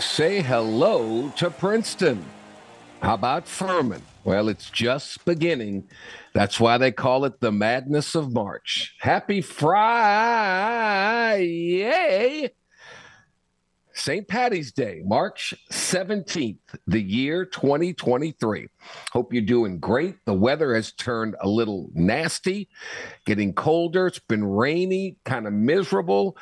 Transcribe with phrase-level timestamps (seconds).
[0.00, 2.24] Say hello to Princeton.
[3.00, 4.02] How about Furman?
[4.24, 5.86] Well, it's just beginning.
[6.32, 8.96] That's why they call it the madness of March.
[8.98, 9.84] Happy Friday!
[13.96, 14.26] St.
[14.26, 16.58] Patty's Day, March 17th,
[16.88, 18.66] the year 2023.
[19.12, 20.16] Hope you're doing great.
[20.24, 22.68] The weather has turned a little nasty,
[23.24, 24.08] getting colder.
[24.08, 26.36] It's been rainy, kind of miserable.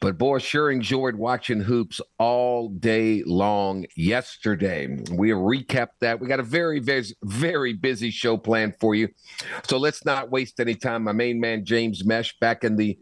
[0.00, 4.86] But boy, sure enjoyed watching hoops all day long yesterday.
[5.12, 6.20] We recapped that.
[6.20, 9.08] We got a very, very, very busy show planned for you.
[9.68, 11.04] So let's not waste any time.
[11.04, 12.98] My main man, James Mesh, back in the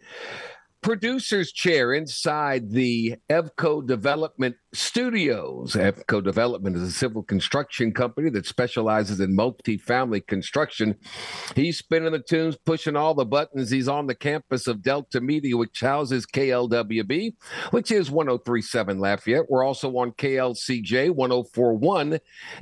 [0.82, 5.72] producer's chair inside the Evco Development Studios.
[5.72, 10.94] Evco Development is a civil construction company that specializes in multi-family construction.
[11.56, 13.70] He's spinning the tunes, pushing all the buttons.
[13.70, 17.34] He's on the campus of Delta Media, which houses KLWB,
[17.70, 19.50] which is 1037 Lafayette.
[19.50, 22.20] We're also on KLCJ 1041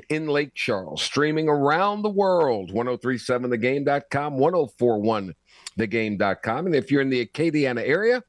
[0.09, 5.35] in Lake Charles, streaming around the world, 1037thegame.com, 1041
[5.79, 6.67] thegame.com.
[6.67, 8.23] And if you're in the Acadiana area,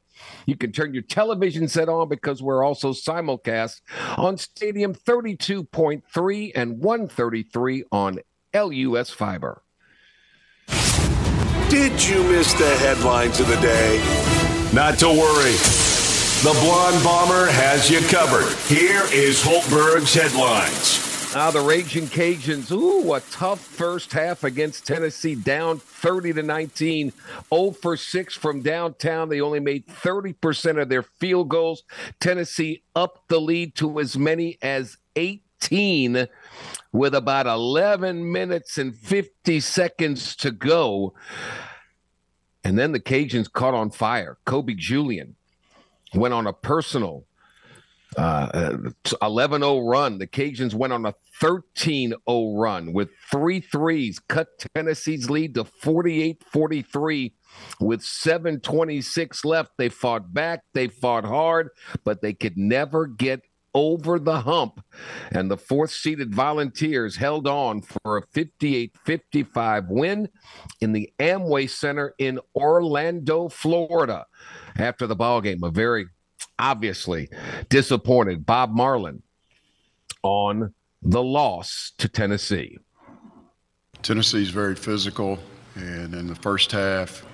[0.45, 3.81] you can turn your television set on because we're also simulcast
[4.17, 8.19] on Stadium 32.3 and 133 on
[8.53, 9.63] LUS Fiber.
[11.69, 13.97] Did you miss the headlines of the day?
[14.73, 15.55] Not to worry.
[16.43, 18.55] The Blonde Bomber has you covered.
[18.67, 21.06] Here is Hultberg's headlines.
[21.39, 22.71] Ah, the Raging Cajuns.
[22.71, 27.13] Ooh, a tough first half against Tennessee, down 30 to 19.
[27.53, 29.29] 0 for 6 from downtown.
[29.29, 31.83] They only made 30% of their field goals.
[32.19, 36.25] Tennessee up the lead to as many as 18
[36.91, 41.13] with about 11 minutes and 50 seconds to go.
[42.63, 44.39] And then the Cajuns caught on fire.
[44.45, 45.35] Kobe Julien
[46.15, 47.26] went on a personal
[48.15, 48.77] uh,
[49.21, 50.17] 11 0 run.
[50.17, 55.65] The Cajuns went on a 13 0 run with three threes, cut Tennessee's lead to
[55.65, 57.33] 48 43
[57.79, 59.71] with 726 left.
[59.77, 61.69] They fought back, they fought hard,
[62.03, 63.41] but they could never get
[63.73, 64.83] over the hump.
[65.31, 70.29] And the fourth seeded Volunteers held on for a 58 55 win
[70.81, 74.25] in the Amway Center in Orlando, Florida.
[74.77, 76.07] After the ball game, a very
[76.59, 77.29] obviously
[77.69, 79.21] disappointed Bob Marlin
[80.23, 82.77] on the loss to Tennessee.
[84.01, 85.39] Tennessee's very physical,
[85.75, 87.25] and in the first half,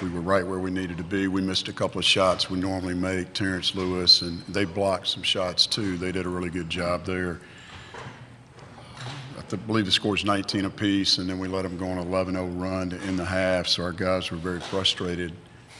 [0.00, 1.28] we were right where we needed to be.
[1.28, 5.22] We missed a couple of shots we normally make, Terence Lewis, and they blocked some
[5.22, 5.96] shots too.
[5.96, 7.40] They did a really good job there.
[9.36, 12.34] I believe the score's 19 apiece, and then we let them go on an 11
[12.34, 13.68] 0 run in the half.
[13.68, 15.32] So our guys were very frustrated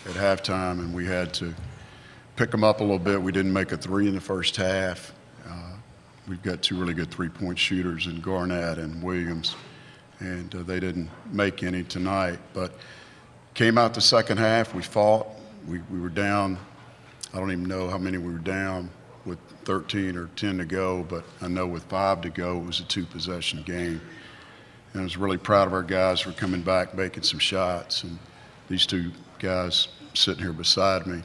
[0.04, 1.54] at halftime, and we had to
[2.36, 3.20] pick them up a little bit.
[3.20, 5.12] We didn't make a three in the first half.
[5.46, 5.74] Uh,
[6.28, 9.56] we've got two really good three point shooters in Garnett and Williams,
[10.20, 12.38] and uh, they didn't make any tonight.
[12.54, 12.72] But
[13.54, 15.26] came out the second half, we fought.
[15.66, 16.58] We, we were down,
[17.32, 18.90] I don't even know how many we were down
[19.24, 22.80] with 13 or 10 to go, but I know with five to go, it was
[22.80, 24.00] a two possession game.
[24.92, 28.02] And I was really proud of our guys for coming back, making some shots.
[28.02, 28.18] And
[28.68, 31.22] these two guys sitting here beside me,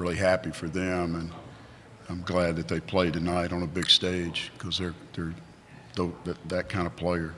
[0.00, 1.30] really happy for them, and
[2.08, 5.34] I'm glad that they played tonight on a big stage because they're they're
[6.24, 7.34] that, that kind of player.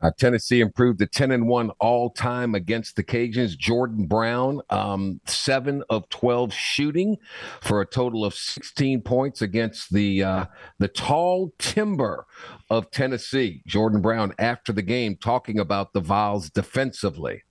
[0.00, 3.56] Uh, Tennessee improved to 10 and 1 all time against the Cajuns.
[3.56, 7.16] Jordan Brown, um, 7 of 12 shooting
[7.60, 10.46] for a total of 16 points against the uh,
[10.80, 12.26] the tall timber
[12.68, 13.62] of Tennessee.
[13.64, 17.44] Jordan Brown, after the game, talking about the Vols defensively.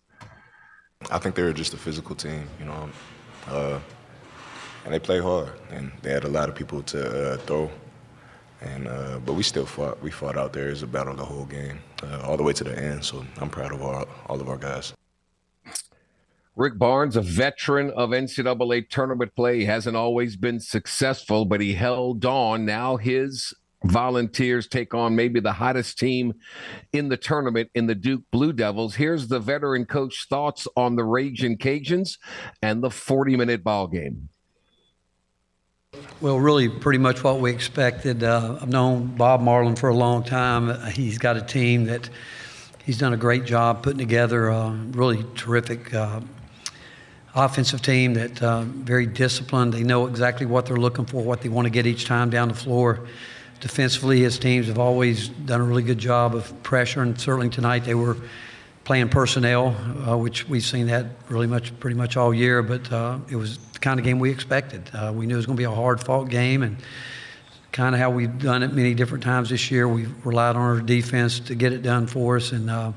[1.09, 2.47] I think they were just a physical team.
[2.59, 2.89] You know,
[3.47, 3.79] uh,
[4.85, 7.69] and they play hard, and they had a lot of people to uh, throw.
[8.61, 10.01] And uh, but we still fought.
[10.01, 10.69] We fought out there.
[10.69, 13.03] Was a battle the whole game, uh, all the way to the end.
[13.03, 14.93] So I'm proud of our, all of our guys.
[16.55, 22.25] Rick Barnes, a veteran of NCAA tournament play, hasn't always been successful, but he held
[22.25, 22.65] on.
[22.65, 23.53] Now his
[23.83, 26.33] Volunteers take on maybe the hottest team
[26.93, 28.95] in the tournament in the Duke Blue Devils.
[28.95, 32.17] Here's the veteran coach thoughts on the Raging Cajuns
[32.61, 34.29] and the 40 minute ball game.
[36.21, 38.23] well, really, pretty much what we expected.
[38.23, 40.91] Uh, I've known Bob Marlin for a long time.
[40.91, 42.07] He's got a team that
[42.85, 46.21] he's done a great job putting together a really terrific uh,
[47.33, 49.73] offensive team that uh, very disciplined.
[49.73, 52.47] They know exactly what they're looking for, what they want to get each time down
[52.47, 53.07] the floor.
[53.61, 57.85] Defensively, his teams have always done a really good job of pressure, and certainly tonight
[57.85, 58.17] they were
[58.83, 59.75] playing personnel,
[60.07, 62.63] uh, which we've seen that really much, pretty much all year.
[62.63, 64.89] But uh, it was the kind of game we expected.
[64.91, 66.77] Uh, we knew it was going to be a hard-fought game, and
[67.71, 69.87] kind of how we've done it many different times this year.
[69.87, 72.93] We've relied on our defense to get it done for us, and uh,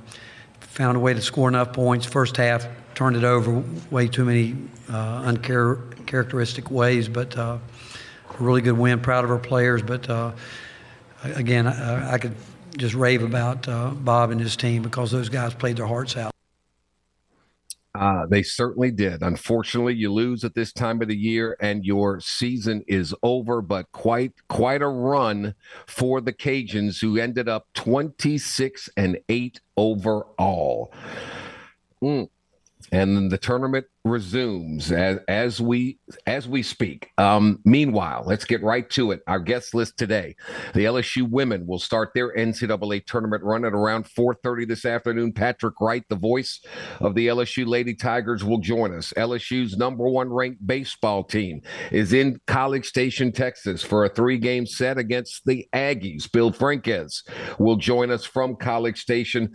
[0.61, 2.06] found a way to score enough points.
[2.06, 4.56] First half, turned it over way too many
[4.90, 7.58] uh, uncharacteristic ways, but uh,
[8.39, 9.01] really good win.
[9.01, 10.33] Proud of our players, but uh,
[11.23, 12.35] again, I, I, could
[12.77, 16.33] just rave about uh, Bob and his team because those guys played their hearts out.
[17.95, 19.23] Uh, they certainly did.
[19.23, 23.63] Unfortunately, you lose at this time of the year, and your season is over.
[23.63, 25.55] But quite quite a run
[25.87, 30.93] for the Cajuns, who ended up twenty six and eight overall.
[32.03, 32.29] Mm
[32.93, 37.11] and then the tournament resumes as, as we as we speak.
[37.17, 39.21] Um, meanwhile, let's get right to it.
[39.27, 40.37] Our guest list today:
[40.75, 45.33] the LSU women will start their NCAA tournament run at around 4:30 this afternoon.
[45.33, 46.61] Patrick Wright, the voice
[47.01, 49.12] of the LSU Lady Tigers, will join us.
[49.17, 54.99] LSU's number one ranked baseball team is in College Station, Texas, for a three-game set
[54.99, 56.31] against the Aggies.
[56.31, 57.23] Bill Franques
[57.59, 59.50] will join us from College Station.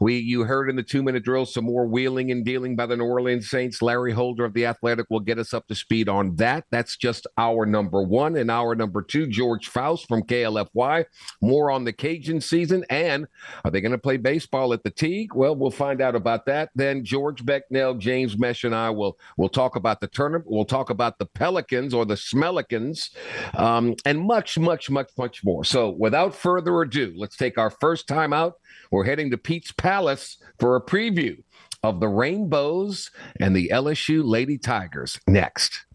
[0.00, 3.04] We you heard in the two-minute drill some more wheeling and dealing by the New
[3.04, 3.80] Orleans Saints.
[3.86, 6.64] Larry Holder of The Athletic will get us up to speed on that.
[6.72, 8.36] That's just our number one.
[8.36, 11.04] And our number two, George Faust from KLFY.
[11.40, 12.84] More on the Cajun season.
[12.90, 13.26] And
[13.64, 15.34] are they going to play baseball at the Tigue?
[15.34, 16.70] Well, we'll find out about that.
[16.74, 20.50] Then George Becknell, James Mesh, and I will will talk about the tournament.
[20.50, 23.14] We'll talk about the Pelicans or the Smellicans,
[23.54, 25.64] um, and much, much, much, much more.
[25.64, 28.54] So without further ado, let's take our first time out.
[28.90, 31.42] We're heading to Pete's Palace for a preview
[31.88, 35.86] of the Rainbows and the LSU Lady Tigers next.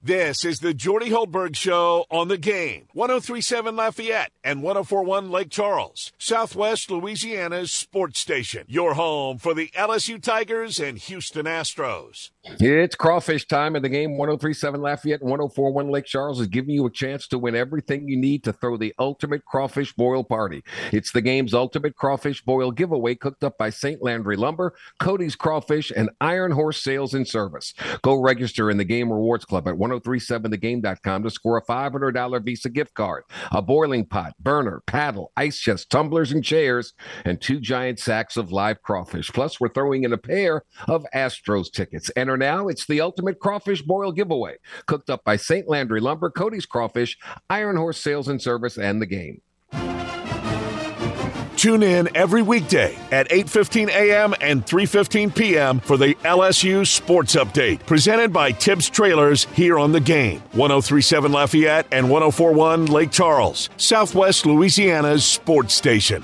[0.00, 2.86] This is the Jordy Hultberg Show on the game.
[2.92, 8.64] 1037 Lafayette and 1041 Lake Charles, Southwest Louisiana's sports station.
[8.68, 12.30] Your home for the LSU Tigers and Houston Astros.
[12.60, 14.16] It's crawfish time in the game.
[14.16, 18.16] 1037 Lafayette and 1041 Lake Charles is giving you a chance to win everything you
[18.16, 20.64] need to throw the ultimate crawfish boil party.
[20.90, 24.02] It's the game's ultimate crawfish boil giveaway cooked up by St.
[24.02, 27.74] Landry Lumber, Cody's Crawfish, and Iron Horse Sales and Service.
[28.02, 32.94] Go register in the Game Rewards Club at 1037thegame.com to score a $500 Visa gift
[32.94, 38.36] card, a boiling pot, burner, paddle, ice chest, tumblers, and chairs, and two giant sacks
[38.36, 39.30] of live crawfish.
[39.32, 42.10] Plus, we're throwing in a pair of Astros tickets.
[42.16, 42.68] Enter now.
[42.68, 44.56] It's the ultimate crawfish boil giveaway,
[44.86, 45.68] cooked up by St.
[45.68, 47.18] Landry Lumber, Cody's Crawfish,
[47.50, 49.42] Iron Horse Sales and Service, and the game.
[51.58, 54.32] Tune in every weekday at 8:15 a.m.
[54.40, 55.80] and 3:15 p.m.
[55.80, 60.38] for the LSU Sports Update, presented by Tibbs Trailers here on the game.
[60.52, 66.22] 1037 Lafayette and 1041 Lake Charles, Southwest Louisiana's sports station.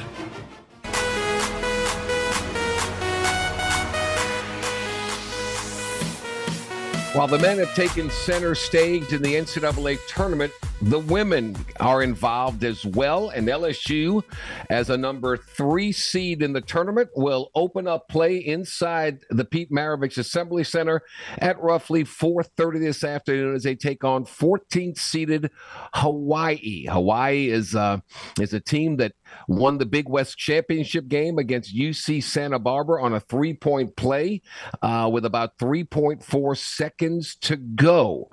[7.14, 10.52] While the men have taken center stage in the NCAA tournament,
[10.82, 13.30] the women are involved as well.
[13.30, 14.22] And LSU,
[14.70, 19.70] as a number three seed in the tournament, will open up play inside the Pete
[19.70, 21.02] Maravich Assembly Center
[21.38, 25.50] at roughly 4:30 this afternoon as they take on 14th seeded
[25.94, 26.86] Hawaii.
[26.86, 27.98] Hawaii is uh,
[28.40, 29.12] is a team that
[29.48, 34.42] won the Big West Championship game against UC Santa Barbara on a three point play
[34.82, 38.30] uh, with about 3.4 seconds to go.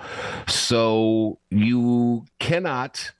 [0.47, 3.11] So you cannot.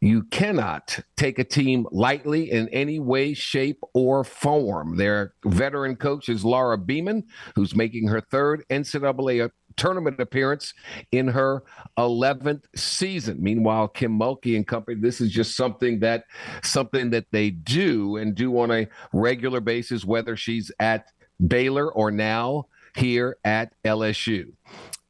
[0.00, 4.98] You cannot take a team lightly in any way, shape, or form.
[4.98, 7.24] Their veteran coach is Laura Beeman,
[7.56, 10.74] who's making her third NCAA tournament appearance
[11.10, 11.62] in her
[11.98, 13.38] 11th season.
[13.42, 16.24] Meanwhile, Kim Mulkey and company, this is just something that
[16.62, 21.10] something that they do and do on a regular basis, whether she's at
[21.46, 24.52] Baylor or now here at LSU.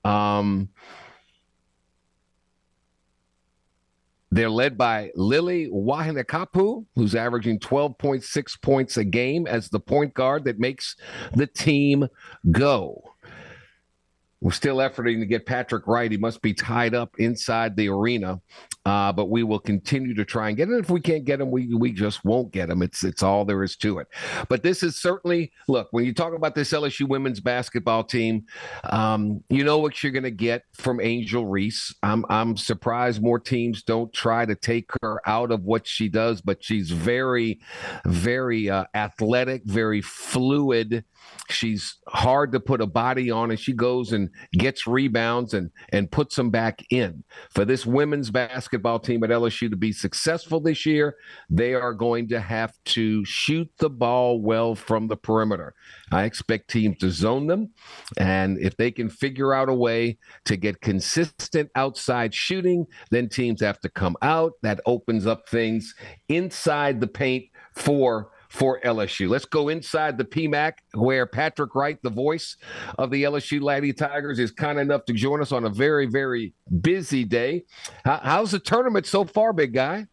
[0.04, 0.68] Um,
[4.34, 10.42] They're led by Lily Wahinekapu, who's averaging 12.6 points a game as the point guard
[10.46, 10.96] that makes
[11.36, 12.08] the team
[12.50, 13.13] go.
[14.44, 16.12] We're still efforting to get Patrick Wright.
[16.12, 18.42] He must be tied up inside the arena.
[18.86, 20.74] uh, but we will continue to try and get him.
[20.78, 22.82] If we can't get him, we we just won't get him.
[22.82, 24.08] It's it's all there is to it.
[24.48, 28.44] But this is certainly look when you talk about this LSU women's basketball team,
[28.84, 31.94] um, you know what you're going to get from Angel Reese.
[32.02, 36.42] I'm I'm surprised more teams don't try to take her out of what she does,
[36.42, 37.60] but she's very,
[38.04, 41.04] very uh, athletic, very fluid
[41.50, 46.10] She's hard to put a body on, and she goes and gets rebounds and and
[46.10, 47.24] puts them back in.
[47.50, 51.16] For this women's basketball team at LSU to be successful this year,
[51.50, 55.74] they are going to have to shoot the ball well from the perimeter.
[56.12, 57.70] I expect teams to zone them,
[58.18, 63.60] and if they can figure out a way to get consistent outside shooting, then teams
[63.60, 64.52] have to come out.
[64.62, 65.94] That opens up things
[66.28, 69.28] inside the paint for for LSU.
[69.28, 72.56] Let's go inside the PMAC where Patrick Wright, the voice
[72.98, 76.54] of the LSU Lady Tigers, is kind enough to join us on a very, very
[76.80, 77.64] busy day.
[78.04, 80.06] How's the tournament so far, big guy?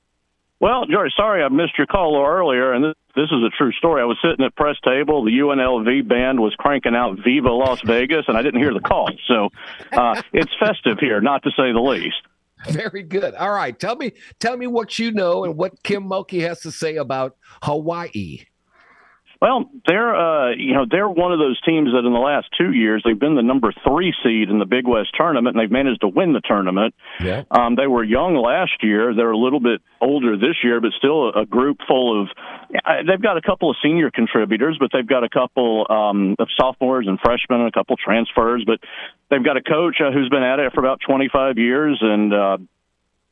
[0.60, 4.02] Well, George, sorry I missed your call earlier, and this, this is a true story.
[4.02, 5.24] I was sitting at press table.
[5.24, 9.10] The UNLV band was cranking out "Viva Las Vegas," and I didn't hear the call.
[9.28, 9.50] So
[9.92, 12.22] uh, it's festive here, not to say the least.
[12.70, 13.34] Very good.
[13.36, 16.72] All right, tell me, tell me what you know and what Kim Mulkey has to
[16.72, 18.46] say about Hawaii.
[19.42, 22.72] Well, they're uh, you know they're one of those teams that in the last two
[22.74, 26.02] years they've been the number three seed in the Big West tournament, and they've managed
[26.02, 26.94] to win the tournament.
[27.20, 27.44] Yeah.
[27.50, 31.30] Um, they were young last year; they're a little bit older this year, but still
[31.30, 32.28] a, group full of.
[32.86, 36.48] Uh, they've got a couple of senior contributors, but they've got a couple um, of
[36.56, 38.64] sophomores and freshmen, and a couple transfers.
[38.64, 38.78] But
[39.32, 42.58] they've got a coach uh, who's been at it for about 25 years, and uh,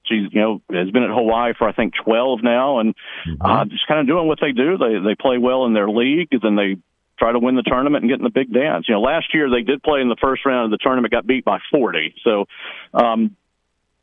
[0.09, 2.95] she's you know has been at Hawaii for I think 12 now, and
[3.27, 3.41] mm-hmm.
[3.41, 4.77] uh, just kind of doing what they do.
[4.77, 6.77] They they play well in their league, and then they
[7.17, 8.85] try to win the tournament and get in the big dance.
[8.87, 11.27] You know, last year they did play in the first round of the tournament, got
[11.27, 12.15] beat by 40.
[12.23, 12.45] So.
[12.93, 13.35] um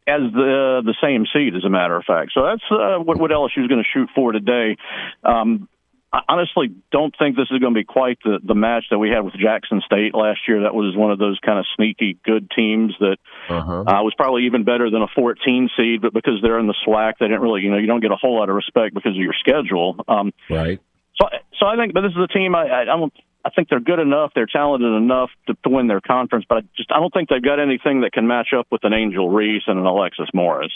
[0.08, 2.30] as the the same seed, as a matter of fact.
[2.32, 4.76] So that's uh, what what LSU is going to shoot for today.
[5.24, 5.68] Um,
[6.16, 9.10] I honestly don't think this is going to be quite the, the match that we
[9.10, 10.62] had with Jackson State last year.
[10.62, 13.18] That was one of those kind of sneaky good teams that
[13.50, 13.80] uh-huh.
[13.80, 17.14] uh, was probably even better than a 14 seed, but because they're in the SWAC,
[17.20, 19.20] they didn't really, you know, you don't get a whole lot of respect because of
[19.20, 19.96] your schedule.
[20.08, 20.80] Um, right.
[21.20, 21.28] So,
[21.60, 23.12] so I think, but this is a team I, I, I don't.
[23.44, 26.60] I think they're good enough, they're talented enough to, to win their conference, but I
[26.76, 29.62] just I don't think they've got anything that can match up with an Angel Reese
[29.68, 30.72] and an Alexis Morris.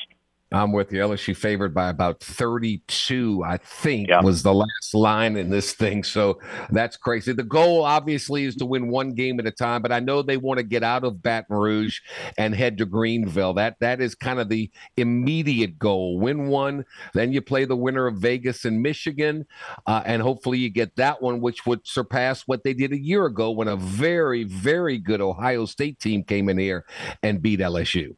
[0.52, 1.00] I'm with you.
[1.00, 4.20] LSU favored by about 32, I think, yeah.
[4.20, 6.02] was the last line in this thing.
[6.02, 6.40] So
[6.70, 7.32] that's crazy.
[7.32, 10.36] The goal, obviously, is to win one game at a time, but I know they
[10.36, 12.00] want to get out of Baton Rouge
[12.36, 13.54] and head to Greenville.
[13.54, 16.18] That That is kind of the immediate goal.
[16.18, 19.46] Win one, then you play the winner of Vegas and Michigan,
[19.86, 23.26] uh, and hopefully you get that one, which would surpass what they did a year
[23.26, 26.84] ago when a very, very good Ohio State team came in here
[27.22, 28.16] and beat LSU.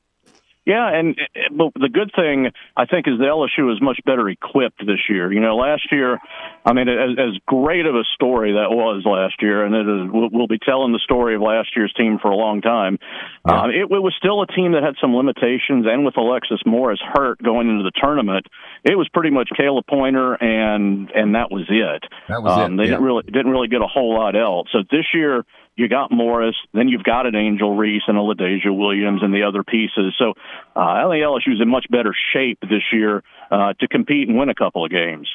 [0.65, 1.19] Yeah, and
[1.51, 5.33] but the good thing I think is the LSU is much better equipped this year.
[5.33, 6.21] You know, last year,
[6.65, 10.11] I mean, as, as great of a story that was last year, and it is,
[10.13, 12.99] we'll, we'll be telling the story of last year's team for a long time.
[13.45, 13.63] Yeah.
[13.63, 17.01] Uh, it, it was still a team that had some limitations, and with Alexis Morris
[17.03, 18.47] hurt going into the tournament,
[18.85, 22.05] it was pretty much Khayla Pointer, and and that was it.
[22.29, 22.77] That was um, it.
[22.77, 22.91] They yeah.
[23.03, 24.69] didn't really didn't really get a whole lot else.
[24.71, 25.43] So this year
[25.77, 29.43] you got Morris, then you've got an Angel Reese and a LaDazhia Williams and the
[29.43, 30.15] other pieces.
[30.19, 30.35] So
[30.77, 34.49] uh, I think LSU's in much better shape this year uh, to compete and win
[34.49, 35.29] a couple of games.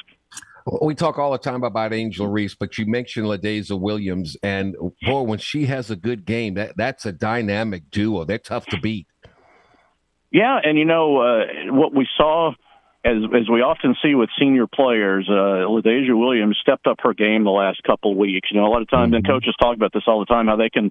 [0.82, 5.22] We talk all the time about Angel Reese, but you mentioned LaDazhia Williams, and boy,
[5.22, 8.24] when she has a good game, that that's a dynamic duo.
[8.24, 9.06] They're tough to beat.
[10.30, 12.52] Yeah, and you know uh, what we saw
[13.04, 17.44] as as we often see with senior players, uh, LaDazhia Williams stepped up her game
[17.44, 18.48] the last couple of weeks.
[18.50, 19.16] You know, a lot of times, mm-hmm.
[19.16, 20.90] and coaches talk about this all the time, how they can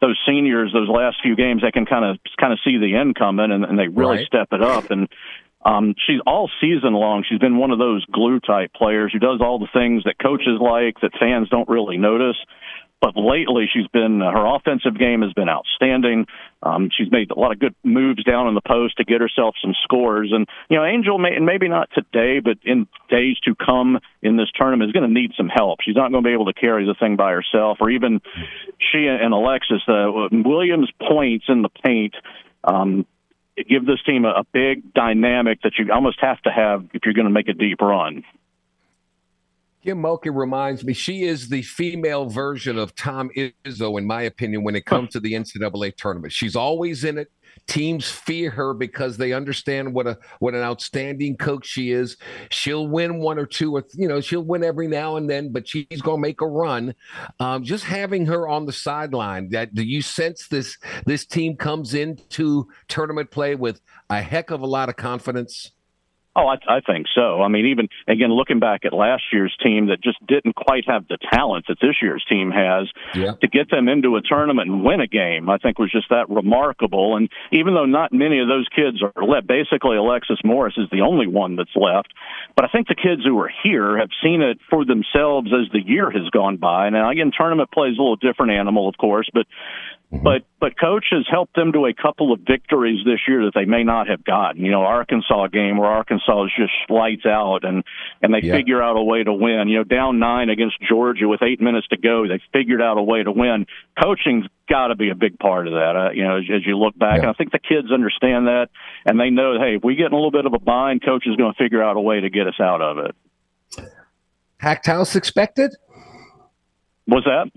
[0.00, 3.14] those seniors, those last few games, they can kind of kind of see the end
[3.14, 4.26] coming, and, and they really right.
[4.26, 4.90] step it up.
[4.90, 5.08] And
[5.64, 7.24] um, she's all season long.
[7.28, 10.60] She's been one of those glue type players who does all the things that coaches
[10.60, 12.36] like that fans don't really notice.
[13.00, 16.26] But lately, she's been her offensive game has been outstanding.
[16.62, 19.56] Um, she's made a lot of good moves down in the post to get herself
[19.60, 20.30] some scores.
[20.32, 24.38] And you know, Angel, may, and maybe not today, but in days to come in
[24.38, 25.80] this tournament, is going to need some help.
[25.82, 28.22] She's not going to be able to carry the thing by herself, or even
[28.78, 32.14] she and Alexis uh, Williams points in the paint.
[32.62, 33.04] Um,
[33.68, 37.14] give this team a, a big dynamic that you almost have to have if you're
[37.14, 38.24] going to make a deep run.
[39.84, 44.64] Kim Mulkey reminds me she is the female version of Tom Izzo, in my opinion,
[44.64, 46.32] when it comes to the NCAA tournament.
[46.32, 47.30] She's always in it.
[47.66, 52.16] Teams fear her because they understand what a what an outstanding coach she is.
[52.50, 55.68] She'll win one or two, or you know, she'll win every now and then, but
[55.68, 56.94] she's going to make a run.
[57.38, 61.92] Um, just having her on the sideline, that do you sense this this team comes
[61.92, 65.73] into tournament play with a heck of a lot of confidence?
[66.36, 67.42] Oh, I, I think so.
[67.42, 71.06] I mean, even again, looking back at last year's team that just didn't quite have
[71.06, 73.34] the talent that this year's team has yeah.
[73.40, 76.28] to get them into a tournament and win a game, I think was just that
[76.28, 77.16] remarkable.
[77.16, 81.02] And even though not many of those kids are left, basically Alexis Morris is the
[81.02, 82.12] only one that's left.
[82.56, 85.86] But I think the kids who are here have seen it for themselves as the
[85.86, 86.90] year has gone by.
[86.90, 89.46] Now, again, tournament plays a little different animal, of course, but
[90.14, 90.22] Mm-hmm.
[90.22, 93.64] But but coach has helped them to a couple of victories this year that they
[93.64, 94.64] may not have gotten.
[94.64, 97.84] You know, Arkansas game where Arkansas is just lights out and
[98.22, 98.54] and they yeah.
[98.54, 99.68] figure out a way to win.
[99.68, 103.02] You know, down nine against Georgia with eight minutes to go, they figured out a
[103.02, 103.66] way to win.
[104.00, 105.96] Coaching's got to be a big part of that.
[105.96, 107.22] Uh, you know, as, as you look back, yeah.
[107.22, 108.68] and I think the kids understand that
[109.04, 111.26] and they know, hey, if we get in a little bit of a bind, coach
[111.26, 113.14] is going to figure out a way to get us out of it.
[114.58, 115.74] Packed house expected.
[117.06, 117.50] Was that?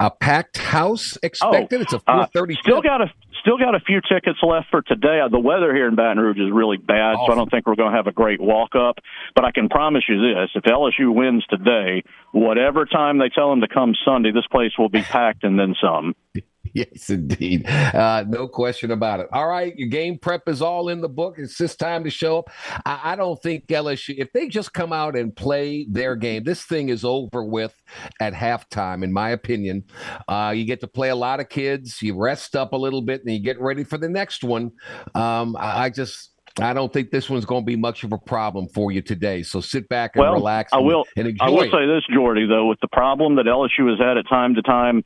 [0.00, 1.78] A packed house expected.
[1.78, 2.54] Oh, it's a four thirty.
[2.54, 5.20] Uh, still got a still got a few tickets left for today.
[5.22, 7.26] Uh, the weather here in Baton Rouge is really bad, awesome.
[7.26, 8.96] so I don't think we're going to have a great walk up.
[9.34, 12.02] But I can promise you this: if LSU wins today,
[12.32, 15.74] whatever time they tell them to come Sunday, this place will be packed and then
[15.80, 16.16] some.
[16.74, 17.66] yes, indeed.
[17.66, 19.28] Uh, no question about it.
[19.32, 21.36] All right, your game prep is all in the book.
[21.38, 22.50] It's just time to show up.
[22.84, 26.64] I, I, don't think LSU, if they just come out and play their game, this
[26.64, 27.74] thing is over with
[28.20, 29.84] at halftime, in my opinion.
[30.28, 33.22] Uh, you get to play a lot of kids, you rest up a little bit,
[33.24, 34.72] and you get ready for the next one.
[35.14, 36.28] Um, I, I just.
[36.58, 39.44] I don't think this one's going to be much of a problem for you today.
[39.44, 40.72] So sit back and well, relax.
[40.72, 41.04] And, I will.
[41.16, 44.28] And I will say this, Jordy, though, with the problem that LSU has had at
[44.28, 45.04] time to time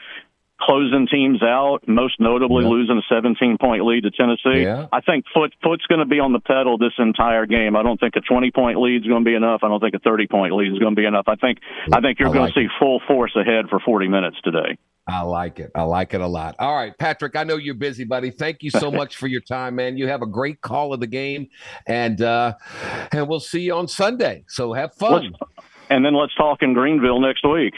[0.64, 4.62] closing teams out, most notably losing a 17 point lead to Tennessee.
[4.62, 4.86] Yeah.
[4.92, 7.76] I think Foot Foot's going to be on the pedal this entire game.
[7.76, 9.60] I don't think a 20 point lead is going to be enough.
[9.62, 11.26] I don't think a 30 point lead is going to be enough.
[11.28, 11.58] I think
[11.92, 14.78] I think you're going to see full force ahead for 40 minutes today.
[15.06, 15.70] I like it.
[15.74, 16.56] I like it a lot.
[16.58, 18.30] All right, Patrick, I know you're busy, buddy.
[18.30, 19.98] Thank you so much for your time, man.
[19.98, 21.48] You have a great call of the game
[21.86, 22.54] and uh
[23.12, 24.44] and we'll see you on Sunday.
[24.48, 25.32] So have fun.
[25.32, 27.74] Let's, and then let's talk in Greenville next week.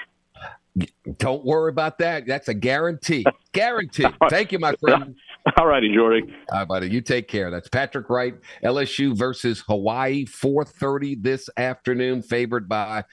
[1.18, 2.26] Don't worry about that.
[2.26, 3.24] That's a guarantee.
[3.52, 4.04] Guarantee.
[4.28, 5.16] Thank you, my friend.
[5.56, 6.22] All righty, Jordy.
[6.52, 6.90] All right, buddy.
[6.90, 7.50] You take care.
[7.50, 13.04] That's Patrick Wright, LSU versus Hawaii, 4:30 this afternoon, favored by,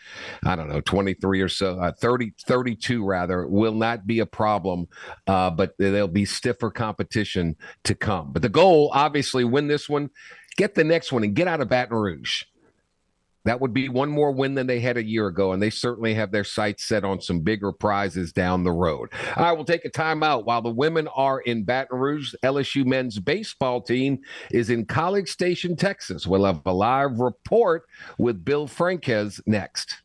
[0.45, 3.47] I don't know, 23 or so, uh, 30, 32 rather.
[3.47, 4.87] Will not be a problem,
[5.27, 8.33] uh, but there'll be stiffer competition to come.
[8.33, 10.09] But the goal, obviously, win this one,
[10.57, 12.43] get the next one, and get out of Baton Rouge.
[13.45, 16.13] That would be one more win than they had a year ago, and they certainly
[16.13, 19.09] have their sights set on some bigger prizes down the road.
[19.35, 22.33] All right, we'll take a timeout while the women are in Baton Rouge.
[22.43, 24.19] LSU men's baseball team
[24.51, 26.25] is in College Station, Texas.
[26.25, 27.83] We'll have a live report
[28.17, 30.03] with Bill Franques next.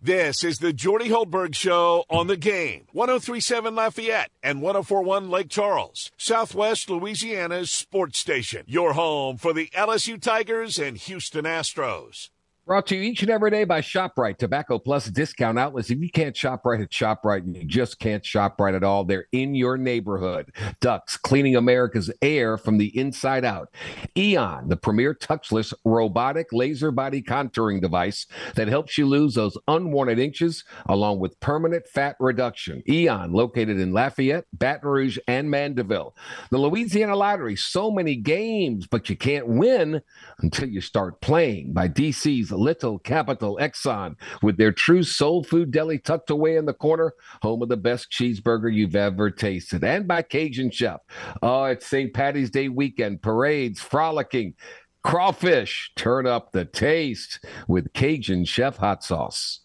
[0.00, 2.86] This is the Jordy Hultberg Show on the game.
[2.92, 8.62] 1037 Lafayette and 1041 Lake Charles, Southwest Louisiana's sports station.
[8.68, 12.30] Your home for the LSU Tigers and Houston Astros.
[12.68, 15.88] Brought to you each and every day by ShopRite, Tobacco Plus discount outlets.
[15.88, 19.04] If you can't shop right at ShopRite, and you just can't shop right at all.
[19.04, 20.52] They're in your neighborhood.
[20.78, 23.72] Ducks, cleaning America's air from the inside out.
[24.18, 30.18] Eon, the premier touchless robotic laser body contouring device that helps you lose those unwanted
[30.18, 32.82] inches along with permanent fat reduction.
[32.86, 36.14] Eon, located in Lafayette, Baton Rouge, and Mandeville.
[36.50, 40.02] The Louisiana Lottery, so many games, but you can't win
[40.40, 45.98] until you start playing by DC's Little Capital Exxon with their true soul food deli
[45.98, 49.84] tucked away in the corner, home of the best cheeseburger you've ever tasted.
[49.84, 51.00] And by Cajun Chef.
[51.42, 52.12] Oh, it's St.
[52.12, 54.54] Patty's Day weekend, parades, frolicking,
[55.02, 55.92] crawfish.
[55.96, 59.60] Turn up the taste with Cajun Chef hot sauce.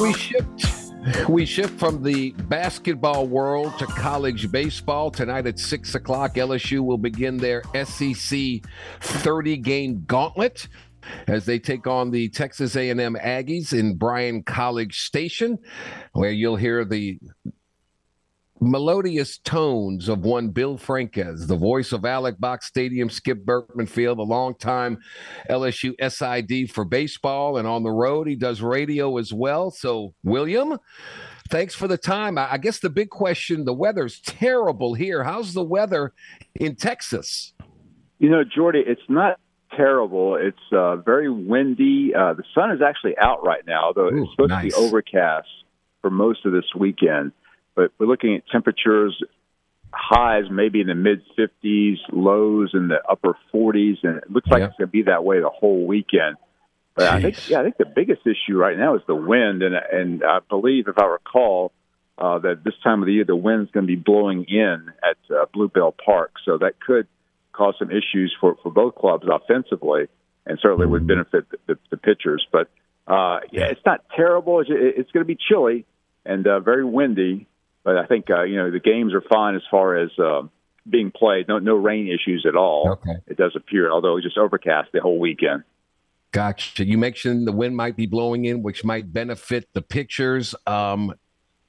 [0.00, 0.85] We shipped
[1.28, 5.10] we shift from the basketball world to college baseball.
[5.10, 8.62] Tonight at 6 o'clock, LSU will begin their SEC
[9.00, 10.68] 30 game gauntlet
[11.28, 15.58] as they take on the Texas A&M Aggies in Bryan College Station,
[16.12, 17.18] where you'll hear the
[18.60, 24.18] melodious tones of one Bill Franques, the voice of Alex Box Stadium, Skip Bertman Field,
[24.18, 24.98] a longtime
[25.50, 28.26] LSU SID for baseball and on the road.
[28.26, 29.70] He does radio as well.
[29.70, 30.78] So, William,
[31.50, 32.38] thanks for the time.
[32.38, 35.24] I guess the big question the weather's terrible here.
[35.24, 36.12] How's the weather
[36.54, 37.52] in Texas?
[38.18, 39.38] You know, Jordy, it's not
[39.76, 40.36] terrible.
[40.36, 42.14] It's uh, very windy.
[42.14, 44.74] Uh, the sun is actually out right now, though Ooh, it's supposed nice.
[44.74, 45.48] to be overcast
[46.00, 47.32] for most of this weekend
[47.76, 49.22] but we're looking at temperatures
[49.92, 54.62] highs maybe in the mid 50s, lows in the upper 40s, and it looks like
[54.62, 56.36] it's going to be that way the whole weekend.
[56.94, 59.74] But I think, yeah, I think the biggest issue right now is the wind, and
[59.74, 61.72] and I believe, if I recall,
[62.16, 65.34] uh, that this time of the year the wind's going to be blowing in at
[65.34, 67.06] uh, Blue Bell Park, so that could
[67.52, 70.08] cause some issues for for both clubs offensively,
[70.46, 70.92] and certainly mm-hmm.
[70.92, 72.46] would benefit the, the, the pitchers.
[72.50, 72.70] But
[73.06, 74.60] uh, yeah, it's not terrible.
[74.60, 75.84] It's, it's going to be chilly
[76.24, 77.46] and uh, very windy,
[77.86, 80.42] but I think uh, you know the games are fine as far as uh,
[80.90, 81.46] being played.
[81.46, 82.90] No, no rain issues at all.
[82.90, 83.14] Okay.
[83.28, 85.62] It does appear, although it's just overcast the whole weekend.
[86.32, 86.84] Gotcha.
[86.84, 90.52] You mentioned the wind might be blowing in, which might benefit the pictures.
[90.66, 91.14] Um,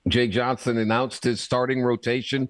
[0.09, 2.49] Jay Johnson announced his starting rotation.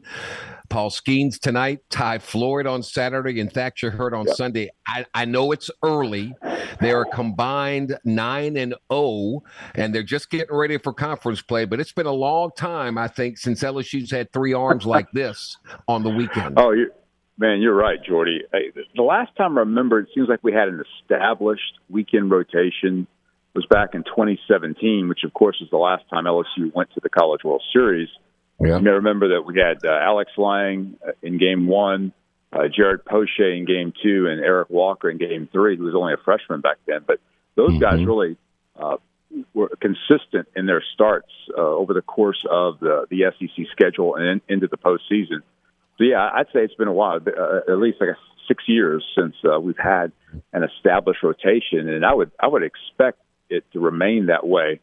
[0.70, 4.36] Paul Skenes tonight, Ty Floyd on Saturday, and Thatcher Hurd on yep.
[4.36, 4.70] Sunday.
[4.86, 6.34] I, I know it's early.
[6.82, 9.44] They are combined nine and 0,
[9.76, 11.66] and they're just getting ready for conference play.
[11.66, 15.58] But it's been a long time, I think, since LSU's had three arms like this
[15.88, 16.60] on the weekend.
[16.60, 16.92] Oh, you,
[17.38, 18.42] man, you're right, Jordy.
[18.96, 23.08] The last time I remember, it seems like we had an established weekend rotation
[23.58, 27.10] was back in 2017, which of course is the last time LSU went to the
[27.10, 28.08] College World Series.
[28.62, 28.78] Yeah.
[28.78, 32.14] You may remember that we had uh, Alex Lange uh, in Game One,
[32.54, 36.14] uh, Jared Poche in Game Two, and Eric Walker in Game Three, who was only
[36.14, 37.00] a freshman back then.
[37.06, 37.20] But
[37.56, 37.80] those mm-hmm.
[37.80, 38.38] guys really
[38.80, 38.98] uh,
[39.56, 44.42] were consistent in their starts uh, over the course of the, the SEC schedule and
[44.48, 45.42] in, into the postseason.
[45.98, 48.18] So yeah, I'd say it's been a while, uh, at least like a
[48.48, 50.12] six years since uh, we've had
[50.54, 54.80] an established rotation, and I would I would expect it to remain that way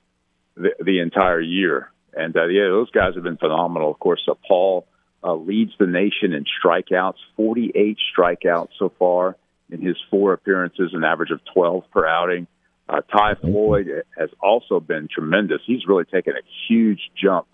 [0.56, 1.90] the, the entire year.
[2.12, 3.90] And uh, yeah, those guys have been phenomenal.
[3.90, 4.86] Of course, uh, Paul
[5.22, 9.36] uh, leads the nation in strikeouts, 48 strikeouts so far
[9.70, 12.46] in his four appearances, an average of 12 per outing.
[12.88, 13.86] Uh, Ty Floyd
[14.18, 15.60] has also been tremendous.
[15.66, 17.46] He's really taken a huge jump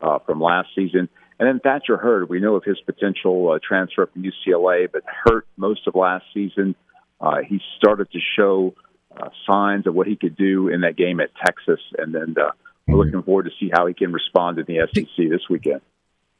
[0.00, 1.08] uh, from last season.
[1.38, 5.46] And then Thatcher Hurd, we know of his potential uh, transfer from UCLA, but hurt
[5.56, 6.74] most of last season.
[7.20, 8.74] Uh, he started to show
[9.20, 12.50] uh, signs of what he could do in that game at Texas, and then uh,
[12.86, 12.96] we're mm-hmm.
[12.96, 15.80] looking forward to see how he can respond in the SEC this weekend.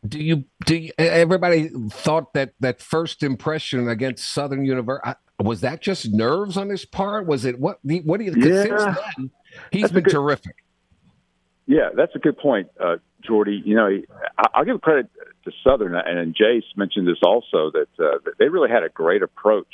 [0.07, 0.45] Do you?
[0.65, 6.57] Do you, everybody thought that that first impression against Southern University was that just nerves
[6.57, 7.27] on his part?
[7.27, 7.79] Was it what?
[7.83, 8.35] What do you?
[8.37, 8.63] Yeah.
[8.63, 9.31] Since then,
[9.73, 10.57] he's been good, terrific.
[11.67, 13.63] Yeah, that's a good point, uh, Jordy.
[13.65, 13.89] You know,
[14.55, 15.11] I'll give credit
[15.45, 19.67] to Southern, and Jace mentioned this also that uh, they really had a great approach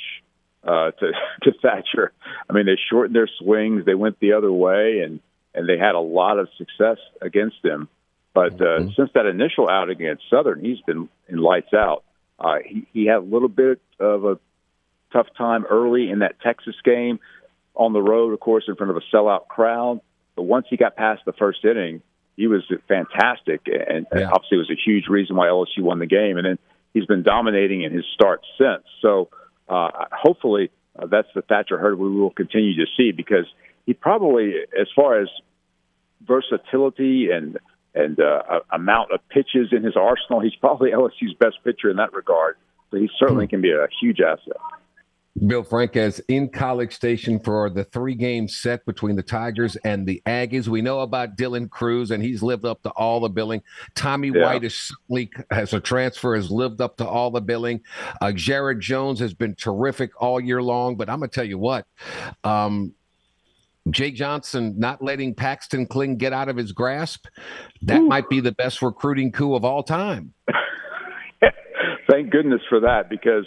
[0.65, 1.11] uh, to
[1.43, 2.11] to Thatcher.
[2.49, 5.19] I mean, they shortened their swings, they went the other way, and
[5.53, 7.87] and they had a lot of success against him.
[8.33, 8.89] But uh, mm-hmm.
[8.97, 12.03] since that initial outing against Southern, he's been in lights out.
[12.37, 14.39] Uh, he he had a little bit of a
[15.13, 17.19] tough time early in that Texas game
[17.75, 20.01] on the road, of course, in front of a sellout crowd.
[20.35, 22.01] But once he got past the first inning,
[22.35, 24.19] he was fantastic, and, yeah.
[24.19, 26.37] and obviously it was a huge reason why LSU won the game.
[26.37, 26.59] And then
[26.93, 28.83] he's been dominating in his start since.
[29.01, 29.29] So
[29.67, 33.45] uh, hopefully uh, that's the Thatcher Hurd we will continue to see because
[33.85, 35.27] he probably, as far as
[36.25, 37.57] versatility and
[37.93, 42.13] and uh, amount of pitches in his arsenal, he's probably LSU's best pitcher in that
[42.13, 42.57] regard.
[42.91, 43.51] So he certainly hmm.
[43.51, 44.57] can be a huge asset.
[45.47, 50.21] Bill Franques in College Station for the three game set between the Tigers and the
[50.25, 50.69] Aggies.
[50.69, 53.61] We know about Dylan Crews, and he's lived up to all the billing.
[53.95, 54.43] Tommy yeah.
[54.43, 57.81] White is certainly has a transfer, has lived up to all the billing.
[58.21, 60.95] Uh, Jared Jones has been terrific all year long.
[60.95, 61.85] But I'm going to tell you what,
[62.45, 62.93] um,
[63.89, 67.25] Jay Johnson not letting Paxton Kling get out of his grasp,
[67.81, 68.07] that Ooh.
[68.07, 70.33] might be the best recruiting coup of all time.
[72.09, 73.45] Thank goodness for that because.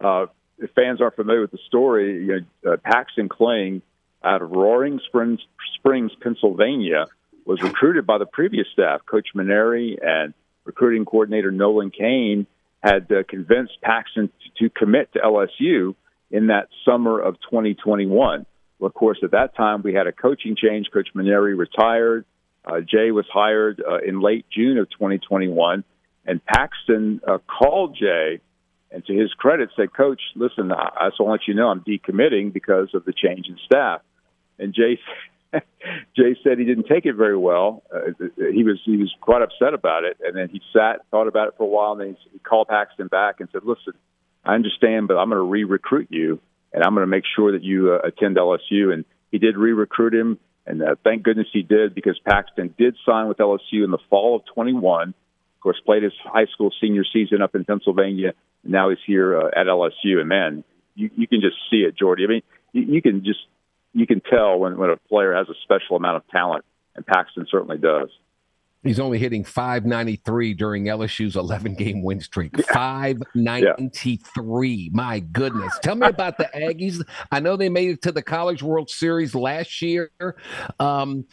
[0.00, 0.26] Uh,
[0.58, 3.82] if fans aren't familiar with the story, you know, uh, Paxton Kling
[4.22, 5.40] out of Roaring Springs,
[5.76, 7.06] Springs, Pennsylvania,
[7.44, 9.00] was recruited by the previous staff.
[9.06, 10.34] Coach Mainieri and
[10.68, 12.46] recruiting coordinator Nolan Cain,
[12.82, 15.94] had uh, convinced Paxton to, to commit to LSU
[16.30, 18.46] in that summer of 2021.
[18.78, 20.88] Well, of course, at that time we had a coaching change.
[20.92, 22.24] Coach Mainieri retired.
[22.64, 25.84] Uh, Jay was hired uh, in late June of 2021,
[26.26, 28.40] and Paxton uh, called Jay
[28.90, 31.80] and to his credit, said, "Coach, listen, I, I just want to you know I'm
[31.80, 34.00] decommitting because of the change in staff."
[34.58, 34.98] And Jay,
[36.16, 37.82] Jay said he didn't take it very well.
[37.94, 38.12] Uh,
[38.52, 41.54] he was he was quite upset about it, and then he sat, thought about it
[41.56, 43.94] for a while, and then he, he called Paxton back and said, "Listen,
[44.44, 46.40] I understand, but I'm going to re-recruit you,
[46.72, 50.14] and I'm going to make sure that you uh, attend LSU." And he did re-recruit
[50.14, 53.98] him, and uh, thank goodness he did because Paxton did sign with LSU in the
[54.10, 55.14] fall of 21.
[55.58, 59.36] Of course, played his high school senior season up in Pennsylvania And now he's here
[59.36, 60.62] uh, at LSU, and man,
[60.94, 62.22] you, you can just see it, Jordy.
[62.22, 62.42] I mean,
[62.72, 63.40] you, you can just
[63.92, 67.48] you can tell when when a player has a special amount of talent, and Paxton
[67.50, 68.08] certainly does.
[68.84, 72.56] He's only hitting 593 during LSU's 11 game win streak.
[72.68, 74.70] 593.
[74.70, 74.88] Yeah.
[74.92, 75.76] My goodness.
[75.82, 77.04] Tell me about the Aggies.
[77.32, 80.12] I know they made it to the College World Series last year.
[80.78, 81.26] Um,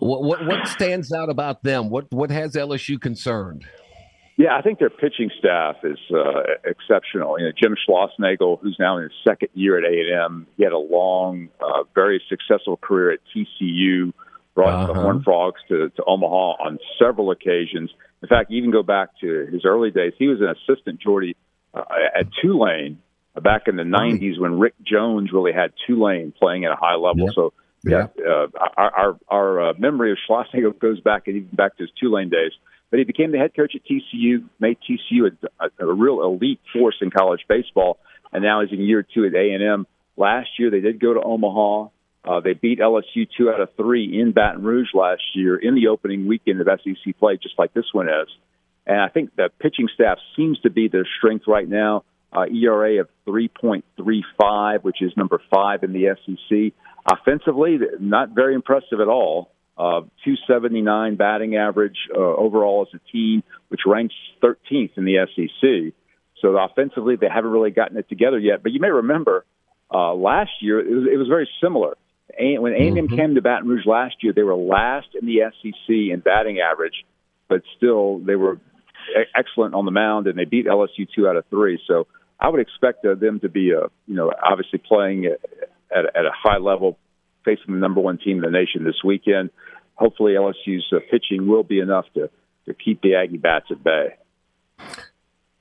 [0.00, 1.90] what, what, what stands out about them?
[1.90, 3.64] What what has LSU concerned?
[4.38, 7.40] Yeah, I think their pitching staff is uh, exceptional.
[7.40, 10.62] You know, Jim Schlossnagle, who's now in his second year at A and M, he
[10.62, 14.12] had a long, uh, very successful career at TCU.
[14.54, 14.92] Brought uh-huh.
[14.92, 17.90] the Horned Frogs to, to Omaha on several occasions.
[18.22, 20.12] In fact, even go back to his early days.
[20.18, 21.36] He was an assistant Jordy
[21.74, 21.82] uh,
[22.16, 23.00] at Tulane
[23.42, 27.26] back in the '90s when Rick Jones really had Tulane playing at a high level.
[27.26, 27.34] Yep.
[27.34, 27.52] So
[27.84, 31.84] yeah, uh, our our, our uh, memory of Schlossnagle goes back and even back to
[31.84, 32.52] his Tulane days.
[32.90, 36.60] But he became the head coach at TCU, made TCU a, a, a real elite
[36.72, 37.98] force in college baseball,
[38.32, 39.86] and now he's in year two at A and M.
[40.16, 41.88] Last year they did go to Omaha.
[42.24, 45.88] Uh, they beat LSU two out of three in Baton Rouge last year in the
[45.88, 48.28] opening weekend of SEC play, just like this one is.
[48.86, 52.04] And I think the pitching staff seems to be their strength right now.
[52.32, 56.74] Uh, ERA of 3.35, which is number five in the SEC.
[57.06, 59.50] Offensively, not very impressive at all.
[59.76, 65.94] Uh, 279 batting average uh, overall as a team, which ranks 13th in the SEC.
[66.42, 68.62] So offensively, they haven't really gotten it together yet.
[68.62, 69.44] But you may remember
[69.92, 71.96] uh, last year it was, it was very similar.
[72.38, 73.16] When A&M mm-hmm.
[73.16, 77.04] came to Baton Rouge last year, they were last in the SEC in batting average,
[77.48, 78.60] but still they were
[79.34, 81.80] excellent on the mound, and they beat LSU two out of three.
[81.86, 82.06] So
[82.38, 85.34] I would expect uh, them to be, uh, you know, obviously playing
[85.94, 86.98] at, at a high level,
[87.44, 89.50] facing the number one team in the nation this weekend.
[89.94, 92.30] Hopefully, LSU's uh, pitching will be enough to
[92.66, 94.14] to keep the Aggie bats at bay.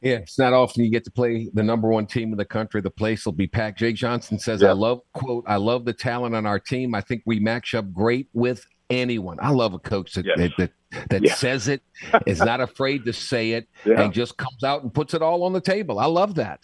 [0.02, 2.82] Yeah, it's not often you get to play the number one team in the country.
[2.82, 3.80] The place will be packed.
[3.80, 4.70] Jake Johnson says, yeah.
[4.70, 6.94] "I love quote I love the talent on our team.
[6.94, 9.38] I think we match up great with anyone.
[9.42, 10.38] I love a coach that yes.
[10.38, 11.40] that, that, that yes.
[11.40, 11.82] says it,
[12.28, 14.02] is not afraid to say it, yeah.
[14.02, 16.00] and just comes out and puts it all on the table.
[16.00, 16.60] I love that.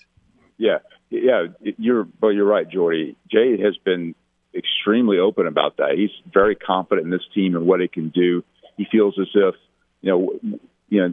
[0.59, 0.77] Yeah,
[1.13, 1.45] yeah,
[1.77, 2.31] you're well.
[2.31, 3.15] You're right, Jordy.
[3.31, 4.15] Jay has been
[4.55, 5.93] extremely open about that.
[5.95, 8.43] He's very confident in this team and what it can do.
[8.77, 9.55] He feels as if
[10.01, 11.09] you know, you know,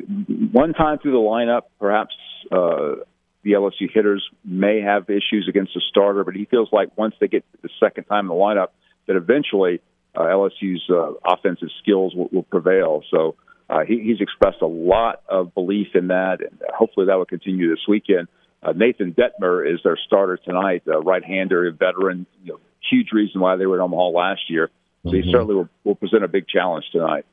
[0.52, 2.14] one time through the lineup, perhaps
[2.50, 3.04] uh,
[3.42, 7.28] the LSU hitters may have issues against the starter, but he feels like once they
[7.28, 8.68] get the second time in the lineup,
[9.06, 9.80] that eventually
[10.14, 13.02] uh, LSU's uh, offensive skills will, will prevail.
[13.10, 13.36] So
[13.68, 17.70] uh, he, he's expressed a lot of belief in that, and hopefully that will continue
[17.70, 18.28] this weekend.
[18.62, 22.26] Uh, Nathan Dettmer is their starter tonight, a right-hander, a veteran.
[22.44, 24.70] You know, huge reason why they were in Omaha last year.
[25.02, 25.22] So mm-hmm.
[25.22, 27.24] he certainly will, will present a big challenge tonight.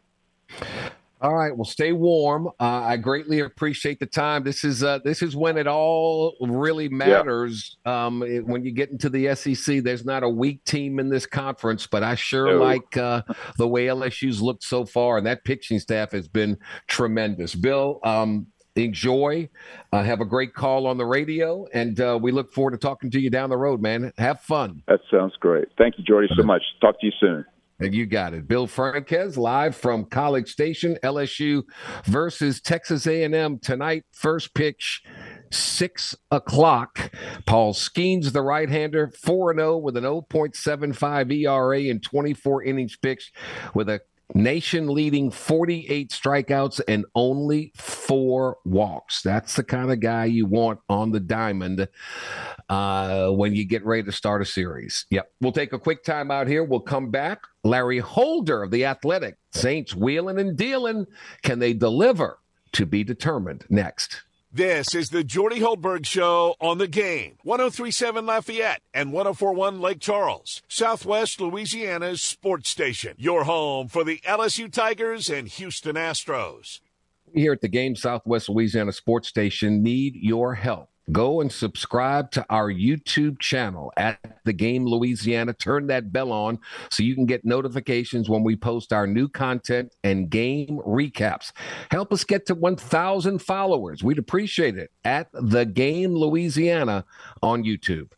[1.20, 1.56] All right.
[1.56, 2.48] Well, stay warm.
[2.60, 4.44] Uh, I greatly appreciate the time.
[4.44, 7.78] This is uh, this is when it all really matters.
[7.86, 8.06] Yeah.
[8.06, 11.26] Um, it, when you get into the SEC, there's not a weak team in this
[11.26, 12.64] conference, but I sure no.
[12.64, 13.24] like uh,
[13.58, 17.56] the way LSU's looked so far, and that pitching staff has been tremendous.
[17.56, 18.46] Bill, um,
[18.78, 19.50] enjoy.
[19.92, 23.10] Uh, have a great call on the radio, and uh, we look forward to talking
[23.12, 24.14] to you down the road, man.
[24.18, 24.84] Have fun.
[24.88, 25.68] That sounds great.
[25.78, 26.62] Thank you, Jordy, so much.
[26.82, 27.46] Talk to you soon.
[27.80, 28.48] And You got it.
[28.48, 31.62] Bill Franques live from College Station, LSU
[32.06, 34.04] versus Texas A&M tonight.
[34.12, 35.04] First pitch,
[35.52, 37.12] six o'clock.
[37.46, 43.36] Paul Skenes, the right-hander, 4-0 with an 0.75 ERA in 24 innings pitched
[43.76, 44.02] with a
[44.34, 49.22] nation leading 48 strikeouts and only four walks.
[49.22, 51.88] That's the kind of guy you want on the diamond
[52.70, 55.06] uh, when you get ready to start a series.
[55.10, 55.32] Yep.
[55.42, 56.64] We'll take a quick time out here.
[56.64, 57.42] We'll come back.
[57.64, 61.06] Larry Holder of the Athletic Saints wheeling and dealing.
[61.42, 62.40] Can they deliver?
[62.74, 64.24] To be determined next.
[64.58, 67.38] This is the Jordy Hultberg Show on the game.
[67.44, 73.14] 1037 Lafayette and 1041 Lake Charles, Southwest Louisiana's sports station.
[73.20, 76.80] Your home for the LSU Tigers and Houston Astros.
[77.36, 82.46] Here at the game, Southwest Louisiana sports station, need your help go and subscribe to
[82.50, 85.54] our YouTube channel at The Game Louisiana.
[85.54, 89.96] Turn that bell on so you can get notifications when we post our new content
[90.04, 91.52] and game recaps.
[91.92, 94.04] Help us get to 1,000 followers.
[94.04, 97.06] We'd appreciate it at The Game Louisiana
[97.42, 98.12] on YouTube.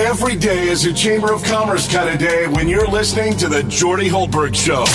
[0.00, 3.62] Every day is a Chamber of Commerce kind of day when you're listening to The
[3.64, 4.86] Jordy Hultberg Show.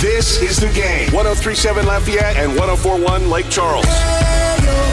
[0.00, 3.84] This is The Game, 1037 Lafayette and 1041 Lake Charles.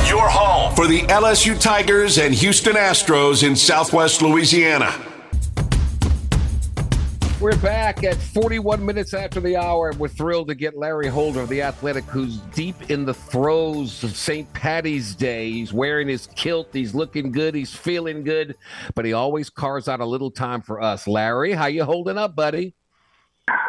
[0.08, 4.94] Your home for the LSU Tigers and Houston Astros in Southwest Louisiana.
[7.42, 9.90] We're back at 41 minutes after the hour.
[9.90, 14.04] And we're thrilled to get Larry Holder of The Athletic, who's deep in the throes
[14.04, 14.52] of St.
[14.54, 15.50] Patty's Day.
[15.50, 16.68] He's wearing his kilt.
[16.72, 17.56] He's looking good.
[17.56, 18.56] He's feeling good.
[18.94, 21.08] But he always carves out a little time for us.
[21.08, 22.76] Larry, how you holding up, buddy?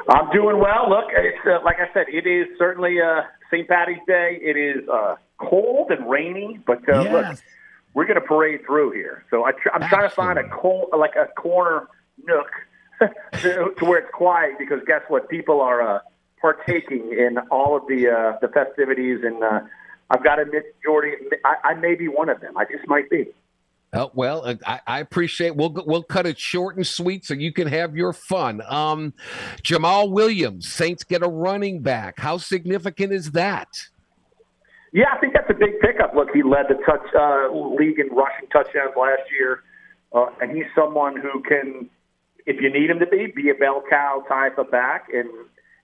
[0.09, 0.88] I'm doing well.
[0.88, 3.68] Look, it's uh, like I said, it is certainly uh, St.
[3.68, 4.38] Patty's Day.
[4.40, 7.12] It is uh, cold and rainy, but uh, Yes.
[7.12, 7.38] look,
[7.95, 9.25] we're going to parade through here.
[9.31, 11.88] So I tr- I'm trying to find a cold, like a corner
[12.25, 12.49] nook
[13.40, 15.29] to, to where it's quiet because guess what?
[15.29, 16.01] People are uh,
[16.40, 19.61] partaking in all of the uh, the festivities, and uh,
[20.11, 21.12] I've got to admit, Jordy,
[21.45, 22.57] I, I may be one of them.
[22.57, 23.29] I just might be.
[23.94, 25.55] Oh, well, uh, I, I appreciate.
[25.55, 28.62] We'll we'll cut it short and sweet so you can have your fun.
[28.66, 29.12] Um,
[29.62, 32.18] Jamaal Williams, Saints get a running back.
[32.18, 33.68] How significant is that?
[34.92, 36.14] Yeah, I think that's a big pickup.
[36.14, 39.62] Look, he led the touch uh, league in rushing touchdowns last year,
[40.14, 41.88] uh, and he's someone who can,
[42.46, 45.09] if you need him to be, be a bell cow type of back.
[45.12, 45.28] And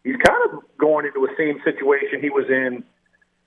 [0.04, 2.84] he's kind of going into the same situation he was in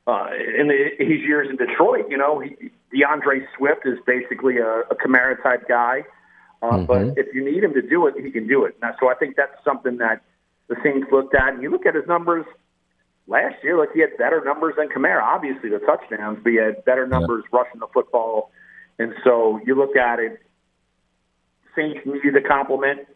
[0.07, 0.27] uh,
[0.59, 2.05] in the, his years in Detroit.
[2.09, 2.55] You know, he,
[2.93, 6.03] DeAndre Swift is basically a, a Kamara type guy,
[6.61, 8.75] uh, but if you need him to do it, he can do it.
[8.81, 10.21] Now, so I think that's something that
[10.67, 11.53] the Saints looked at.
[11.53, 12.45] And you look at his numbers
[13.27, 15.23] last year, like he had better numbers than Kamara.
[15.23, 18.51] Obviously, the touchdowns, but he had better numbers rushing the football.
[18.99, 20.39] And so you look at it,
[21.75, 23.07] Saints needed a compliment,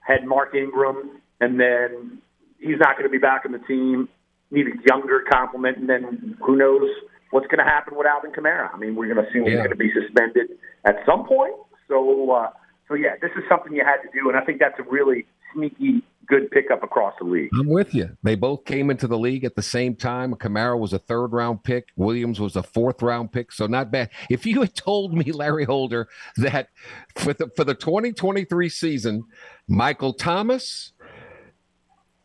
[0.00, 2.18] had Mark Ingram, and then
[2.58, 4.08] he's not going to be back on the team.
[4.54, 6.88] Need a younger compliment, and then who knows
[7.30, 8.72] what's going to happen with Alvin Kamara?
[8.72, 11.54] I mean, we're going to assume he's going to be suspended at some point.
[11.88, 12.50] So, uh,
[12.88, 15.26] so yeah, this is something you had to do, and I think that's a really
[15.52, 17.50] sneaky good pickup across the league.
[17.58, 18.16] I'm with you.
[18.22, 20.34] They both came into the league at the same time.
[20.34, 21.88] Kamara was a third round pick.
[21.96, 23.52] Williams was a fourth round pick.
[23.52, 24.10] So not bad.
[24.30, 26.68] If you had told me, Larry Holder, that
[27.16, 29.24] for the, for the 2023 season,
[29.68, 30.92] Michael Thomas,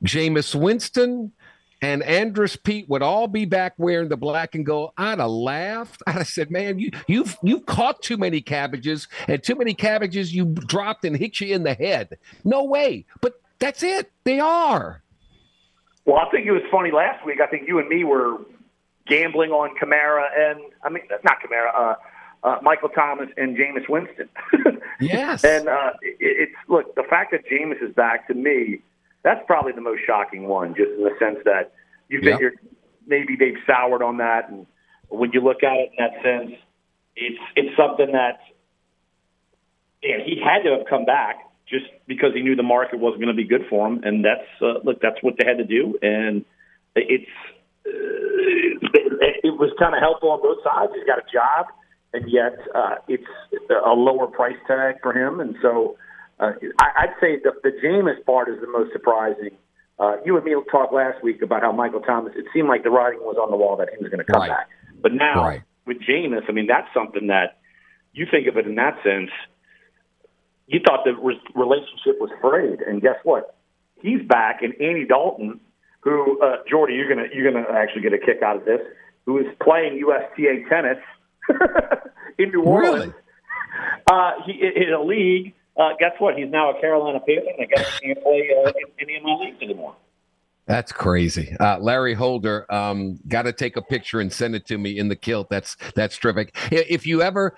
[0.05, 1.33] Jameis Winston,
[1.81, 6.01] and Andrus Peat would all be back wearing the black and gold, I'd have laughed.
[6.07, 10.33] I'd have said, "Man, you you've you've caught too many cabbages, and too many cabbages
[10.33, 12.17] you dropped and hit you in the head.
[12.43, 14.11] No way." But that's it.
[14.23, 15.01] They are.
[16.05, 17.39] Well, I think it was funny last week.
[17.41, 18.37] I think you and me were
[19.09, 21.95] gambling on Kamara and I mean not Kamara, uh,
[22.43, 24.29] uh, Michael Thomas and Jameis Winston.
[25.01, 25.45] Yes.
[25.45, 28.81] and uh, it, it's look the fact that Jameis is back to me.
[29.23, 31.73] That's probably the most shocking one, just in the sense that
[32.08, 32.34] you Yep.
[32.34, 32.53] figure
[33.05, 34.65] maybe they've soured on that, and
[35.10, 36.51] when you look at it in that sense,
[37.15, 38.39] it's it's something that
[40.01, 43.36] yeah, he had to have come back just because he knew the market wasn't going
[43.36, 45.97] to be good for him, and that's uh, look, that's what they had to do,
[46.01, 46.45] and
[46.95, 47.29] it's
[47.86, 47.91] uh,
[49.21, 50.91] it, it was kind of helpful on both sides.
[50.95, 51.67] He's got a job,
[52.13, 53.27] and yet uh, it's
[53.69, 55.97] a lower price tag for him, and so
[56.39, 59.52] uh, I, I'd say the, the Jameis part is the most surprising.
[59.99, 62.34] Uh, you and me talked last week about how Michael Thomas.
[62.36, 64.41] It seemed like the writing was on the wall that he was going to come
[64.41, 64.49] Right.
[64.49, 64.69] back,
[65.02, 65.62] but now Right.
[65.86, 67.58] with Jameis, I mean that's something that
[68.13, 69.30] you think of it in that sense.
[70.67, 73.56] You thought the re- relationship was frayed, and guess what?
[74.02, 75.60] He's back, and Andy Dalton,
[76.02, 78.80] who uh, Jordy, you're gonna you're gonna actually get a kick out of this,
[79.25, 80.97] who is playing USTA tennis
[82.38, 83.06] in New Orleans.
[83.06, 83.13] Really?
[84.08, 85.54] Uh, he in a league.
[85.79, 86.37] Uh, guess what?
[86.37, 89.23] He's now a Carolina Panther, and I guess he can't play uh, in any of
[89.23, 89.95] my leagues anymore.
[90.69, 91.57] That's crazy.
[91.59, 95.07] Uh, Larry Holder, um, got to take a picture and send it to me in
[95.07, 95.49] the kilt.
[95.49, 96.55] That's that's terrific.
[96.71, 97.57] If you ever,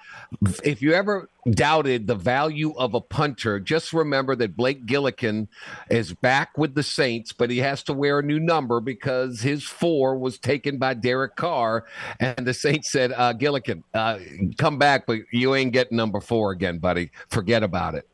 [0.64, 5.50] if you ever doubted the value of a punter, just remember that Blake Gillikin
[5.90, 9.66] is back with the Saints, but he has to wear a new number because his
[9.66, 11.84] four was taken by Derek Carr,
[12.22, 14.20] and the Saints said, uh, "Gillikin, uh,
[14.58, 17.12] come back, but you ain't getting number four again, buddy.
[17.28, 18.08] Forget about it."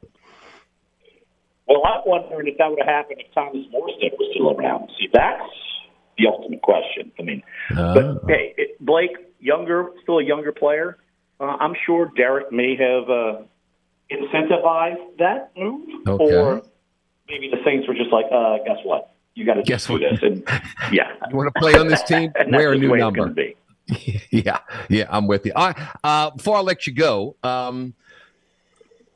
[1.68, 4.90] Well, I'm wondering if that would have happened if Thomas Morstead was still around.
[5.00, 5.42] See, that's
[6.18, 7.12] the ultimate question.
[7.20, 7.44] I mean,
[7.76, 10.98] but hey, it, Blake, younger, still a younger player.
[11.40, 13.42] Uh, I'm sure Derek may have uh,
[14.12, 16.24] incentivized that move, Okay.
[16.36, 16.62] or
[17.28, 19.14] maybe the Saints were just like, uh, guess what?
[19.36, 20.02] You got to Guess do what?
[20.02, 20.44] this, and
[20.92, 22.32] yeah, You want to play on this team?
[22.52, 23.34] Wear a new number.
[24.32, 25.52] yeah, yeah, I'm with you.
[25.56, 27.94] All right, uh, before I let you go, um,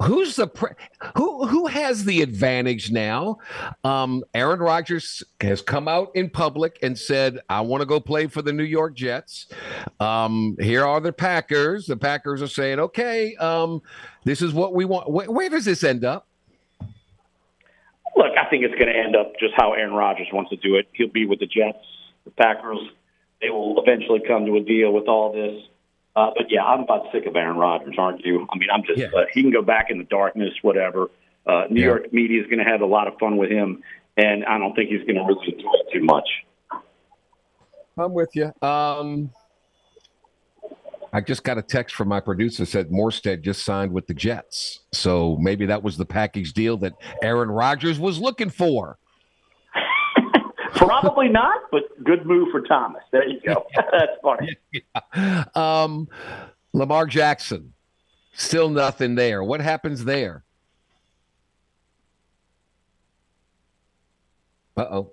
[0.02, 0.72] who's the pre-
[1.16, 3.38] who who has the advantage now?
[3.84, 8.28] Um, Aaron Rodgers has come out in public and said, "I want to go play
[8.28, 9.48] for the New York Jets."
[10.00, 11.86] Um, here are the Packers.
[11.86, 13.82] The Packers are saying, "Okay, um,
[14.24, 16.28] this is what we want." Where, where does this end up?
[18.16, 20.76] Look, I think it's going to end up just how Aaron Rodgers wants to do
[20.76, 20.88] it.
[20.94, 21.86] He'll be with the Jets,
[22.26, 22.80] the Packers.
[23.42, 25.64] They will eventually come to a deal with all this.
[26.16, 28.46] Uh, but yeah, I'm about sick of Aaron Rodgers, aren't you?
[28.52, 29.08] I mean, I'm just Yeah.
[29.16, 31.10] uh, he can go back in the darkness, whatever.
[31.46, 31.88] Uh, New Yeah.
[31.88, 33.82] York media is going to have a lot of fun with him,
[34.18, 36.28] and I don't think he's going to really enjoy it too much.
[37.98, 38.52] I'm with you.
[38.62, 39.32] Um,
[41.14, 44.80] I just got a text from my producer said Morstead just signed with the Jets,
[44.94, 48.98] so maybe that was the package deal that Aaron Rodgers was looking for.
[50.76, 53.04] Probably not, but good move for Thomas.
[53.12, 53.66] There you go.
[53.76, 54.58] That's funny.
[55.16, 55.44] Yeah.
[55.56, 56.08] Um,
[56.74, 57.74] Lamar Jackson,
[58.34, 59.44] still nothing there.
[59.44, 60.44] What happens there?
[64.78, 65.12] Uh oh.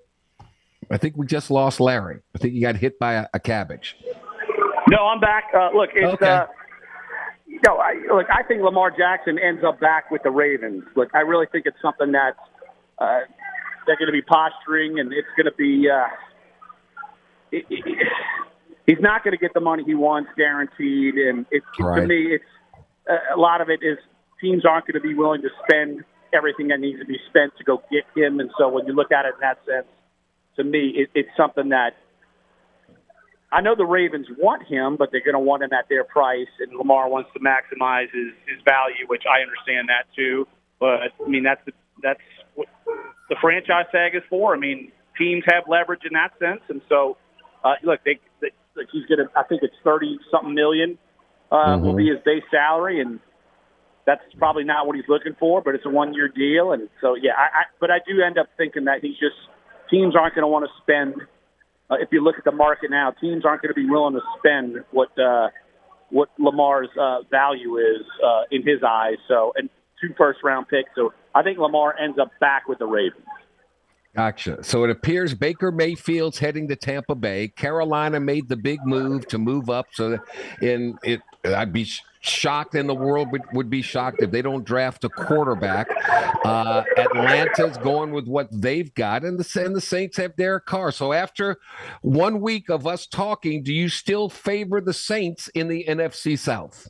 [0.89, 2.21] I think we just lost Larry.
[2.33, 3.95] I think he got hit by a, a cabbage.
[4.89, 5.45] No, I'm back.
[5.53, 6.27] Uh, look, it's Okay.
[6.27, 6.47] uh,
[7.45, 8.27] you know, I, look.
[8.33, 10.83] I think Lamar Jackson ends up back with the Ravens.
[10.95, 12.35] Look, I really think it's something that
[12.99, 13.19] uh,
[13.85, 15.89] they're going to be posturing, and it's going to be.
[15.89, 16.07] Uh,
[17.51, 18.07] it, it,
[18.85, 22.43] he's not going to get the money he wants guaranteed, and it, to me, it's
[23.33, 23.97] a lot of it is
[24.41, 26.03] teams aren't going to be willing to spend
[26.33, 29.11] everything that needs to be spent to go get him, and so when you look
[29.11, 29.87] at it in that sense,
[30.55, 31.93] to me, it, it's something that
[33.51, 36.51] I know the Ravens want him, but they're going to want him at their price,
[36.59, 40.47] and Lamar wants to maximize his, his value, which I understand that too.
[40.79, 41.71] But I mean, that's the,
[42.01, 42.21] that's
[42.55, 42.67] what
[43.29, 44.55] the franchise tag is for.
[44.55, 47.17] I mean, teams have leverage in that sense, and so
[47.63, 49.29] uh, look, they, they look, he's going to.
[49.35, 50.97] I think it's thirty something million
[51.51, 53.19] uh, will be his base salary, and
[54.05, 55.61] that's probably not what he's looking for.
[55.61, 57.31] But it's a one year deal, and so yeah.
[57.37, 59.37] I, I but I do end up thinking that he's just
[59.89, 61.27] teams aren't going to want to spend
[61.89, 64.21] uh, if you look at the market now, teams aren't going to be willing to
[64.37, 65.47] spend what uh,
[66.09, 69.17] what Lamar's uh, value is uh, in his eyes.
[69.27, 69.69] So, and
[70.01, 70.89] two first round picks.
[70.95, 73.25] So, I think Lamar ends up back with the Ravens.
[74.15, 74.63] Gotcha.
[74.63, 77.49] So it appears Baker Mayfield's heading to Tampa Bay.
[77.49, 79.85] Carolina made the big move to move up.
[79.93, 80.17] So,
[80.61, 81.87] in it, I'd be
[82.21, 85.89] shocked, and the world would, would be shocked if they don't draft a quarterback.
[86.43, 90.91] Uh, Atlanta's going with what they've got, and the and the Saints have Derek Carr.
[90.91, 91.57] So after
[92.01, 96.89] one week of us talking, do you still favor the Saints in the NFC South?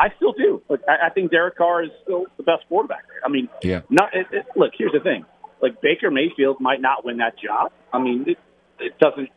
[0.00, 0.62] I still do.
[0.68, 3.04] Look, I, I think Derek Carr is still the best quarterback.
[3.24, 3.82] I mean, Yeah.
[3.90, 4.72] not it, it, look.
[4.76, 5.26] Here's the thing:
[5.60, 7.70] like Baker Mayfield might not win that job.
[7.92, 8.38] I mean, it,
[8.78, 9.28] it doesn't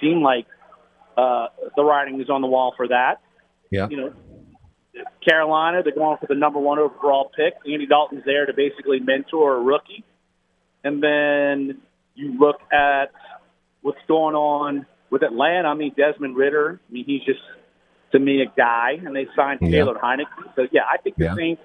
[0.00, 0.46] seem like
[1.16, 1.46] uh,
[1.76, 3.20] the writing is on the wall for that.
[3.70, 3.88] Yeah.
[3.90, 4.12] You know,
[5.26, 7.54] Carolina, they're going for the number one overall pick.
[7.70, 10.04] Andy Dalton's there to basically mentor a rookie.
[10.84, 11.80] And then
[12.14, 13.12] you look at
[13.80, 15.68] what's going on with Atlanta.
[15.68, 17.40] I mean, Desmond Ridder, I mean, he's just,
[18.12, 18.92] to me, a guy.
[19.04, 19.70] And they signed Yeah.
[19.70, 20.26] Taylor Heinicke.
[20.56, 21.34] So, yeah, I think the Yeah.
[21.34, 21.62] Saints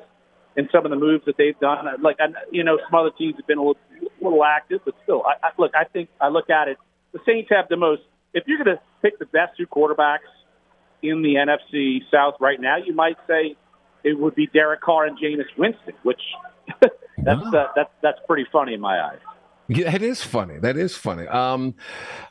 [0.55, 2.17] and some of the moves that they've done, like,
[2.51, 5.47] you know, some other teams have been a little, a little active, but still, I,
[5.47, 6.77] I, look, I think I look at it.
[7.13, 8.01] The Saints have the most,
[8.33, 10.27] if you're going to pick the best two quarterbacks
[11.03, 13.55] in the NFC South right now, you might say
[14.03, 16.21] it would be Derek Carr and Jameis Winston, which
[16.81, 19.19] that's uh, that's that's pretty funny in my eyes.
[19.69, 20.59] Yeah, that is funny.
[20.59, 21.27] That is funny.
[21.27, 21.75] Um,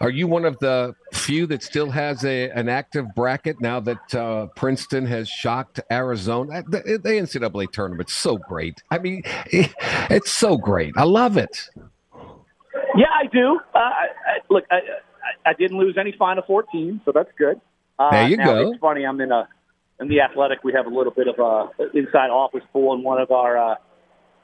[0.01, 4.15] are you one of the few that still has a an active bracket now that
[4.15, 6.63] uh, Princeton has shocked Arizona?
[6.67, 8.83] The, the NCAA tournament's so great.
[8.91, 9.23] I mean,
[9.53, 10.95] it's so great.
[10.97, 11.69] I love it.
[12.97, 13.61] Yeah, I do.
[13.75, 14.81] Uh, I, I, look, I,
[15.45, 17.61] I, didn't lose any Final Four teams, so that's good.
[17.99, 18.71] Uh, There you now, go.
[18.71, 19.05] It's funny.
[19.05, 19.47] I'm in a
[20.01, 20.65] in the athletic.
[20.65, 23.75] We have a little bit of a inside office pool, and one of our uh,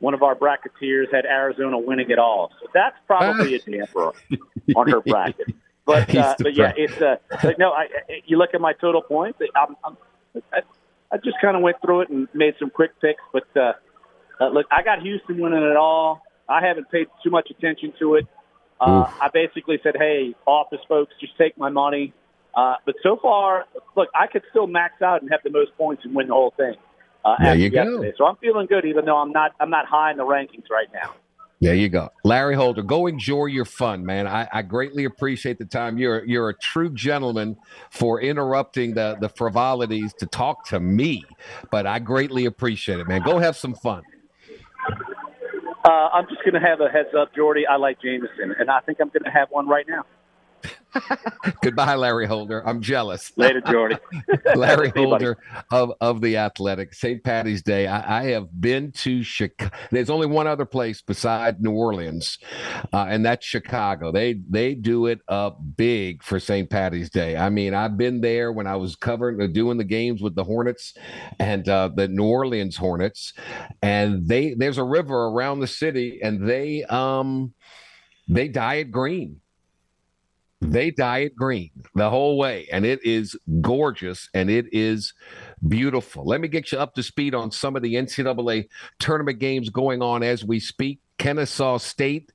[0.03, 2.51] one of our bracketeers had Arizona winning it all.
[2.61, 4.13] So that's probably a damper
[4.77, 5.55] on her bracket.
[5.87, 7.71] But uh, but yeah, it's uh, but no.
[7.71, 9.39] I, I- you look at my total points.
[9.57, 9.97] I'm, I'm,
[10.53, 10.61] I,
[11.13, 13.23] I just kind of went through it and made some quick picks.
[13.33, 13.73] But uh,
[14.41, 16.23] uh, look, I got Houston winning it all.
[16.49, 18.27] I haven't paid too much attention to it.
[18.81, 22.13] Uh, I basically said, "Hey, office folks, just take my money."
[22.55, 23.65] Uh, but so far,
[23.97, 26.53] look, I could still max out and have the most points and win the whole
[26.57, 26.75] thing.
[27.25, 27.85] Uh, There you go.
[27.85, 28.13] yesterday.
[28.19, 30.89] So I'm feeling good, even though I'm not I'm not high in the rankings right
[30.93, 31.15] now.
[31.61, 32.83] There you go, Larry Holder.
[32.83, 34.27] Go enjoy your fun, man.
[34.27, 35.97] I, I greatly appreciate the time.
[35.97, 37.57] You're you're a true gentleman
[37.91, 41.25] for interrupting the the frivolities to talk to me,
[41.71, 43.23] but I greatly appreciate it, man.
[43.23, 44.03] Go have some fun.
[45.85, 47.67] Uh, I'm just going to have a heads up, Jordy.
[47.67, 50.05] I like Jameson, and I think I'm going to have one right now.
[51.63, 52.67] Goodbye, Larry Holder.
[52.67, 53.33] I'm jealous.
[53.37, 53.97] Later, Jordy.
[54.55, 55.05] Larry buddy.
[55.05, 55.39] Holder
[55.71, 56.95] of, of the Athletic.
[56.95, 57.23] St.
[57.23, 57.87] Patty's Day.
[57.87, 59.75] I, I have been to Chicago.
[59.91, 62.39] There's only one other place beside New Orleans,
[62.93, 64.13] uh, and that's Chicago.
[64.13, 66.69] They they do it up big for St.
[66.69, 67.37] Patty's Day.
[67.37, 70.45] I mean, I've been there when I was covering uh, doing the games with the
[70.45, 70.95] Hornets
[71.39, 73.33] and uh, the New Orleans Hornets,
[73.83, 77.55] and they there's a river around the city, and they um
[78.29, 79.41] they dye it green.
[80.63, 85.13] They dye it green the whole way, and it is gorgeous and it is
[85.67, 86.25] beautiful.
[86.25, 88.69] Let me get you up to speed on some of the NCAA
[89.01, 91.01] tournament games going on as we speak.
[91.23, 92.33] Kennesaw State,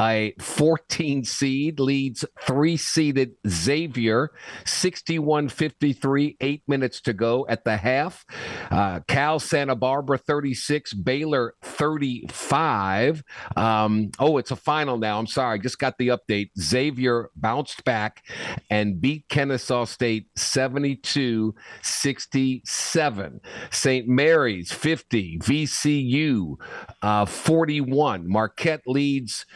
[0.00, 4.30] a 14 seed, leads three seeded Xavier,
[4.64, 8.24] 61 53, eight minutes to go at the half.
[8.70, 13.24] Uh, Cal Santa Barbara 36, Baylor 35.
[13.56, 15.18] Um, oh, it's a final now.
[15.18, 15.58] I'm sorry.
[15.58, 16.50] I Just got the update.
[16.60, 18.22] Xavier bounced back
[18.70, 23.40] and beat Kennesaw State 72 67.
[23.72, 24.06] St.
[24.06, 26.54] Mary's 50, VCU
[27.02, 28.27] uh, 41.
[28.28, 29.46] Marquette leads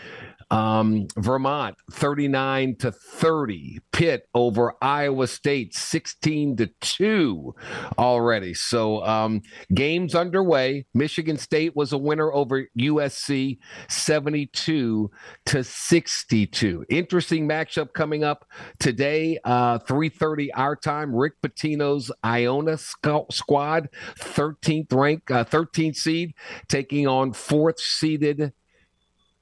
[0.53, 3.81] um, Vermont 39 to 30.
[3.93, 7.55] Pitt over Iowa State 16 to 2
[7.99, 8.53] already.
[8.53, 9.41] So um,
[9.75, 10.85] games underway.
[10.93, 13.59] Michigan State was a winner over USC
[13.89, 15.11] 72
[15.47, 16.85] to 62.
[16.91, 18.47] Interesting matchup coming up
[18.79, 21.15] today, uh, 3:30 our time.
[21.15, 26.35] Rick Pitino's Iona squad, 13th rank, uh, 13th seed,
[26.69, 28.53] taking on fourth seeded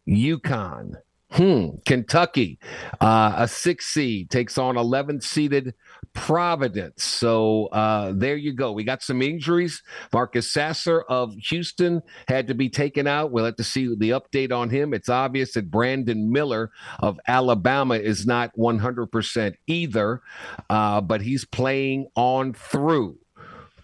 [0.09, 0.95] UConn.
[1.33, 1.77] Hmm.
[1.87, 2.59] Kentucky,
[3.01, 5.75] uh, a six seed takes on 11 seeded
[6.13, 7.05] Providence.
[7.05, 8.73] So uh, there you go.
[8.73, 9.81] We got some injuries.
[10.13, 13.31] Marcus Sasser of Houston had to be taken out.
[13.31, 14.93] We'll have to see the update on him.
[14.93, 20.23] It's obvious that Brandon Miller of Alabama is not 100% either,
[20.69, 23.19] uh, but he's playing on through.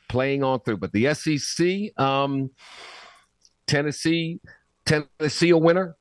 [0.09, 0.79] Playing on through.
[0.79, 2.51] But the SEC, um,
[3.69, 4.41] Tennessee,
[4.85, 5.97] Tennessee a winner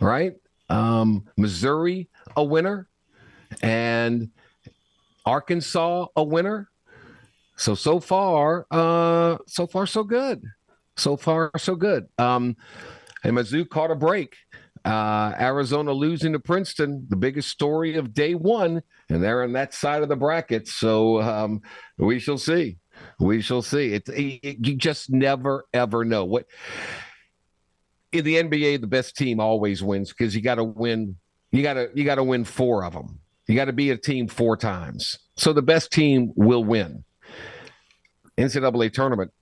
[0.00, 0.34] right?
[0.68, 2.88] Um, Missouri a winner,
[3.62, 4.30] and
[5.24, 6.68] Arkansas a winner.
[7.56, 10.42] So so far, uh, so far so good.
[10.96, 12.06] So far so good.
[12.18, 12.56] Um,
[13.24, 14.36] and Mizzou caught a break.
[14.84, 19.74] Uh, Arizona losing to Princeton, the biggest story of day one, and they're on that
[19.74, 20.68] side of the bracket.
[20.68, 21.60] So um,
[21.98, 22.78] we shall see.
[23.18, 23.92] We shall see.
[23.94, 26.46] It, it, you just never ever know what
[28.12, 31.16] in the NBA, the best team always wins because you got to win.
[31.52, 33.20] You got to you got to win four of them.
[33.46, 35.18] You got to be a team four times.
[35.36, 37.04] So the best team will win.
[38.36, 39.32] NCAA tournament.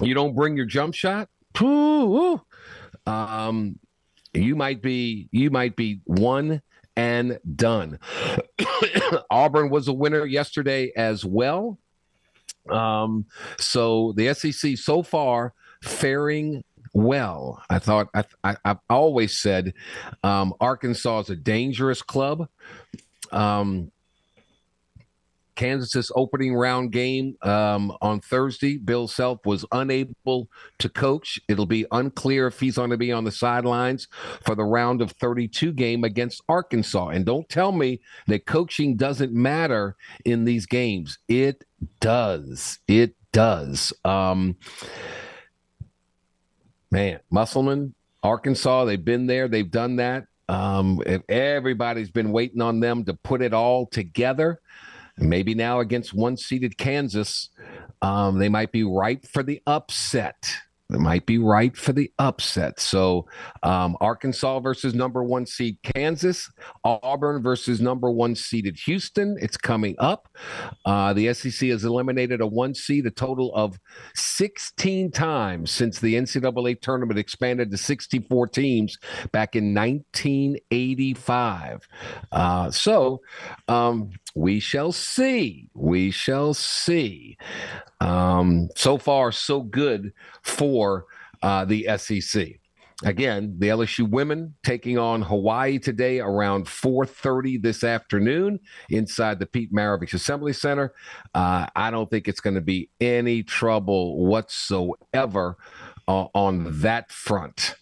[0.00, 1.28] You don't bring your jump shot.
[3.06, 3.78] Um,
[4.32, 6.62] you might be you might be one
[6.96, 7.98] and done.
[9.30, 11.78] Auburn was a winner yesterday as well.
[12.70, 13.26] Um,
[13.58, 16.62] so the SEC so far faring
[16.92, 17.62] well.
[17.70, 19.74] I thought I, I have always said
[20.22, 22.48] um, Arkansas is a dangerous club.
[23.32, 23.92] Um,
[25.60, 31.38] Kansas's opening round game um, on Thursday, Bill Self was unable to coach.
[31.48, 34.08] It'll be unclear if he's going to be on the sidelines
[34.42, 37.08] for the round of 32 game against Arkansas.
[37.08, 41.18] And don't tell me that coaching doesn't matter in these games.
[41.28, 41.64] It
[42.00, 42.78] does.
[42.88, 43.92] It does.
[44.02, 44.56] Um,
[46.90, 50.24] man, Musselman, Arkansas, they've been there, they've done that.
[50.48, 54.60] Um, everybody's been waiting on them to put it all together.
[55.16, 57.50] Maybe now against one seeded Kansas,
[58.02, 60.52] um, they might be ripe for the upset.
[60.94, 62.80] It might be right for the upset.
[62.80, 63.26] So,
[63.62, 66.50] um, Arkansas versus number one seed Kansas,
[66.84, 69.36] Auburn versus number one seeded Houston.
[69.40, 70.28] It's coming up.
[70.84, 73.78] Uh, the SEC has eliminated a one seed a total of
[74.14, 78.98] 16 times since the NCAA tournament expanded to 64 teams
[79.32, 81.88] back in 1985.
[82.32, 83.20] Uh, so,
[83.68, 85.68] um, we shall see.
[85.74, 87.36] We shall see.
[88.00, 90.12] Um, so far, so good
[90.42, 91.06] for
[91.42, 92.60] uh, the SEC.
[93.02, 98.60] Again, the LSU women taking on Hawaii today around 4:30 this afternoon
[98.90, 100.92] inside the Pete Maravich Assembly Center.
[101.34, 105.56] Uh, I don't think it's going to be any trouble whatsoever
[106.08, 107.74] uh, on that front.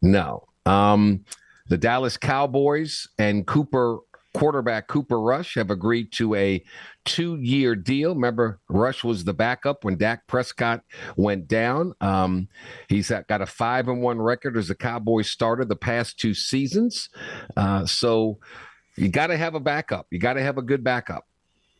[0.00, 0.46] No.
[0.64, 1.24] Um,
[1.68, 3.98] the Dallas Cowboys and Cooper
[4.34, 6.62] quarterback Cooper Rush have agreed to a
[7.04, 8.14] two year deal.
[8.14, 10.82] Remember, Rush was the backup when Dak Prescott
[11.16, 11.94] went down.
[12.00, 12.48] Um,
[12.88, 17.08] he's got a five and one record as a Cowboys starter the past two seasons.
[17.56, 18.38] Uh, so
[18.96, 20.06] you got to have a backup.
[20.10, 21.26] You got to have a good backup.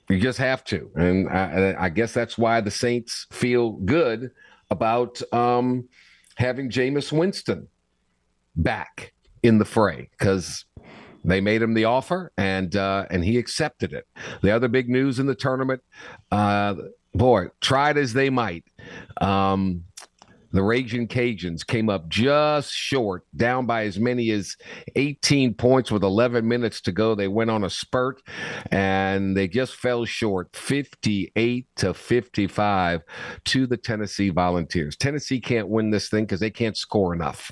[0.09, 0.91] You just have to.
[0.95, 4.31] And I, I guess that's why the Saints feel good
[4.71, 5.89] about um,
[6.37, 7.69] having Jameis Winston
[8.57, 10.65] back in the fray because
[11.25, 14.07] they made him the offer, and uh, and he accepted it.
[14.43, 15.83] The other big news in the tournament,
[16.31, 16.75] uh,
[17.15, 18.65] boy, tried as they might,
[19.21, 19.85] um,
[20.55, 24.57] the Raging Cajuns came up just short, down by as many as
[24.95, 27.17] 18 points with 11 minutes to go.
[27.17, 28.23] They went on a spurt
[28.71, 33.03] and they just fell short 58 to 55
[33.47, 34.97] to the Tennessee Volunteers.
[34.97, 37.51] Tennessee can't win this thing because they can't score enough.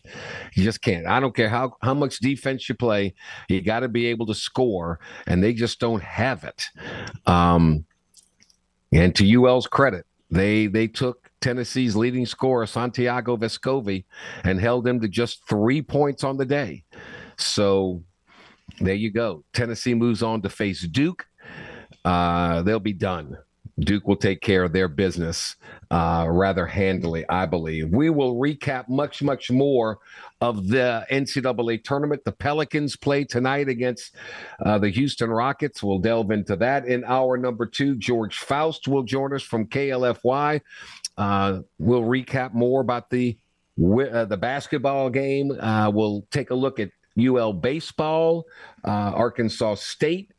[0.55, 1.09] You just can't.
[1.09, 3.15] I don't care how, how much defense you play,
[3.49, 6.67] you got to be able to score, and they just don't have it.
[7.27, 7.85] Um,
[8.93, 14.05] and to UL's credit, they they took Tennessee's leading scorer, Santiago Vescovi,
[14.45, 16.85] and held him to just three points on the day.
[17.37, 18.03] So
[18.81, 19.45] there you go.
[19.53, 21.27] Tennessee moves on to face Duke.
[22.05, 23.37] Uh, they'll be done.
[23.81, 25.57] Duke will take care of their business
[25.91, 27.89] uh, rather handily, I believe.
[27.91, 29.99] We will recap much, much more
[30.41, 32.23] of the NCAA tournament.
[32.25, 34.15] The Pelicans play tonight against
[34.65, 35.83] uh, the Houston Rockets.
[35.83, 37.97] We'll delve into that in hour number two.
[37.97, 40.61] George Faust will join us from KLFY.
[41.17, 43.39] Uh, we'll recap more about the
[43.79, 45.51] uh, the basketball game.
[45.59, 48.45] Uh, we'll take a look at UL baseball,
[48.85, 50.33] uh, Arkansas State.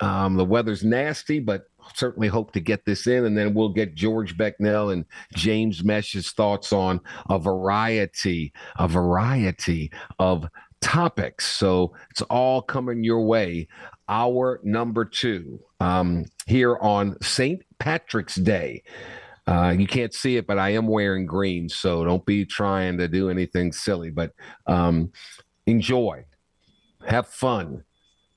[0.00, 1.64] Um, the weather's nasty, but
[1.94, 5.04] certainly hope to get this in, and then we'll get George Becknell and
[5.34, 7.00] James Mesh's thoughts on
[7.30, 10.48] a variety, a variety of
[10.80, 11.46] topics.
[11.46, 13.68] So it's all coming your way.
[14.08, 17.62] Our number two um, here on St.
[17.78, 18.82] Patrick's Day.
[19.46, 23.08] Uh, you can't see it, but I am wearing green, so don't be trying to
[23.08, 24.10] do anything silly.
[24.10, 24.32] But
[24.66, 25.12] um,
[25.66, 26.24] enjoy,
[27.06, 27.84] have fun.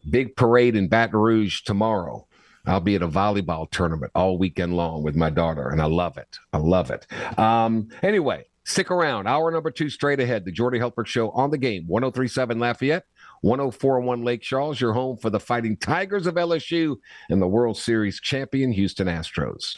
[0.09, 2.27] Big parade in Baton Rouge tomorrow.
[2.65, 6.17] I'll be at a volleyball tournament all weekend long with my daughter, and I love
[6.17, 6.37] it.
[6.51, 7.07] I love it.
[7.39, 9.27] Um, anyway, stick around.
[9.27, 10.43] Hour number two straight ahead.
[10.43, 11.87] The Jordy Hultberg Show on the game.
[11.87, 13.05] 1037 Lafayette,
[13.41, 16.97] 1041 Lake Charles, your home for the Fighting Tigers of LSU
[17.29, 19.77] and the World Series champion Houston Astros.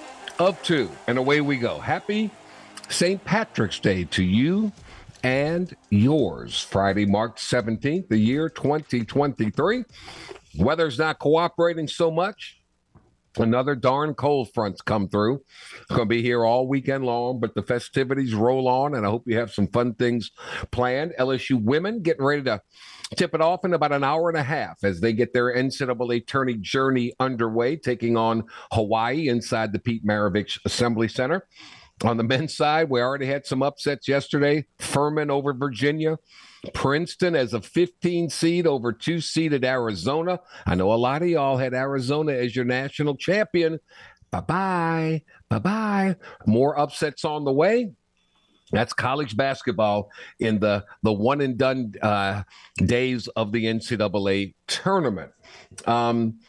[0.41, 1.77] of two, and away we go.
[1.77, 2.31] Happy
[2.89, 3.23] St.
[3.23, 4.71] Patrick's Day to you
[5.23, 6.59] and yours.
[6.59, 9.83] Friday, March 17th, the year 2023.
[10.57, 12.59] Weather's not cooperating so much.
[13.37, 15.43] Another darn cold front's come through.
[15.77, 19.09] It's going to be here all weekend long, but the festivities roll on, and I
[19.09, 20.31] hope you have some fun things
[20.71, 21.13] planned.
[21.19, 22.61] LSU women getting ready to
[23.15, 26.25] tip it off in about an hour and a half as they get their NCAA
[26.27, 31.47] tourney journey underway, taking on Hawaii inside the Pete Maravich Assembly Center.
[32.03, 34.65] On the men's side, we already had some upsets yesterday.
[34.79, 36.17] Furman over Virginia.
[36.73, 40.39] Princeton as a 15 seed over two seeded Arizona.
[40.65, 43.79] I know a lot of y'all had Arizona as your national champion.
[44.31, 45.21] Bye bye.
[45.49, 46.15] Bye bye.
[46.45, 47.91] More upsets on the way.
[48.71, 52.43] That's college basketball in the the one and done uh,
[52.77, 55.31] days of the NCAA tournament.
[55.85, 56.39] Um,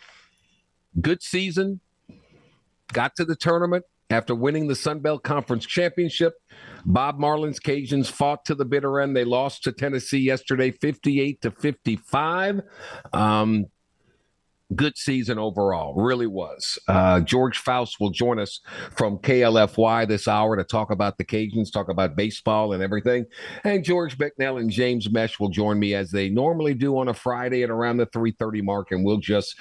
[1.00, 1.80] good season.
[2.92, 6.34] Got to the tournament after winning the Sun Belt Conference championship.
[6.84, 9.16] Bob Marlin's Cajuns fought to the bitter end.
[9.16, 12.60] They lost to Tennessee yesterday, 58 to 55.
[13.12, 13.66] Um,
[14.74, 16.78] good season overall, really was.
[16.88, 18.60] Uh, George Faust will join us
[18.96, 23.26] from KLFY this hour to talk about the Cajuns, talk about baseball and everything.
[23.64, 27.14] And George Becknell and James Mesh will join me as they normally do on a
[27.14, 29.58] Friday at around the 3:30 mark, and we'll just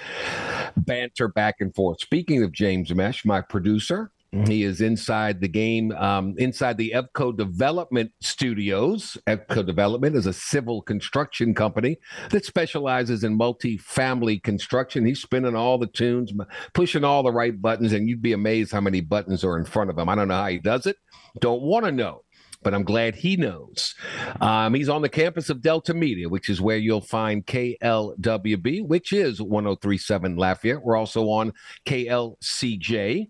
[0.76, 2.00] banter back and forth.
[2.00, 4.10] Speaking of James Mesh, my producer,
[4.46, 9.18] he is inside the game, um, inside the EVCO Development Studios.
[9.26, 11.98] EVCO Development is a civil construction company
[12.30, 15.04] that specializes in multi-family construction.
[15.04, 16.32] He's spinning all the tunes,
[16.72, 19.90] pushing all the right buttons, and you'd be amazed how many buttons are in front
[19.90, 20.08] of him.
[20.08, 20.96] I don't know how he does it.
[21.38, 22.24] Don't want to know
[22.64, 23.96] but I'm glad he knows.
[24.40, 29.12] Um, he's on the campus of Delta Media, which is where you'll find KLWB, which
[29.12, 30.84] is 1037 Lafayette.
[30.84, 31.52] We're also on
[31.86, 33.26] KLCJ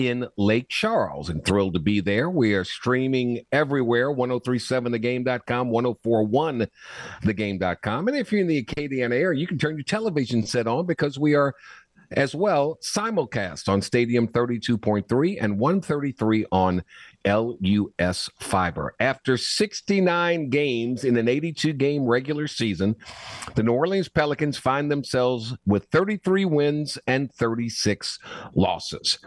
[0.00, 2.30] in Lake Charles and thrilled to be there.
[2.30, 8.08] We are streaming everywhere 1037thegame.com, 1041thegame.com.
[8.08, 11.18] And if you're in the Acadiana area, you can turn your television set on because
[11.18, 11.54] we are
[12.12, 16.82] as well simulcast on Stadium 32.3 and 133 on
[17.26, 18.94] LUS Fiber.
[18.98, 22.96] After 69 games in an 82 game regular season,
[23.54, 28.18] the New Orleans Pelicans find themselves with 33 wins and 36
[28.54, 29.18] losses.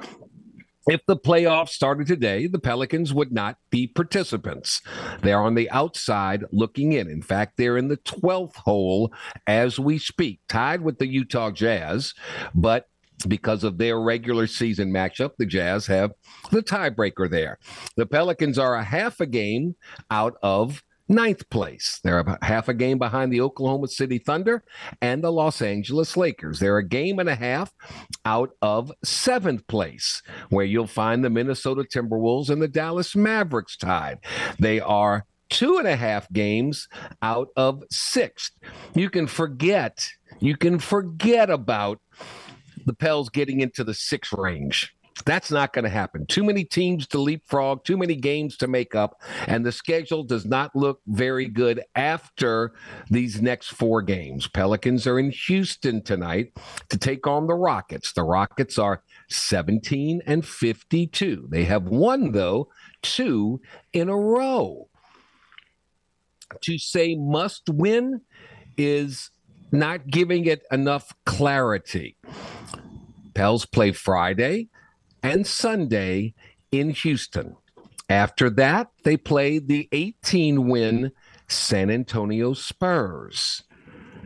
[0.88, 4.82] If the playoffs started today, the Pelicans would not be participants.
[5.22, 7.10] They're on the outside looking in.
[7.10, 9.14] In fact, they're in the 12th hole
[9.48, 12.14] as we speak, tied with the Utah Jazz,
[12.54, 12.88] but
[13.28, 16.12] because of their regular season matchup, the Jazz have
[16.52, 17.60] the tiebreaker there.
[17.96, 19.76] The Pelicans are a half a game
[20.12, 22.00] out of ninth place.
[22.04, 24.64] They're about half a game behind the Oklahoma City Thunder
[25.02, 26.60] and the Los Angeles Lakers.
[26.60, 27.74] They're a game and a half
[28.26, 34.20] out of seventh place, where you'll find the Minnesota Timberwolves and the Dallas Mavericks tied.
[34.60, 36.88] They are two and a half games
[37.22, 38.54] out of sixth.
[38.96, 40.08] You can forget,
[40.40, 42.00] you can forget about
[42.86, 44.94] the Pels getting into the six range.
[45.26, 46.26] That's not going to happen.
[46.26, 50.46] Too many teams to leapfrog, too many games to make up, and the schedule does
[50.46, 52.74] not look very good after
[53.10, 54.48] these next four games.
[54.48, 56.58] Pelicans are in Houston tonight
[56.90, 58.14] to take on the Rockets.
[58.14, 61.48] The Rockets are 17 and 52.
[61.50, 62.70] They have won, though,
[63.02, 63.62] two
[63.94, 64.90] in a row.
[66.62, 68.22] To say must win
[68.78, 69.32] is
[69.72, 72.18] not giving it enough clarity.
[73.34, 74.70] Pels play Friday
[75.24, 76.34] and Sunday
[76.72, 77.56] in Houston.
[78.10, 81.12] After that, they play the 18 win
[81.48, 83.64] San Antonio Spurs.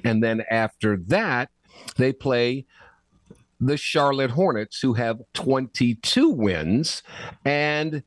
[0.04, 1.50] And then after that,
[1.96, 2.66] they play
[3.60, 7.02] the Charlotte Hornets, who have 22 wins
[7.46, 8.04] and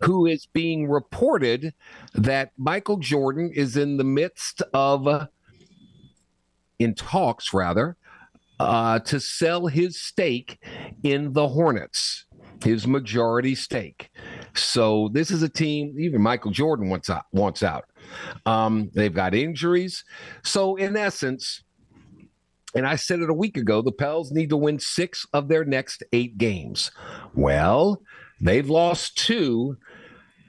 [0.00, 1.74] who is being reported
[2.14, 5.28] that Michael Jordan is in the midst of,
[6.78, 7.96] in talks rather,
[8.60, 10.58] uh, to sell his stake
[11.02, 12.24] in the Hornets,
[12.64, 14.10] his majority stake.
[14.54, 15.96] So this is a team.
[15.98, 17.24] Even Michael Jordan wants out.
[17.32, 17.84] Wants out.
[18.46, 20.04] Um, they've got injuries.
[20.44, 21.62] So in essence,
[22.74, 25.64] and I said it a week ago, the Pels need to win six of their
[25.64, 26.90] next eight games.
[27.34, 28.02] Well,
[28.40, 29.76] they've lost two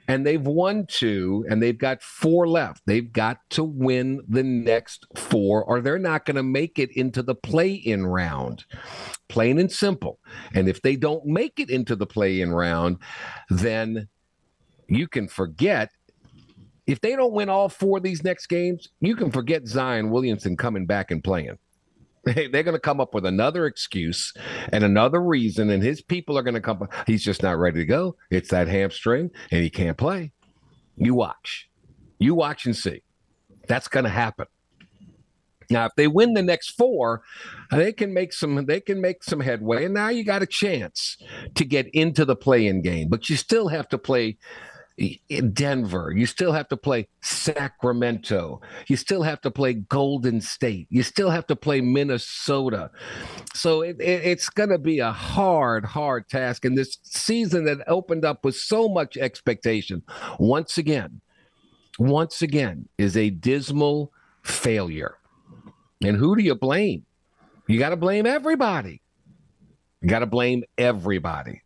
[0.08, 2.82] and they've won two and they've got four left.
[2.86, 7.22] They've got to win the next four or they're not going to make it into
[7.22, 8.64] the play in round.
[9.28, 10.18] Plain and simple.
[10.54, 12.96] And if they don't make it into the play in round,
[13.50, 14.08] then
[14.88, 15.90] you can forget.
[16.86, 20.56] If they don't win all four of these next games, you can forget Zion Williamson
[20.56, 21.58] coming back and playing.
[22.34, 24.32] They're going to come up with another excuse
[24.72, 26.88] and another reason, and his people are going to come.
[27.06, 28.16] He's just not ready to go.
[28.30, 30.32] It's that hamstring, and he can't play.
[30.96, 31.68] You watch.
[32.18, 33.02] You watch and see.
[33.68, 34.46] That's going to happen.
[35.70, 37.22] Now, if they win the next four,
[37.70, 38.64] they can make some.
[38.64, 41.18] They can make some headway, and now you got a chance
[41.54, 43.08] to get into the play-in game.
[43.08, 44.38] But you still have to play
[45.52, 46.12] Denver.
[46.14, 48.60] You still have to play Sacramento.
[48.88, 50.88] You still have to play Golden State.
[50.90, 52.90] You still have to play Minnesota.
[53.54, 56.64] So it, it, it's going to be a hard, hard task.
[56.64, 60.02] And this season that opened up with so much expectation,
[60.38, 61.20] once again,
[61.98, 65.18] once again, is a dismal failure.
[66.02, 67.04] And who do you blame?
[67.66, 69.02] You got to blame everybody.
[70.00, 71.62] You got to blame everybody.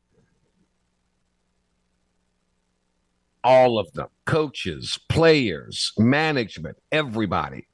[3.45, 7.67] All of them coaches, players, management, everybody.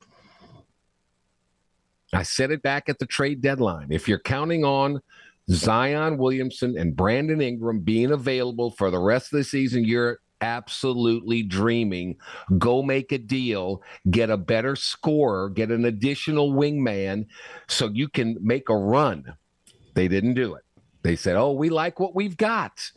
[2.12, 3.88] I said it back at the trade deadline.
[3.90, 5.00] If you're counting on
[5.50, 11.42] Zion Williamson and Brandon Ingram being available for the rest of the season, you're absolutely
[11.42, 12.16] dreaming.
[12.58, 17.26] Go make a deal, get a better scorer, get an additional wingman
[17.68, 19.24] so you can make a run.
[19.94, 20.62] They didn't do it.
[21.02, 22.90] They said, Oh, we like what we've got.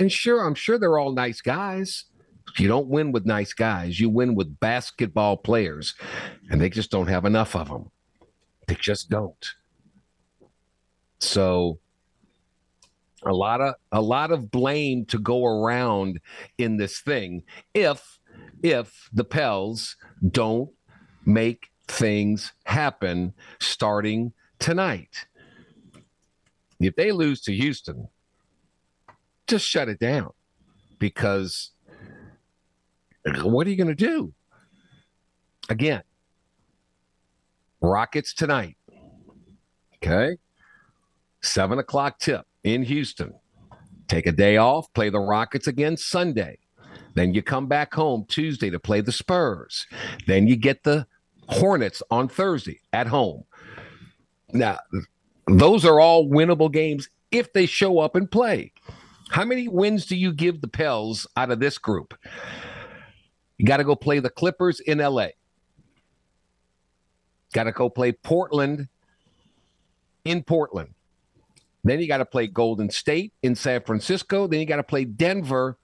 [0.00, 2.06] And sure, I'm sure they're all nice guys.
[2.58, 4.00] You don't win with nice guys.
[4.00, 5.94] You win with basketball players,
[6.50, 7.90] and they just don't have enough of them.
[8.66, 9.46] They just don't.
[11.20, 11.78] So
[13.26, 16.18] a lot of a lot of blame to go around
[16.56, 17.42] in this thing
[17.74, 18.18] if
[18.62, 19.96] if the Pels
[20.30, 20.70] don't
[21.26, 25.26] make things happen starting tonight.
[26.80, 28.08] If they lose to Houston,
[29.50, 30.30] just shut it down
[30.98, 31.72] because
[33.42, 34.32] what are you going to do?
[35.68, 36.02] Again,
[37.80, 38.76] Rockets tonight.
[39.96, 40.36] Okay.
[41.42, 43.34] Seven o'clock tip in Houston.
[44.08, 46.58] Take a day off, play the Rockets again Sunday.
[47.14, 49.86] Then you come back home Tuesday to play the Spurs.
[50.26, 51.06] Then you get the
[51.48, 53.44] Hornets on Thursday at home.
[54.52, 54.78] Now,
[55.46, 58.72] those are all winnable games if they show up and play.
[59.30, 62.14] How many wins do you give the Pels out of this group?
[63.58, 65.28] You got to go play the Clippers in LA.
[67.52, 68.88] Got to go play Portland
[70.24, 70.94] in Portland.
[71.84, 74.48] Then you got to play Golden State in San Francisco.
[74.48, 75.78] Then you got to play Denver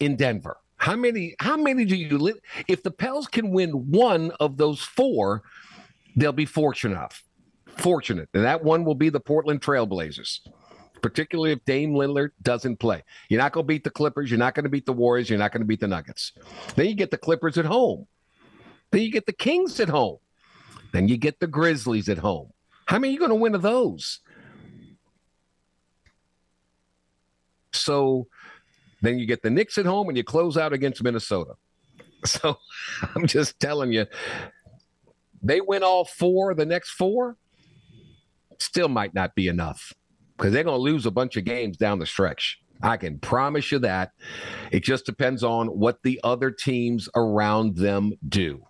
[0.00, 0.56] in Denver.
[0.78, 1.34] How many?
[1.38, 2.16] How many do you?
[2.16, 5.42] Li- if the Pels can win one of those four,
[6.16, 7.12] they'll be fortunate.
[7.66, 10.40] Fortunate, and that one will be the Portland Trailblazers.
[11.06, 14.28] Particularly if Dame Lillard doesn't play, you're not going to beat the Clippers.
[14.28, 15.30] You're not going to beat the Warriors.
[15.30, 16.32] You're not going to beat the Nuggets.
[16.74, 18.08] Then you get the Clippers at home.
[18.90, 20.16] Then you get the Kings at home.
[20.90, 22.50] Then you get the Grizzlies at home.
[22.86, 24.18] How many are you going to win of those?
[27.70, 28.26] So
[29.00, 31.54] then you get the Knicks at home and you close out against Minnesota.
[32.24, 32.58] So
[33.14, 34.06] I'm just telling you,
[35.40, 37.36] they win all four, the next four,
[38.58, 39.92] still might not be enough
[40.36, 42.60] because they're going to lose a bunch of games down the stretch.
[42.82, 44.12] I can promise you that.
[44.70, 48.64] It just depends on what the other teams around them do.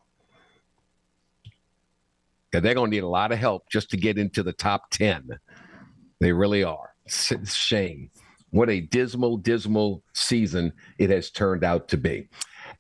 [2.50, 4.90] Because they're going to need a lot of help just to get into the top
[4.90, 5.28] 10.
[6.20, 6.94] They really are.
[7.08, 8.10] Shame.
[8.50, 12.28] What a dismal, dismal season it has turned out to be.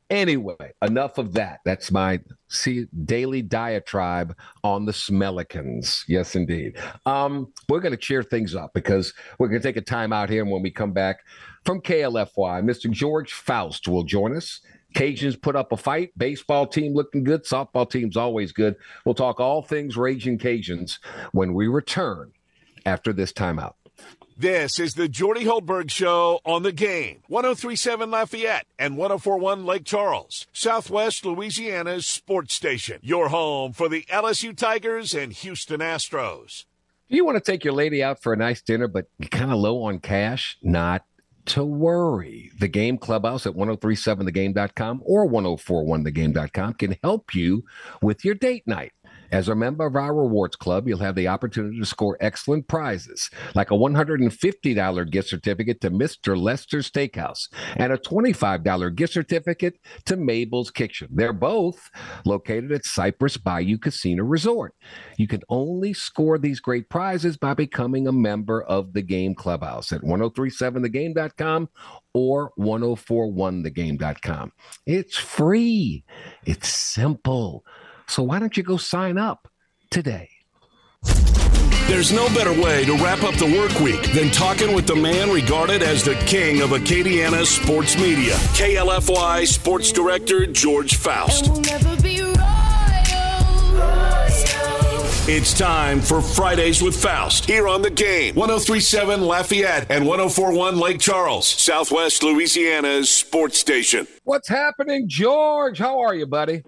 [0.08, 1.60] Anyway, enough of that.
[1.64, 6.04] That's my see, daily diatribe on the Smellicans.
[6.06, 6.76] Yes, indeed.
[7.06, 10.30] Um, we're going to cheer things up because we're going to take a time out
[10.30, 10.42] here.
[10.42, 11.24] And when we come back
[11.64, 12.88] from KLFY, Mr.
[12.88, 14.60] George Faust will join us.
[14.94, 16.16] Cajuns put up a fight.
[16.16, 17.44] Baseball team looking good.
[17.44, 18.76] Softball team's always good.
[19.04, 20.98] We'll talk all things Raging Cajuns
[21.32, 22.30] when we return
[22.86, 23.74] after this timeout.
[24.38, 27.22] This is the Jordy Hultberg Show on the game.
[27.28, 32.98] 1037 Lafayette and 1041 Lake Charles, Southwest Louisiana's sports station.
[33.02, 36.66] Your home for the LSU Tigers and Houston Astros.
[37.08, 39.50] Do you want to take your lady out for a nice dinner, but you're kind
[39.50, 40.58] of low on cash?
[40.62, 41.06] Not
[41.46, 42.50] to worry.
[42.58, 47.64] The Game Clubhouse at 1037thegame.com or 1041thegame.com can help you
[48.02, 48.92] with your date night.
[49.30, 53.30] As a member of our rewards club, you'll have the opportunity to score excellent prizes
[53.54, 56.40] like a $150 gift certificate to Mr.
[56.40, 61.08] Lester Steakhouse and a $25 gift certificate to Mabel's Kitchen.
[61.10, 61.90] They're both
[62.24, 64.74] located at Cypress Bayou Casino Resort.
[65.16, 69.92] You can only score these great prizes by becoming a member of the Game Clubhouse
[69.92, 71.68] at 1037thegame.com
[72.14, 74.52] or 1041thegame.com.
[74.86, 76.04] It's free,
[76.44, 77.64] it's simple.
[78.08, 79.48] So why don't you go sign up
[79.90, 80.30] today?
[81.88, 85.30] There's no better way to wrap up the work week than talking with the man
[85.30, 91.48] regarded as the king of Acadiana sports media, KLFY Sports Director George Faust.
[95.28, 98.36] It's time for Fridays with Faust here on the game.
[98.36, 104.06] 1037 Lafayette and 1041 Lake Charles, Southwest Louisiana's sports station.
[104.22, 105.78] What's happening, George?
[105.78, 106.62] How are you, buddy?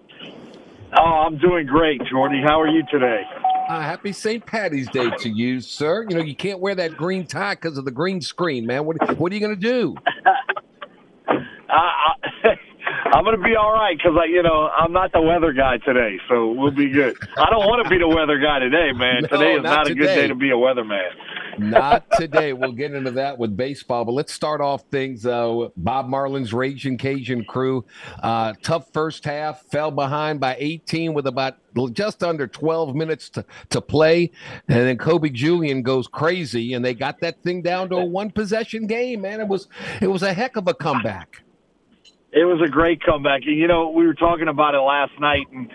[0.97, 2.41] Oh, I'm doing great, Jordy.
[2.45, 3.23] How are you today?
[3.69, 4.45] Uh, happy St.
[4.45, 6.07] Patty's Day to you, sir.
[6.09, 8.87] You know, you can't wear that green tie because of the green screen, man.
[8.87, 9.95] What, what are you going to do?
[11.69, 12.13] I,
[13.13, 15.79] I'm going to be all right because I, you know, I'm not the weather guy
[15.79, 17.17] today, so we'll be good.
[17.37, 19.23] I don't want to be the weather guy today, man.
[19.29, 21.11] No, today is not not, a good day to be a weatherman.
[21.59, 22.53] Not today.
[22.53, 25.27] We'll get into that with baseball, but let's start off things.
[25.27, 27.85] Uh, Bob Marlin's Raging Cajun crew,
[28.23, 31.57] uh, tough first half, fell behind by 18 with about
[31.93, 34.31] just under 12 minutes to, to play,
[34.69, 38.31] and then Kobe Julien goes crazy, and they got that thing down to a one
[38.31, 39.23] possession game.
[39.23, 39.69] Man, it was
[40.01, 41.43] it was a heck of a comeback.
[42.33, 43.43] It was a great comeback.
[43.45, 45.71] You know, we were talking about it last night, and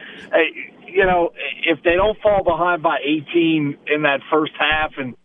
[0.87, 1.31] you know,
[1.65, 5.15] if they don't fall behind by 18 in that first half, and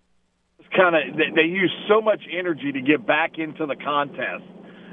[0.76, 4.44] kind of they, they use so much energy to get back into the contest,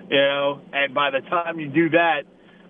[0.09, 2.21] you know, and by the time you do that,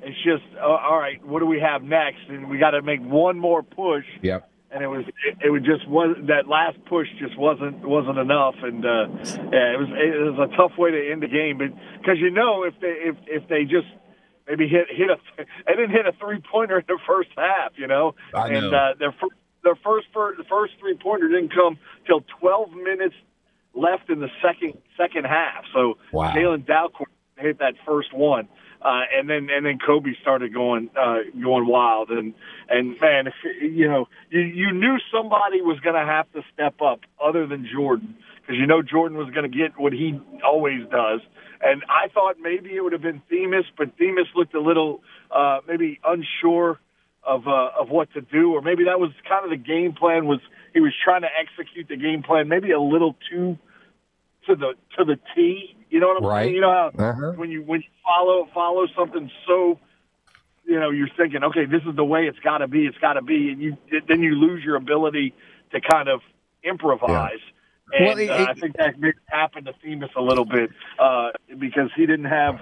[0.02, 1.26] it's just uh, all right.
[1.26, 2.22] What do we have next?
[2.30, 4.06] And we got to make one more push.
[4.22, 4.50] Yep.
[4.72, 8.56] and it was it, it was just was that last push just wasn't wasn't enough,
[8.62, 9.08] and uh,
[9.52, 11.58] yeah, it was it was a tough way to end the game.
[11.58, 13.88] But because you know if they if if they just
[14.48, 15.18] maybe hit hit a
[15.66, 18.78] they didn't hit a three pointer in the first half, you know, I and know.
[18.78, 19.34] uh, their fir-
[19.66, 23.16] their first fir- the first three pointer didn't come till 12 minutes
[23.74, 25.66] left in the second second half.
[25.74, 26.32] So Wow.
[26.34, 28.48] Jalen Dalcourt hit that first one.
[28.82, 32.34] Uh, and then and then Kobe started going uh, going wild and
[32.70, 36.82] and man, if, you know you you knew somebody was going to have to step
[36.82, 40.88] up other than Jordan because you know Jordan was going to get what he always
[40.92, 41.22] does.
[41.62, 45.02] And I thought maybe it would have been Themus, but Themus looked a little
[45.32, 46.80] uh, maybe unsure
[47.28, 50.28] of uh, of what to do, or maybe that was kind of the game plan.
[50.28, 50.40] Was
[50.74, 53.58] he was trying to execute the game plan maybe a little too
[54.48, 55.76] to the to the T?
[55.90, 56.44] You know what I'm Right.
[56.44, 56.56] saying?
[56.56, 57.34] You know how Uh-huh.
[57.36, 59.80] when you when you follow follow something so
[60.66, 63.14] you know you're thinking okay this is the way it's got to be it's got
[63.14, 65.34] to be and you then you lose your ability
[65.72, 66.22] to kind of
[66.64, 67.42] improvise
[67.92, 68.96] And well, it, uh, I think that
[69.28, 72.56] happened to Themus a little bit uh, because he didn't have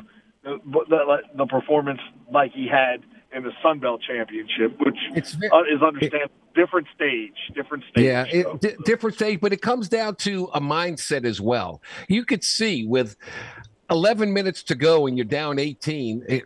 [0.43, 0.59] the,
[0.89, 2.01] the, the performance
[2.31, 3.03] like he had
[3.35, 6.33] in the Sun Belt Championship, which very, uh, is understandable.
[6.55, 8.05] Different stage, different stage.
[8.05, 11.81] Yeah, it, d- different stage, but it comes down to a mindset as well.
[12.07, 13.15] You could see with
[13.89, 16.43] 11 minutes to go and you're down 18, it,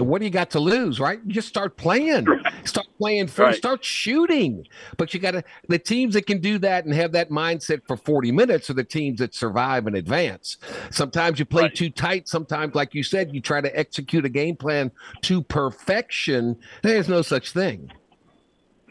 [0.00, 1.20] what do you got to lose, right?
[1.24, 2.26] You just start playing,
[2.64, 3.56] start playing first, right.
[3.56, 4.66] start shooting.
[4.96, 7.96] But you got to the teams that can do that and have that mindset for
[7.96, 10.56] 40 minutes are the teams that survive and advance.
[10.90, 11.74] Sometimes you play right.
[11.74, 12.28] too tight.
[12.28, 14.90] Sometimes, like you said, you try to execute a game plan
[15.22, 16.56] to perfection.
[16.82, 17.90] There's no such thing.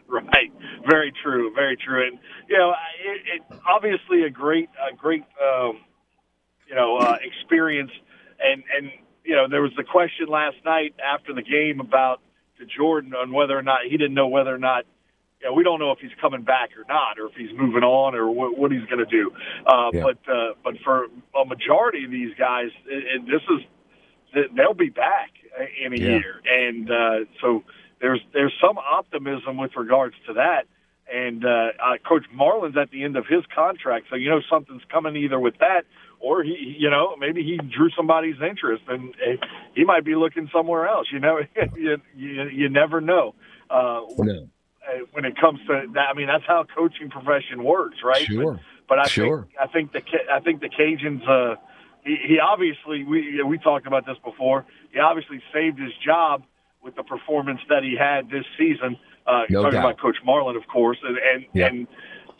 [0.07, 0.51] Right.
[0.89, 1.51] Very true.
[1.55, 2.07] Very true.
[2.07, 2.71] And you know,
[3.03, 5.79] it, it obviously a great, a great, um,
[6.69, 7.91] you know, uh, experience
[8.39, 8.91] and and
[9.25, 12.21] you know, there was the question last night after the game about
[12.59, 14.85] to Jordan on whether or not he didn't know whether or not
[15.41, 17.83] you know, we don't know if he's coming back or not, or if he's moving
[17.83, 19.31] on, or what, what he's going to do.
[19.65, 20.01] Uh, yeah.
[20.01, 21.05] But uh, but for
[21.39, 25.31] a majority of these guys, and this is they'll be back
[25.83, 26.07] in a yeah.
[26.07, 27.63] year, and uh, so
[28.01, 30.63] there's there's some optimism with regards to that.
[31.13, 34.81] And uh, uh, Coach Marlin's at the end of his contract, so you know something's
[34.91, 35.83] coming either with that
[36.25, 39.13] or he, you know, maybe he drew somebody's interest, and
[39.75, 41.07] he might be looking somewhere else.
[41.11, 41.37] You know,
[41.75, 43.35] you, you you never know.
[43.69, 44.49] Uh, no.
[45.11, 48.25] When it comes to that, I mean, that's how coaching profession works, right?
[48.25, 48.53] Sure.
[48.53, 49.47] But, but I sure.
[49.59, 50.01] think I think the
[50.33, 51.27] I think the Cajuns.
[51.27, 51.55] Uh,
[52.03, 54.65] he, he obviously we we talked about this before.
[54.91, 56.43] He obviously saved his job
[56.83, 58.97] with the performance that he had this season.
[59.27, 59.91] Uh, no talking doubt.
[59.91, 61.67] about Coach Marlin, of course, and and, yeah.
[61.67, 61.87] and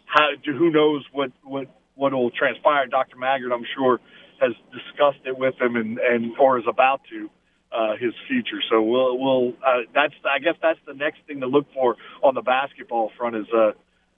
[0.06, 2.88] how who knows what what what will transpire.
[2.88, 3.18] Dr.
[3.18, 4.00] Maggard, I'm sure,
[4.40, 7.30] has discussed it with him and, and or is about to
[7.72, 8.62] uh, his future.
[8.70, 12.36] So we'll we'll uh, that's I guess that's the next thing to look for on
[12.36, 13.72] the basketball front is uh,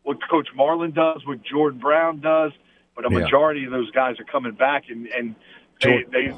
[0.03, 2.51] what Coach Marlin does, what Jordan Brown does,
[2.95, 3.67] but a majority yeah.
[3.67, 5.35] of those guys are coming back and and.
[5.79, 6.33] They, they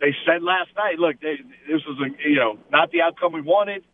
[0.00, 1.36] they said last night, look, they,
[1.68, 3.84] this was a you know not the outcome we wanted,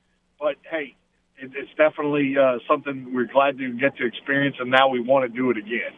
[0.41, 0.97] but hey,
[1.37, 5.31] it, it's definitely uh, something we're glad to get to experience, and now we want
[5.31, 5.93] to do it again.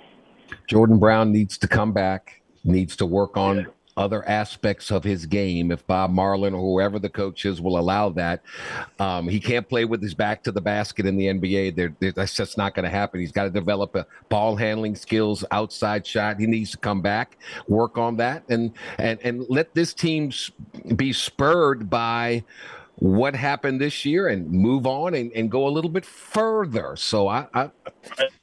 [0.66, 3.66] Jordan Brown needs to come back, needs to work on
[3.98, 5.72] other aspects of his game.
[5.72, 8.42] If Bob Marlin or whoever the coach is will allow that,
[9.00, 11.74] um, he can't play with his back to the basket in the NBA.
[11.74, 13.20] They're, they're, that's just not going to happen.
[13.20, 16.38] He's got to develop a ball handling skills, outside shot.
[16.38, 20.32] He needs to come back, work on that, and and and let this team
[20.94, 22.44] be spurred by
[23.00, 26.96] what happened this year and move on and, and go a little bit further.
[26.96, 27.70] So I, I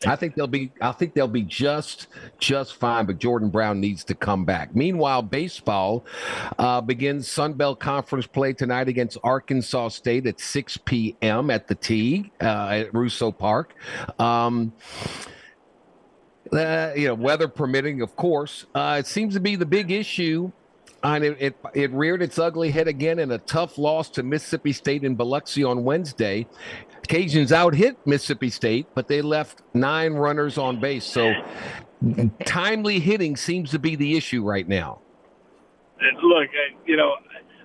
[0.06, 2.08] I think they'll be I think they'll be just
[2.40, 3.06] just fine.
[3.06, 4.74] But Jordan Brown needs to come back.
[4.76, 6.06] Meanwhile, baseball
[6.58, 11.50] uh, begins Sun Belt Conference play tonight against Arkansas State at 6 p.m.
[11.50, 13.76] at the T uh, at Russo Park.
[14.20, 14.72] Um,
[16.54, 18.66] uh, you know, weather permitting, of course.
[18.74, 20.52] Uh, it seems to be the big issue
[21.06, 24.74] and it, it, it, reared its ugly head again in a tough loss to Mississippi
[24.74, 26.48] State in Biloxi on Wednesday.
[27.08, 31.06] Cajuns out hit Mississippi State, but they left nine runners on base.
[31.06, 31.34] So
[32.46, 35.00] timely hitting seems to be the issue right now.
[36.24, 36.50] Look,
[36.86, 37.16] you know,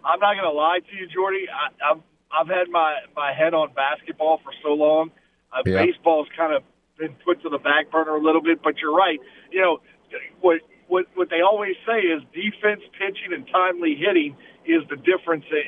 [0.05, 1.47] I'm not going to lie to you, Jordy.
[1.49, 2.01] I, I've
[2.33, 5.11] I've had my my head on basketball for so long.
[5.53, 5.85] Uh, yeah.
[5.85, 6.63] Baseball's kind of
[6.97, 9.19] been put to the back burner a little bit, but you're right.
[9.51, 9.79] You know,
[10.41, 10.61] what
[10.91, 14.37] what what they always say is defense, pitching, and timely hitting
[14.67, 15.65] is the difference in,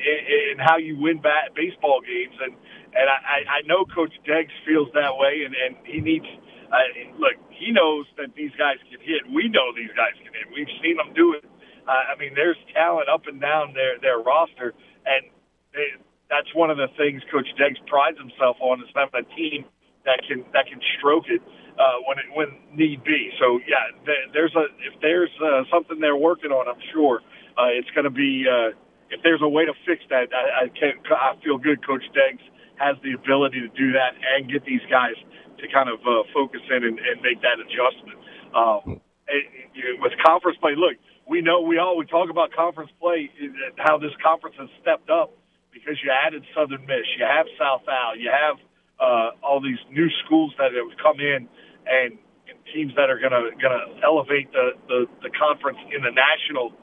[0.51, 2.35] in how you win bat, baseball games.
[2.43, 2.53] And
[2.93, 6.27] and I, I know Coach Deggs feels that way, and and he needs.
[6.67, 9.21] Uh, look, he knows that these guys can hit.
[9.29, 10.49] We know these guys can hit.
[10.51, 11.45] We've seen them do it.
[11.87, 14.75] Uh, I mean, there's talent up and down their their roster,
[15.07, 15.31] and
[15.71, 15.95] they,
[16.29, 19.65] that's one of the things Coach Deggs prides himself on is having a team
[20.03, 21.41] that can that can stroke it
[21.79, 23.31] uh, when it, when need be.
[23.39, 23.91] So yeah,
[24.33, 27.21] there's a if there's uh, something they're working on, I'm sure
[27.57, 28.45] uh, it's going to be.
[28.45, 28.77] Uh,
[29.09, 31.85] if there's a way to fix that, I, I can I feel good.
[31.85, 32.41] Coach Deggs
[32.77, 35.13] has the ability to do that and get these guys
[35.61, 38.17] to kind of uh, focus in and, and make that adjustment.
[38.57, 39.43] Um, and,
[39.73, 40.97] you know, with conference play, look,
[41.29, 43.29] we know we all we talk about conference play,
[43.77, 45.31] how this conference has stepped up
[45.71, 48.57] because you added Southern Miss, you have South Al, you have
[48.99, 51.47] uh, all these new schools that have come in
[51.87, 52.17] and,
[52.49, 56.11] and teams that are going to going to elevate the, the the conference in the
[56.11, 56.73] national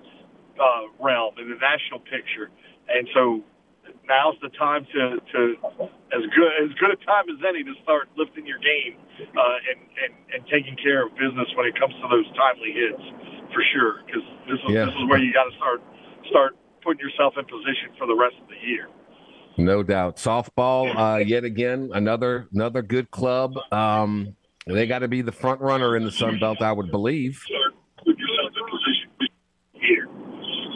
[0.60, 2.50] uh, realm in the national picture.
[2.88, 3.42] And so
[4.06, 5.40] now's the time to to
[6.12, 9.80] as good as good a time as any to start lifting your game uh, and,
[10.04, 13.04] and and taking care of business when it comes to those timely hits
[13.54, 14.02] for sure.
[14.06, 14.84] Because this is yeah.
[14.86, 15.80] this is where you got to start
[16.28, 18.88] start putting yourself in position for the rest of the year.
[19.56, 20.16] No doubt.
[20.16, 23.54] Softball, uh, yet again, another another good club.
[23.72, 24.36] Um,
[24.66, 27.42] They got to be the front runner in the Sun Belt, I would believe.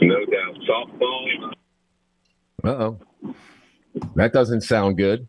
[0.00, 0.56] No doubt.
[0.68, 1.52] Softball.
[2.64, 2.98] Uh oh.
[4.16, 5.28] That doesn't sound good.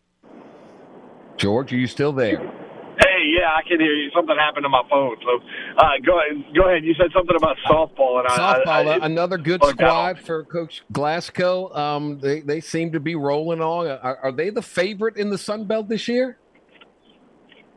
[1.37, 2.39] George, are you still there?
[2.97, 4.09] Hey, yeah, I can hear you.
[4.15, 5.17] Something happened to my phone.
[5.21, 5.43] So,
[5.77, 6.55] uh, go ahead.
[6.55, 6.85] Go ahead.
[6.85, 8.67] You said something about softball, and softball.
[8.67, 11.73] I, I, I, another good squad for Coach Glasco.
[11.73, 13.87] Um, they they seem to be rolling on.
[13.87, 16.37] Are, are, they the favorite in the Sun Belt this year?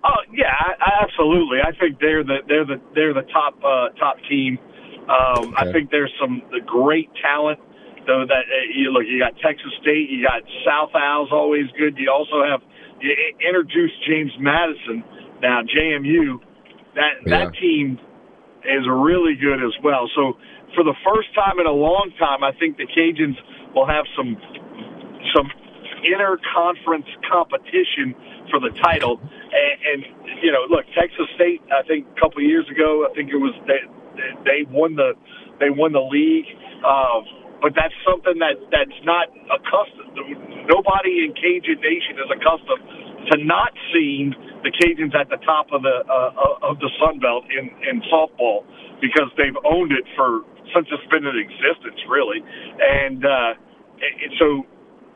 [0.05, 1.59] Oh yeah, I, absolutely.
[1.59, 4.59] I think they're the they're the they're the top uh, top team.
[5.09, 5.69] Um, okay.
[5.69, 7.59] I think there's some the great talent.
[8.07, 11.99] Though that uh, you look, you got Texas State, you got South Al's always good.
[11.99, 12.63] You also have
[13.01, 15.05] you introduced James Madison.
[15.43, 16.39] Now JMU,
[16.95, 17.45] that yeah.
[17.45, 17.99] that team
[18.65, 20.09] is really good as well.
[20.15, 20.39] So
[20.75, 23.37] for the first time in a long time, I think the Cajuns
[23.75, 24.37] will have some
[25.35, 25.51] some
[26.05, 28.15] inter-conference competition
[28.51, 29.21] for the title.
[29.21, 30.01] And, and
[30.43, 31.63] you know, look, Texas State.
[31.73, 33.83] I think a couple of years ago, I think it was they
[34.45, 35.15] they won the
[35.61, 36.47] they won the league.
[36.85, 37.25] Um,
[37.61, 40.15] but that's something that that's not accustomed.
[40.71, 42.85] Nobody in Cajun Nation is accustomed
[43.33, 47.45] to not seeing the Cajuns at the top of the uh, of the Sun Belt
[47.51, 48.63] in in softball
[49.03, 50.43] because they've owned it for
[50.75, 52.45] since it's been in existence, really.
[52.81, 53.53] And, uh,
[54.01, 54.67] and so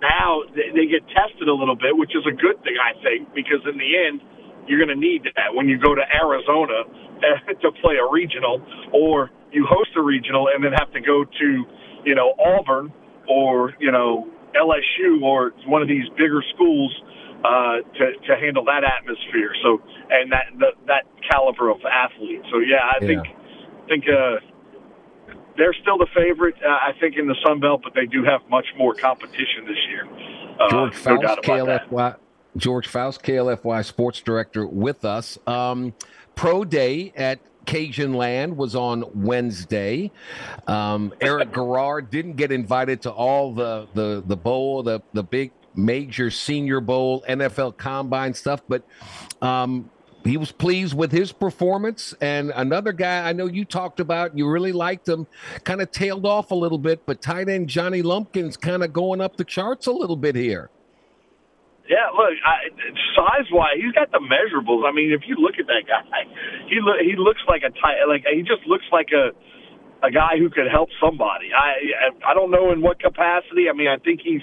[0.02, 3.62] now they get tested a little bit, which is a good thing, I think, because
[3.64, 4.20] in the end,
[4.66, 6.84] you're going to need that when you go to Arizona
[7.62, 8.58] to play a regional,
[8.92, 11.48] or you host a regional and then have to go to
[12.04, 12.92] you know, Auburn
[13.28, 16.92] or, you know, LSU or one of these bigger schools
[17.44, 19.54] uh, to, to handle that atmosphere.
[19.62, 19.80] So,
[20.10, 22.42] and that, that, that caliber of athlete.
[22.50, 23.06] So, yeah, I yeah.
[23.06, 23.22] think,
[23.88, 24.36] think, uh,
[25.56, 28.40] they're still the favorite, uh, I think, in the Sun Belt, but they do have
[28.48, 30.08] much more competition this year.
[30.60, 32.16] Uh, George Faust, no KLFY,
[32.56, 35.38] George Faust, KLFY sports director, with us.
[35.46, 35.94] Um,
[36.34, 40.10] pro day at Cajun Land was on Wednesday.
[40.66, 45.52] Um, Eric Garror didn't get invited to all the the the bowl, the the big
[45.74, 48.84] major Senior Bowl, NFL Combine stuff, but
[49.40, 49.90] um,
[50.24, 52.14] he was pleased with his performance.
[52.20, 55.26] And another guy I know you talked about, you really liked him,
[55.64, 59.20] kind of tailed off a little bit, but tight end Johnny Lumpkins kind of going
[59.20, 60.70] up the charts a little bit here.
[61.88, 62.32] Yeah, look,
[63.16, 64.88] size wise, he's got the measurables.
[64.88, 66.24] I mean, if you look at that guy,
[66.68, 69.34] he look he looks like a tight, like he just looks like a
[70.06, 71.50] a guy who could help somebody.
[71.52, 73.68] I I don't know in what capacity.
[73.68, 74.42] I mean, I think he's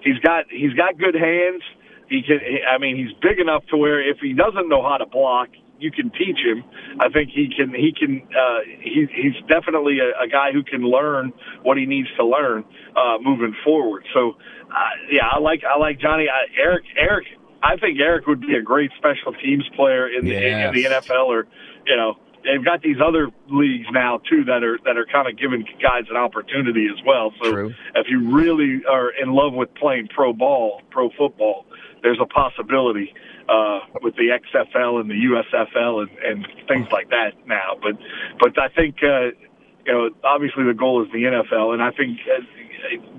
[0.00, 1.62] he's got he's got good hands.
[2.08, 2.40] He can.
[2.68, 5.48] I mean, he's big enough to where if he doesn't know how to block,
[5.78, 6.64] you can teach him.
[7.00, 7.74] I think he can.
[7.74, 8.26] He can.
[8.28, 11.32] Uh, he, he's definitely a, a guy who can learn
[11.62, 12.64] what he needs to learn
[12.96, 14.04] uh, moving forward.
[14.14, 14.36] So
[14.70, 14.74] uh,
[15.10, 16.84] yeah, I like I like Johnny I, Eric.
[16.96, 17.26] Eric,
[17.62, 20.68] I think Eric would be a great special teams player in the yes.
[20.68, 21.46] in the NFL, or
[21.86, 25.38] you know, they've got these other leagues now too that are that are kind of
[25.38, 27.32] giving guys an opportunity as well.
[27.42, 27.74] So True.
[27.94, 31.66] if you really are in love with playing pro ball, pro football,
[32.02, 33.12] there's a possibility
[33.48, 37.76] uh, with the XFL and the USFL and, and things like that now.
[37.80, 37.98] But
[38.38, 39.34] but I think uh,
[39.86, 42.40] you know obviously the goal is the NFL, and I think uh,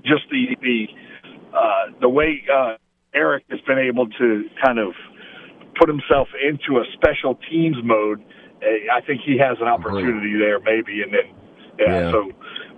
[0.04, 0.88] just the the
[1.54, 2.76] uh, the way uh,
[3.14, 4.94] Eric has been able to kind of
[5.78, 8.24] put himself into a special teams mode,
[8.62, 11.36] uh, I think he has an opportunity there, maybe, and then
[11.80, 12.12] yeah, yeah.
[12.12, 12.32] So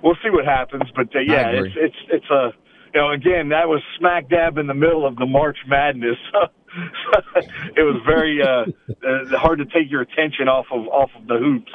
[0.04, 2.52] we'll see what happens, but uh, yeah, it's it's it's a
[2.94, 6.18] you know again that was smack dab in the middle of the March Madness.
[7.76, 8.66] it was very uh,
[9.06, 11.72] uh, hard to take your attention off of off of the hoops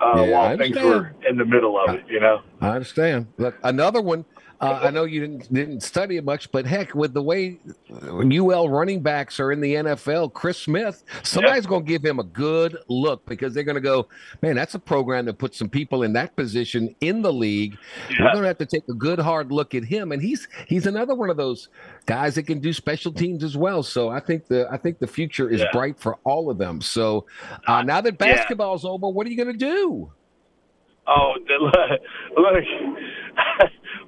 [0.00, 2.04] uh, yeah, while things were in the middle of it.
[2.08, 3.26] You know, I understand.
[3.36, 4.24] Look, another one
[4.60, 7.58] uh, I know you didn't didn't study it much, but heck, with the way
[7.90, 11.70] UL running backs are in the NFL, Chris Smith, somebody's yeah.
[11.70, 14.08] going to give him a good look because they're going to go,
[14.42, 17.78] man, that's a program that puts some people in that position in the league.
[18.10, 18.24] Yeah.
[18.24, 20.86] We're going to have to take a good hard look at him, and he's he's
[20.86, 21.68] another one of those
[22.06, 23.84] guys that can do special teams as well.
[23.84, 25.68] So I think the I think the future is yeah.
[25.72, 26.80] bright for all of them.
[26.80, 27.26] So
[27.68, 30.10] uh, now that basketball's over, what are you going to do?
[31.06, 31.34] Oh,
[32.36, 32.64] look,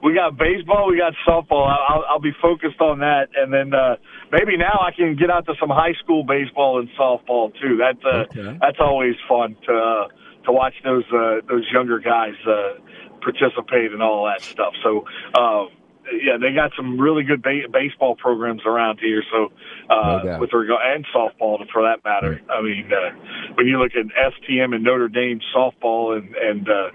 [0.03, 1.69] we got baseball, we got softball.
[1.69, 3.97] I'll, I'll be focused on that, and then uh,
[4.33, 7.77] maybe now I can get out to some high school baseball and softball too.
[7.77, 8.59] That's uh, okay.
[8.61, 10.09] that's always fun to uh,
[10.45, 12.81] to watch those uh, those younger guys uh,
[13.21, 14.75] participate and all that stuff.
[14.83, 15.05] So.
[15.35, 15.67] Uh,
[16.13, 19.23] yeah, they got some really good ba- baseball programs around here.
[19.31, 19.53] So,
[19.89, 22.43] uh, no with regard and softball, for that matter.
[22.49, 22.51] Right.
[22.51, 26.91] I mean, uh, when you look at STM and Notre Dame softball, and and uh,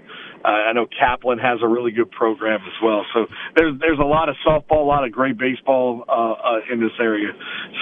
[0.50, 3.04] I know Kaplan has a really good program as well.
[3.14, 6.80] So there's there's a lot of softball, a lot of great baseball uh, uh, in
[6.80, 7.32] this area.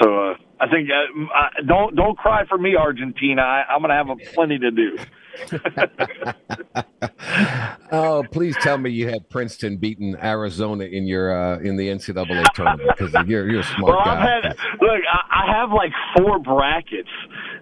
[0.01, 3.43] So uh, I think uh, don't don't cry for me, Argentina.
[3.43, 4.99] I, I'm going to have a plenty to do.
[7.93, 12.45] oh, please tell me you had Princeton beating Arizona in your uh, in the NCAA
[12.55, 14.15] tournament because you're you're a smart well, guy.
[14.15, 17.11] I've had, look, I, I have like four brackets,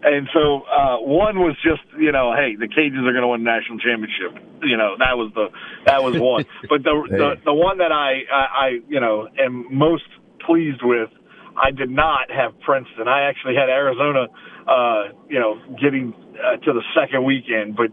[0.02, 3.44] and so uh, one was just you know, hey, the Cajuns are going to win
[3.44, 4.34] the national championship.
[4.62, 5.48] You know, that was the
[5.86, 6.44] that was one.
[6.68, 10.04] but the the, the one that I, I I you know am most
[10.44, 11.10] pleased with.
[11.54, 13.08] I did not have Princeton.
[13.08, 14.28] I actually had Arizona,
[14.68, 17.90] uh, you know, getting uh, to the second weekend, but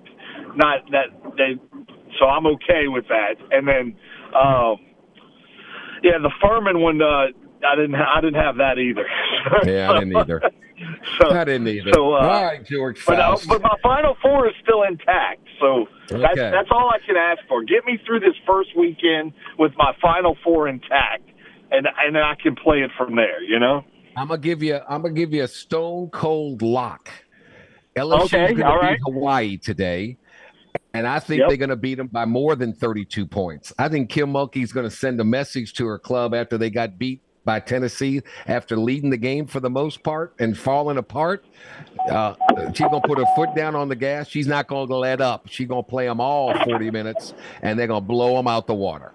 [0.56, 1.60] not that they.
[2.20, 3.36] So I'm okay with that.
[3.52, 3.96] And then,
[4.36, 4.78] um,
[6.04, 7.02] yeah, the Furman one.
[7.02, 7.28] Uh,
[7.68, 7.96] I didn't.
[7.96, 9.06] I didn't have that either.
[9.66, 10.42] yeah, I didn't either.
[11.22, 11.92] so, I didn't either.
[11.92, 13.04] So, uh, all right, George.
[13.06, 15.42] But, uh, but my final four is still intact.
[15.60, 16.52] So that's Okay.
[16.52, 17.64] that's all I can ask for.
[17.64, 21.24] Get me through this first weekend with my final four intact,
[21.72, 23.44] and and then I can play it from there.
[23.44, 23.84] You know.
[24.16, 24.80] I'm gonna give you.
[24.90, 27.10] I'm gonna give you a stone cold lock.
[27.96, 29.00] LSU Okay, is gonna beat right.
[29.04, 30.18] Hawaii today,
[30.94, 31.48] and I think Yep.
[31.50, 33.74] they're gonna beat them by more than 32 points.
[33.80, 37.22] I think Kim Mulkey's gonna send a message to her club after they got beat
[37.46, 41.46] by Tennessee after leading the game for the most part and falling apart.
[42.10, 42.36] Uh,
[42.74, 44.28] she's gonna put her foot down on the gas.
[44.28, 45.48] She's not gonna let up.
[45.50, 49.14] She's gonna play them all 40 minutes, and they're gonna blow them out the water.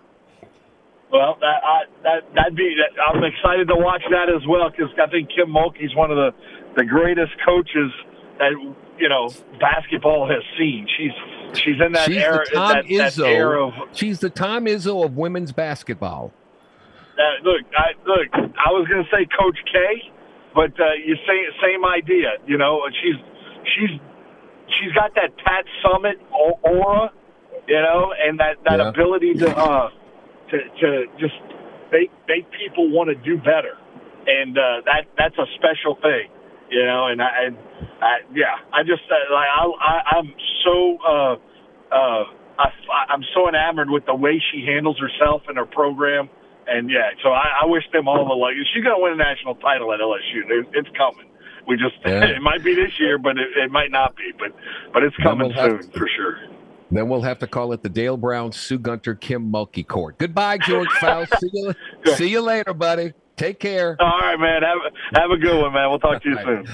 [1.15, 2.75] Well, that I, that that'd be.
[2.75, 6.17] That, I'm excited to watch that as well because I think Kim Mulkey's one of
[6.17, 6.31] the
[6.77, 7.93] the greatest coaches
[8.39, 8.51] that
[8.99, 9.31] you know
[9.61, 10.89] basketball has seen.
[10.99, 11.13] She's
[11.63, 12.45] she's in that She's era.
[12.51, 16.33] the Tom that, that era of She's the Tom Izzo of women's basketball.
[17.17, 18.29] Uh, look, I, look.
[18.35, 20.11] I was going to say Coach K,
[20.53, 22.39] but uh, you say same idea.
[22.45, 23.15] You know, she's
[23.77, 24.01] she's
[24.67, 27.13] she's got that Pat Summitt aura,
[27.69, 28.89] you know, and that that Yeah.
[28.89, 29.91] ability to uh
[30.51, 30.89] to to
[31.19, 31.39] just
[31.93, 33.79] make make people want to do better,
[34.27, 36.29] and uh, that that's a special thing,
[36.71, 37.07] you know.
[37.09, 37.57] And I and
[38.01, 40.29] I, yeah, I just uh, like I, I I'm
[40.65, 41.35] so uh
[41.95, 42.25] uh
[42.59, 42.69] I,
[43.11, 46.29] I'm so enamored with the way she handles herself and her program.
[46.67, 48.53] And yeah, so I, I wish them all the luck.
[48.73, 50.49] She's going to win a national title at LSU.
[50.49, 51.29] It, it's coming.
[51.67, 52.25] We just Yeah.
[52.37, 54.33] it might be this year, but it, it might not be.
[54.39, 54.53] But
[54.93, 56.39] but it's coming we'll soon for sure.
[56.95, 60.17] Then we'll have to call it the Dale Brown, Sue Gunter, Kim Mulkey Court.
[60.17, 61.33] Goodbye, George Faust.
[61.41, 61.75] See you,
[62.15, 63.13] see you later, buddy.
[63.37, 63.97] Take care.
[63.99, 64.63] All right, man.
[64.63, 64.79] Have
[65.15, 65.91] have a good one, man.
[65.91, 66.67] We'll talk to you soon.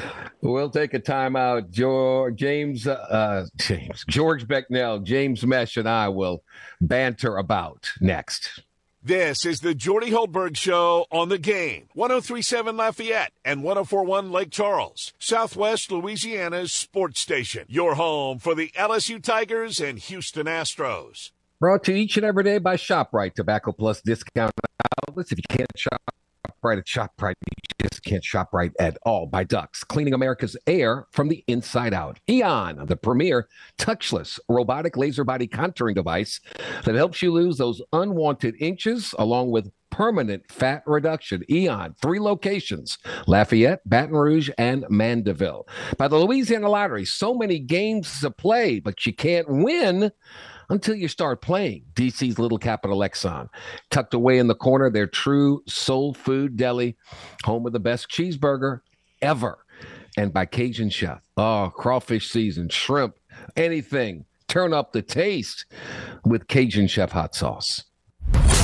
[0.43, 1.71] We'll take a timeout.
[1.71, 6.43] George, James, uh, James, George Becknell, James Mesh, and I will
[6.83, 8.61] banter about next.
[9.03, 11.89] This is the Jordy Hultberg Show on the game.
[11.95, 17.65] 1037 Lafayette and 1041 Lake Charles, Southwest Louisiana's sports station.
[17.67, 21.31] Your home for the LSU Tigers and Houston Astros.
[21.59, 24.53] Brought to you each and every day by ShopRite, Tobacco Plus discount
[25.09, 25.33] outlets.
[25.33, 26.03] If you can't shop
[26.63, 29.27] right at ShopRite, you just can't shop right at all.
[29.27, 32.19] By Ducks, cleaning America's air from the inside out.
[32.29, 33.49] Eon, the premier
[33.79, 36.41] touchless robotic laser body contouring device
[36.85, 41.43] that helps you lose those unwanted inches along with permanent fat reduction.
[41.51, 45.67] Eon, three locations Lafayette, Baton Rouge, and Mandeville.
[45.99, 50.13] By the Louisiana Lottery, so many games to play, but you can't win
[50.71, 51.85] until you start playing.
[51.95, 53.49] DC's Little Capital Exxon.
[53.91, 56.97] Tucked away in the corner, their true soul food deli,
[57.45, 58.81] home of the best cheeseburger
[59.21, 59.59] ever.
[60.17, 61.21] And by Cajun Chef.
[61.37, 63.17] Oh, crawfish season, shrimp,
[63.57, 64.25] anything.
[64.49, 65.67] Turn up the taste
[66.25, 67.85] with Cajun Chef hot sauce.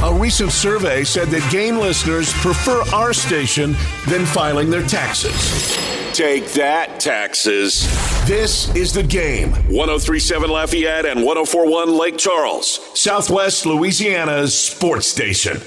[0.02, 3.74] A recent survey said that game listeners prefer our station
[4.08, 5.95] than filing their taxes.
[6.16, 7.82] Take that, taxes.
[8.26, 9.50] This is the game.
[9.68, 15.60] 1037 Lafayette and 1041 Lake Charles, Southwest Louisiana's sports station.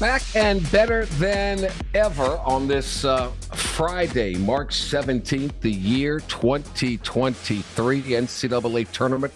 [0.00, 8.12] Back and better than ever on this uh, Friday, March 17th, the year 2023 the
[8.14, 9.34] NCAA tournament.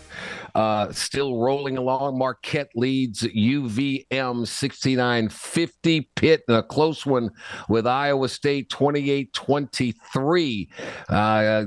[0.57, 2.17] Uh, still rolling along.
[2.17, 6.11] Marquette leads UVM 69 50.
[6.17, 7.29] Pitt a close one
[7.69, 10.71] with Iowa State 28 23.
[11.11, 11.65] Uh,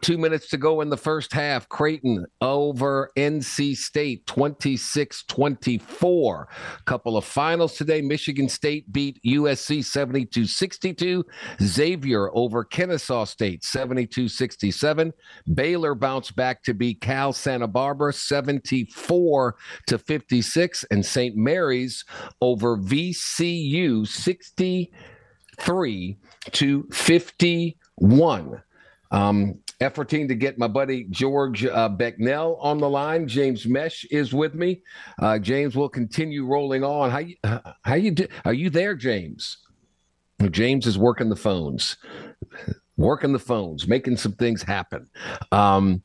[0.00, 1.68] Two minutes to go in the first half.
[1.68, 6.48] Creighton over NC State 26 24.
[6.84, 8.00] Couple of finals today.
[8.00, 11.24] Michigan State beat USC 72 62.
[11.62, 15.12] Xavier over Kennesaw State 72 67.
[15.52, 19.56] Baylor bounced back to beat Cal Santa Barbara 74
[19.86, 20.84] to 56.
[20.90, 21.36] And St.
[21.36, 22.04] Mary's
[22.40, 26.18] over VCU 63
[26.52, 28.62] to 51.
[29.14, 33.28] Um, efforting to get my buddy George uh, Becknell on the line.
[33.28, 34.82] James Mesh is with me.
[35.20, 37.10] Uh, James will continue rolling on.
[37.10, 37.36] How you,
[37.82, 38.26] how you do?
[38.44, 39.58] Are you there, James?
[40.50, 41.96] James is working the phones,
[42.96, 45.08] working the phones, making some things happen.
[45.52, 46.02] Um,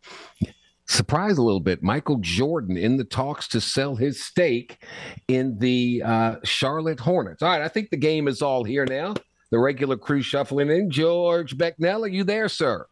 [0.87, 1.81] surprise a little bit.
[1.81, 4.83] Michael Jordan in the talks to sell his stake
[5.27, 7.41] in the uh, Charlotte Hornets.
[7.41, 9.15] All right, I think the game is all here now.
[9.51, 10.91] The regular crew shuffling in.
[10.91, 12.85] George Becknell, are you there, sir?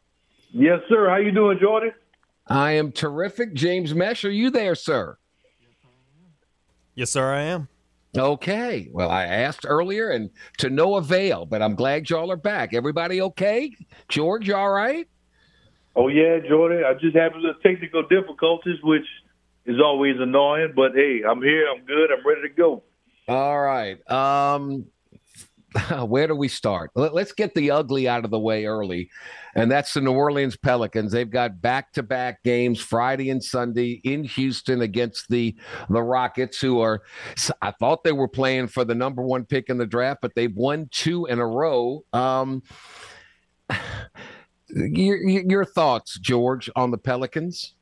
[0.51, 1.09] Yes, sir.
[1.09, 1.91] How you doing, Jordan?
[2.47, 3.53] I am terrific.
[3.53, 5.17] James Mesh, are you there, sir?
[6.95, 7.67] Yes, sir, I am.
[8.17, 8.89] Okay.
[8.91, 10.29] Well, I asked earlier and
[10.59, 12.73] to no avail, but I'm glad y'all are back.
[12.73, 13.71] Everybody okay?
[14.09, 15.07] George, all right?
[15.95, 16.83] Oh yeah, Jordan.
[16.85, 19.05] I just had some technical difficulties, which
[19.65, 20.73] is always annoying.
[20.75, 21.67] But hey, I'm here.
[21.69, 22.09] I'm good.
[22.11, 22.83] I'm ready to go.
[23.27, 23.99] All right.
[24.09, 24.85] Um,
[26.05, 26.91] where do we start?
[26.95, 29.09] Let, us get the ugly out of the way early,
[29.55, 31.11] and that's the New Orleans Pelicans.
[31.11, 35.55] They've got back-to-back games Friday and Sunday in Houston against the
[35.89, 37.03] the Rockets, who are.
[37.61, 40.55] I thought they were playing for the number one pick in the draft, but they've
[40.55, 42.03] won two in a row.
[42.13, 42.63] Um,
[44.69, 47.73] your, your thoughts, George, on the Pelicans?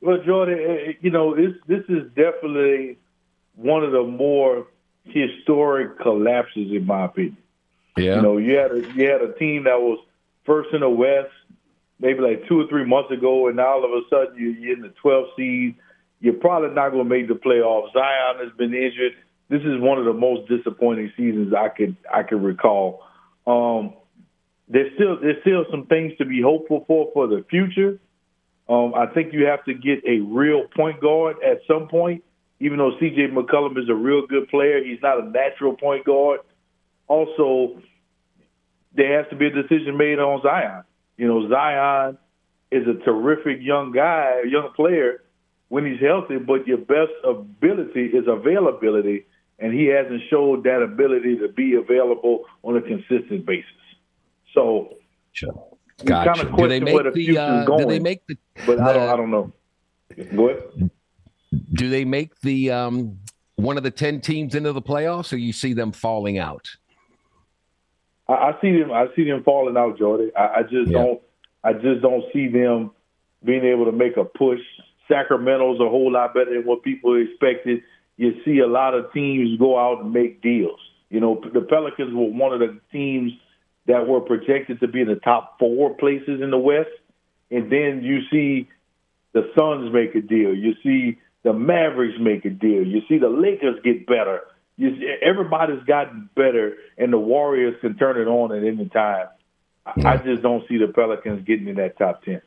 [0.00, 2.98] Well, Jordan, eh, eh, you know this this is definitely
[3.54, 4.66] one of the more
[5.08, 7.36] historic collapses, in my opinion.
[7.96, 8.16] Yeah.
[8.16, 9.98] You know, you had a you had a team that was
[10.44, 11.32] first in the West,
[11.98, 14.74] maybe like two or three months ago, and now all of a sudden you, you're
[14.74, 15.74] in the 12th seed.
[16.20, 17.92] You're probably not going to make the playoffs.
[17.92, 19.12] Zion has been injured.
[19.48, 23.02] This is one of the most disappointing seasons I could I could recall.
[23.46, 23.94] Um,
[24.68, 27.98] there's still there's still some things to be hopeful for for the future.
[28.68, 32.24] Um, I think you have to get a real point guard at some point
[32.60, 33.28] even though C.J.
[33.28, 36.40] McCollum is a real good player, he's not a natural point guard.
[37.06, 37.80] Also,
[38.94, 40.82] there has to be a decision made on Zion.
[41.16, 42.18] You know, Zion
[42.70, 45.22] is a terrific young guy, young player
[45.68, 49.26] when he's healthy, but your best ability is availability,
[49.58, 53.70] and he hasn't showed that ability to be available on a consistent basis.
[54.54, 54.94] So,
[55.32, 55.68] sure.
[56.04, 56.42] Gotcha.
[56.42, 58.92] kind of do they make the, uh, going, do they make the, but the, I
[58.92, 59.52] don't I don't know.
[60.34, 60.90] Go ahead
[61.76, 63.18] do they make the um,
[63.56, 66.68] one of the ten teams into the playoffs, or you see them falling out?
[68.28, 68.92] I, I see them.
[68.92, 70.30] I see them falling out, Jordy.
[70.36, 70.98] I, I just yeah.
[70.98, 71.22] don't.
[71.64, 72.92] I just don't see them
[73.44, 74.60] being able to make a push.
[75.08, 77.82] Sacramento's a whole lot better than what people expected.
[78.16, 80.80] You see a lot of teams go out and make deals.
[81.10, 83.32] You know, the Pelicans were one of the teams
[83.86, 86.90] that were projected to be in the top four places in the West.
[87.50, 88.68] And then you see
[89.32, 90.54] the Suns make a deal.
[90.54, 92.84] You see the Mavericks make a deal.
[92.84, 94.40] You see the Lakers get better.
[94.76, 99.28] You see, everybody's gotten better, and the Warriors can turn it on at any time.
[99.96, 100.10] Yeah.
[100.10, 102.42] I just don't see the Pelicans getting in that top ten.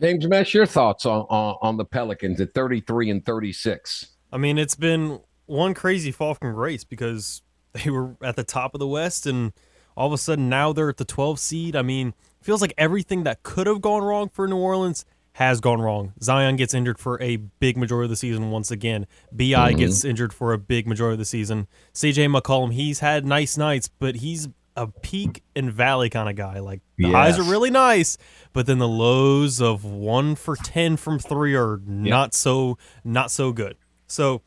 [0.00, 4.08] James Mesh, your thoughts on, on, on the Pelicans at thirty three and thirty six?
[4.32, 7.42] I mean, it's been one crazy fall from grace because
[7.74, 9.52] they were at the top of the West, and
[9.96, 11.76] all of a sudden now they're at the 12 seed.
[11.76, 12.12] I mean,
[12.42, 15.04] feels like everything that could have gone wrong for New Orleans
[15.36, 16.14] has gone wrong.
[16.22, 19.06] Zion gets injured for a big majority of the season once again.
[19.30, 19.76] Bi mm-hmm.
[19.76, 21.66] gets injured for a big majority of the season.
[21.92, 26.60] CJ McCollum, he's had nice nights, but he's a peak and valley kind of guy.
[26.60, 27.12] Like the yes.
[27.12, 28.16] highs are really nice,
[28.54, 33.52] but then the lows of one for ten from three are not so not so
[33.52, 33.76] good.
[34.06, 34.40] So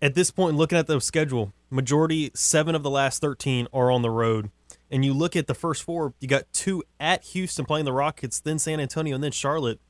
[0.00, 4.00] at this point, looking at the schedule, majority seven of the last thirteen are on
[4.00, 4.50] the road.
[4.90, 8.40] And you look at the first four, you got two at Houston playing the Rockets,
[8.40, 9.80] then San Antonio, and then Charlotte.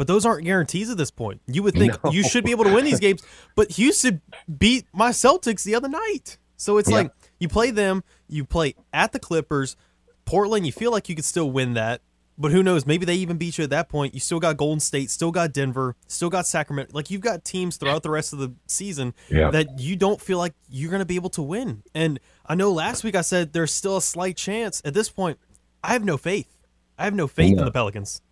[0.00, 1.42] But those aren't guarantees at this point.
[1.46, 2.10] You would think no.
[2.10, 3.22] you should be able to win these games,
[3.54, 4.22] but Houston
[4.56, 6.38] beat my Celtics the other night.
[6.56, 6.96] So it's yeah.
[6.96, 9.76] like you play them, you play at the Clippers,
[10.24, 12.00] Portland, you feel like you could still win that.
[12.38, 12.86] But who knows?
[12.86, 14.14] Maybe they even beat you at that point.
[14.14, 16.92] You still got Golden State, still got Denver, still got Sacramento.
[16.94, 19.50] Like you've got teams throughout the rest of the season yeah.
[19.50, 21.82] that you don't feel like you're going to be able to win.
[21.94, 24.80] And I know last week I said there's still a slight chance.
[24.82, 25.38] At this point,
[25.84, 26.56] I have no faith.
[26.96, 28.22] I have no faith in the Pelicans.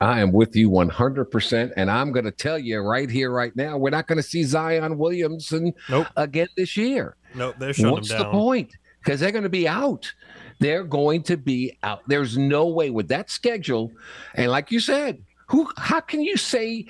[0.00, 1.72] I am with you 100%.
[1.76, 4.42] And I'm going to tell you right here, right now, we're not going to see
[4.44, 6.06] Zion Williamson nope.
[6.16, 7.16] again this year.
[7.34, 8.72] Nope, they're shutting What's the point?
[9.02, 10.12] Because they're going to be out.
[10.58, 12.02] They're going to be out.
[12.06, 13.92] There's no way with that schedule.
[14.34, 15.70] And like you said, who?
[15.76, 16.86] How can you say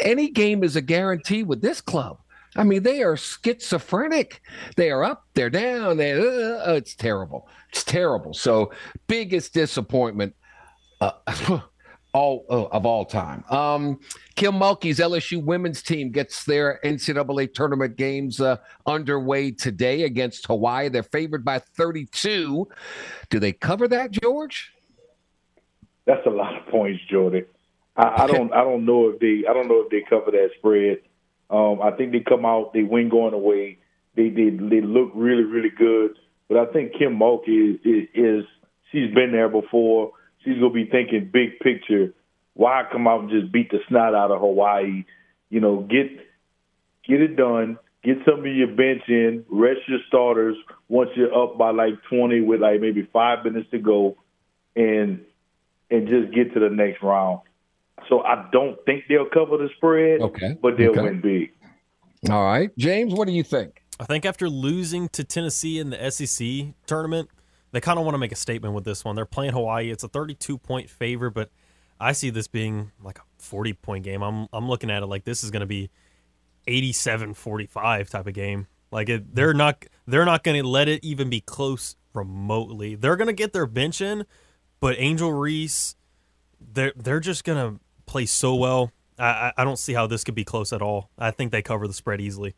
[0.00, 2.18] any game is a guarantee with this club?
[2.56, 4.40] I mean, they are schizophrenic.
[4.76, 5.96] They are up, they're down.
[5.96, 7.48] They, uh, it's terrible.
[7.70, 8.34] It's terrible.
[8.34, 8.72] So,
[9.06, 10.34] biggest disappointment.
[11.00, 11.12] Uh,
[12.14, 13.44] all uh, of all time.
[13.50, 14.00] Um,
[14.36, 20.88] Kim Mulkey's LSU women's team gets their NCAA tournament games uh, underway today against Hawaii.
[20.88, 22.68] They're favored by 32.
[23.28, 24.72] Do they cover that, George?
[26.06, 27.46] That's a lot of points, Jordan.
[27.96, 28.52] I, I don't.
[28.52, 29.44] I don't know if they.
[29.48, 30.98] I don't know if they cover that spread.
[31.50, 32.72] Um, I think they come out.
[32.72, 33.78] They win going away.
[34.16, 36.18] They they they look really really good.
[36.48, 38.44] but I think Kim Mulkey is, is
[38.90, 40.12] she's been there before.
[40.44, 42.12] She's gonna be thinking big picture.
[42.54, 45.04] Why come out and just beat the snot out of Hawaii?
[45.50, 46.10] You know, get
[47.06, 47.78] get it done.
[48.02, 49.44] Get some of your bench in.
[49.50, 50.56] Rest your starters
[50.88, 54.16] once you're up by like 20 with like maybe five minutes to go,
[54.76, 55.24] and
[55.90, 57.40] and just get to the next round.
[58.08, 60.20] So I don't think they'll cover the spread.
[60.20, 61.02] Okay, but they'll okay.
[61.02, 61.52] win big.
[62.30, 63.82] All right, James, what do you think?
[63.98, 67.30] I think after losing to Tennessee in the SEC tournament,
[67.74, 69.16] they kind of want to make a statement with this one.
[69.16, 69.90] They're playing Hawaii.
[69.90, 71.50] It's a 32 point favor, but
[71.98, 74.22] I see this being like a 40 point game.
[74.22, 75.90] I'm I'm looking at it like this is going to be
[76.68, 78.68] 87-45 type of game.
[78.92, 79.58] Like it, they're mm.
[79.58, 82.94] not they're not going to let it even be close remotely.
[82.94, 84.24] They're going to get their bench in,
[84.78, 85.96] but Angel Reese,
[86.60, 88.92] they're they're just going to play so well.
[89.18, 91.10] I, I don't see how this could be close at all.
[91.18, 92.54] I think they cover the spread easily.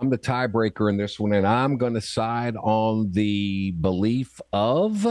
[0.00, 5.04] I'm the tiebreaker in this one, and I'm going to side on the belief of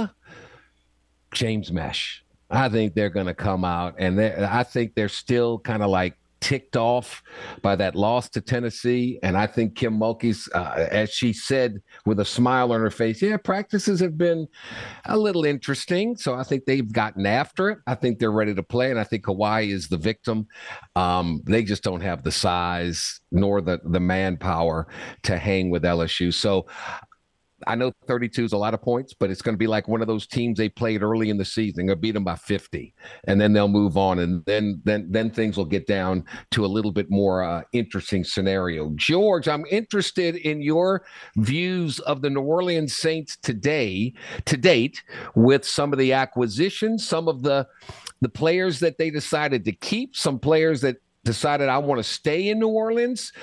[1.34, 2.24] James Mesh.
[2.50, 6.16] I think they're going to come out, and I think they're still kind of like
[6.40, 7.24] ticked off
[7.62, 9.20] by that loss to Tennessee.
[9.24, 13.22] And I think Kim Mulkey's, uh, as she said with a smile on her face,
[13.22, 14.48] yeah, practices have been
[15.06, 16.16] a little interesting.
[16.16, 17.80] So I think they've gotten after it.
[17.88, 18.92] I think they're ready to play.
[18.92, 20.48] And I think Hawaii is the victim.
[20.96, 24.88] Um, they just don't have the size nor the, the manpower
[25.24, 26.34] to hang with LSU.
[26.34, 26.66] So
[27.66, 30.02] I know 32 is a lot of points, but it's going to be like one
[30.02, 31.88] of those teams they played early in the season.
[31.88, 32.94] They'll beat them by 50,
[33.24, 36.68] and then they'll move on, and then then then things will get down to a
[36.68, 38.92] little bit more uh, interesting scenario.
[38.96, 41.04] George, I'm interested in your
[41.38, 44.14] views of the New Orleans Saints today,
[44.46, 45.02] to date,
[45.34, 47.68] with some of the acquisitions, some of the
[48.22, 52.50] the players that they decided to keep, some players that decided I want to stay
[52.50, 53.34] in New Orleans.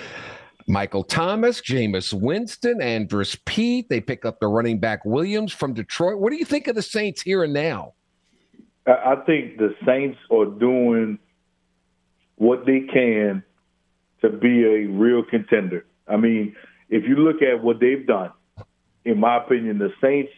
[0.67, 3.89] Michael Thomas, Jameis Winston, Andrus Peat.
[3.89, 6.19] They pick up the running back Williams from Detroit.
[6.19, 7.95] What do you think of the Saints here and now?
[8.87, 11.19] I think the Saints are doing
[12.37, 13.43] what they can
[14.21, 15.85] to be a real contender.
[16.09, 16.57] I mean,
[16.89, 18.33] if you look at what they've done,
[19.05, 20.33] in my opinion, the Saints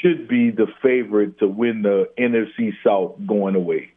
[0.00, 3.92] should be the favorite to win the NFC South going away.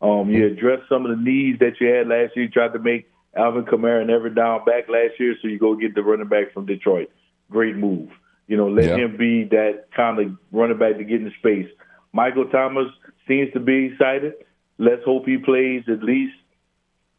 [0.00, 2.46] Um, you address some of the needs that you had last year.
[2.46, 5.94] You tried to make Alvin Kamara never down back last year, so you go get
[5.94, 7.10] the running back from Detroit.
[7.50, 8.08] Great move.
[8.46, 11.68] You know, let him be that kind of running back to get in space.
[12.12, 12.86] Michael Thomas
[13.26, 14.34] seems to be excited.
[14.78, 16.34] Let's hope he plays at least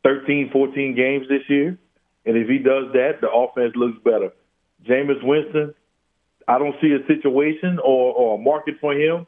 [0.04, 1.78] 13, 14 games this year.
[2.26, 4.32] And if he does that, the offense looks better.
[4.88, 5.74] Jameis Winston,
[6.48, 9.26] I don't see a situation or, or a market for him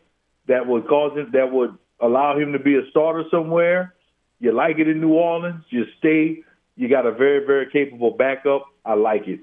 [0.48, 3.96] that would cause him that would allow him to be a starter somewhere.
[4.40, 6.44] You like it in New Orleans, you stay
[6.78, 8.68] you got a very, very capable backup.
[8.86, 9.40] I like it.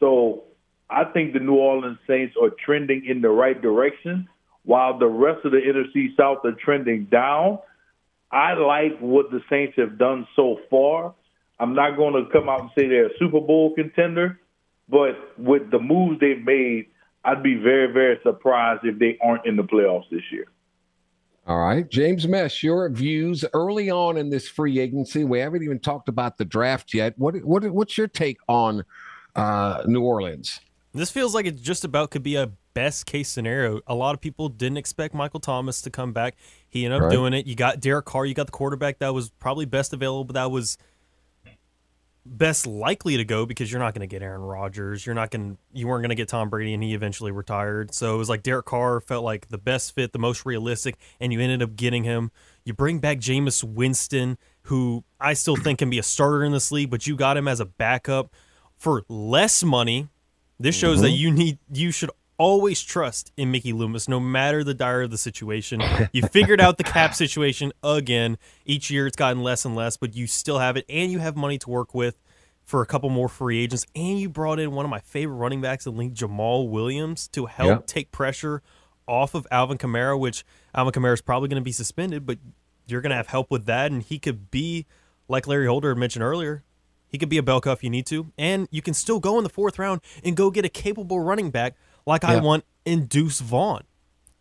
[0.00, 0.44] So
[0.88, 4.28] I think the New Orleans Saints are trending in the right direction
[4.64, 7.58] while the rest of the NFC South are trending down.
[8.32, 11.14] I like what the Saints have done so far.
[11.58, 14.40] I'm not going to come out and say they're a Super Bowl contender,
[14.88, 16.86] but with the moves they've made,
[17.22, 20.46] I'd be very, very surprised if they aren't in the playoffs this year.
[21.46, 25.24] All right, James Mesh, your views early on in this free agency.
[25.24, 27.18] We haven't even talked about the draft yet.
[27.18, 28.84] What what what's your take on
[29.34, 30.60] uh, New Orleans?
[30.92, 33.80] This feels like it just about could be a best case scenario.
[33.86, 36.36] A lot of people didn't expect Michael Thomas to come back.
[36.68, 37.12] He ended up right.
[37.12, 37.46] doing it.
[37.46, 38.26] You got Derek Carr.
[38.26, 40.78] You got the quarterback that was probably best available, that was
[42.26, 45.04] best likely to go because you're not going to get Aaron Rodgers.
[45.04, 47.94] You're not going you weren't going to get Tom Brady and he eventually retired.
[47.94, 51.32] So it was like Derek Carr felt like the best fit, the most realistic, and
[51.32, 52.30] you ended up getting him.
[52.64, 56.70] You bring back Jameis Winston, who I still think can be a starter in this
[56.70, 58.34] league, but you got him as a backup
[58.76, 60.08] for less money.
[60.58, 61.04] This shows mm-hmm.
[61.04, 62.10] that you need you should
[62.40, 65.82] always trust in Mickey Loomis, no matter the dire of the situation.
[66.10, 68.38] You figured out the cap situation again.
[68.64, 71.36] Each year it's gotten less and less, but you still have it, and you have
[71.36, 72.16] money to work with
[72.64, 73.84] for a couple more free agents.
[73.94, 77.44] And you brought in one of my favorite running backs in league, Jamaal Williams, to
[77.44, 77.86] help yep.
[77.86, 78.62] take pressure
[79.06, 80.42] off of Alvin Kamara, which
[80.74, 82.38] Alvin Kamara is probably going to be suspended, but
[82.86, 83.92] you're going to have help with that.
[83.92, 84.86] And he could be,
[85.28, 86.64] like Larry Holder mentioned earlier,
[87.06, 88.32] he could be a bell cow if you need to.
[88.38, 91.50] And you can still go in the fourth round and go get a capable running
[91.50, 91.74] back
[92.06, 92.32] like yeah.
[92.32, 93.82] I want in Deuce Vaughn.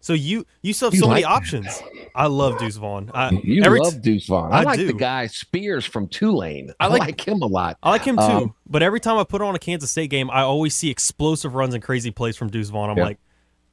[0.01, 1.81] So you you still have you so like many options.
[2.15, 3.11] I love Deuce Vaughn.
[3.13, 4.51] I, you love t- Deuce Vaughn.
[4.51, 4.87] I, I like do.
[4.87, 6.71] the guy Spears from Tulane.
[6.79, 7.77] I like, I like, him a lot.
[7.83, 8.23] I like him too.
[8.23, 11.53] Um, but every time I put on a Kansas State game, I always see explosive
[11.53, 12.89] runs and crazy plays from Deuce Vaughn.
[12.89, 13.03] I'm yeah.
[13.03, 13.17] like,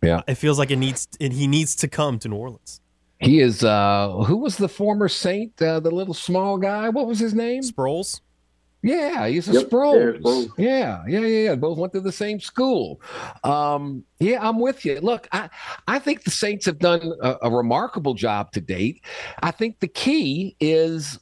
[0.03, 2.81] yeah, it feels like it needs and he needs to come to New Orleans.
[3.21, 3.63] He is.
[3.63, 5.61] uh Who was the former Saint?
[5.63, 6.89] Uh, the little small guy.
[6.89, 7.63] What was his name?
[7.63, 8.21] Sproles.
[8.87, 10.21] Yeah, he's a Yep, Sproles.
[10.21, 10.53] Sproles.
[10.57, 11.55] Yeah, yeah, yeah, yeah.
[11.57, 13.01] Both went to the same school.
[13.43, 15.01] Um, yeah, I'm with you.
[15.01, 15.51] Look, I,
[15.89, 19.05] I think the Saints have done a, a remarkable job to date.
[19.43, 21.19] I think the key is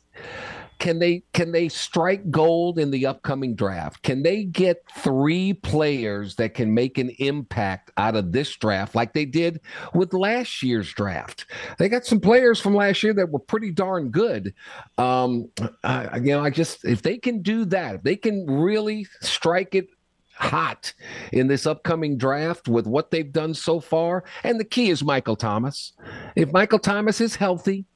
[0.78, 4.02] can they can they strike gold in the upcoming draft?
[4.02, 9.12] Can they get three players that can make an impact out of this draft like
[9.12, 9.60] they did
[9.94, 11.46] with last year's draft?
[11.78, 14.54] They got some players from last year that were pretty darn good.
[14.98, 15.48] Um,
[15.84, 19.74] I, you know, I just if they can do that, if they can really strike
[19.74, 19.88] it
[20.36, 20.92] hot
[21.32, 25.36] in this upcoming draft with what they've done so far, and the key is Michael
[25.36, 25.92] Thomas.
[26.34, 27.86] If Michael Thomas is healthy,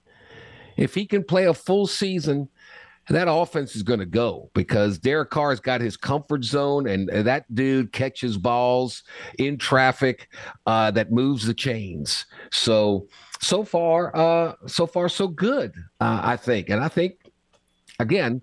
[0.76, 2.48] if he can play a full season,
[3.10, 7.52] that offense is going to go because Derek Carr's got his comfort zone, and that
[7.54, 9.02] dude catches balls
[9.38, 10.28] in traffic
[10.66, 12.26] uh, that moves the chains.
[12.50, 13.08] So,
[13.40, 16.68] so far, uh, so far, so good, uh, I think.
[16.70, 17.14] And I think,
[17.98, 18.42] again,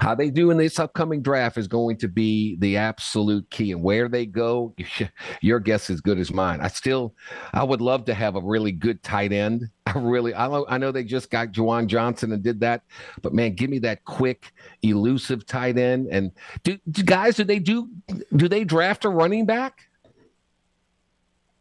[0.00, 3.72] how they do in this upcoming draft is going to be the absolute key.
[3.72, 4.74] And where they go,
[5.40, 6.60] your guess is good as mine.
[6.60, 7.14] I still,
[7.52, 9.68] I would love to have a really good tight end.
[9.86, 12.82] I really, I know, I know they just got Juwan Johnson and did that,
[13.22, 14.52] but man, give me that quick,
[14.82, 16.08] elusive tight end.
[16.10, 17.88] And do, do guys, do they do,
[18.36, 19.80] do they draft a running back?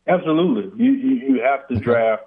[0.08, 0.84] Absolutely.
[0.84, 2.24] You, you, you have to draft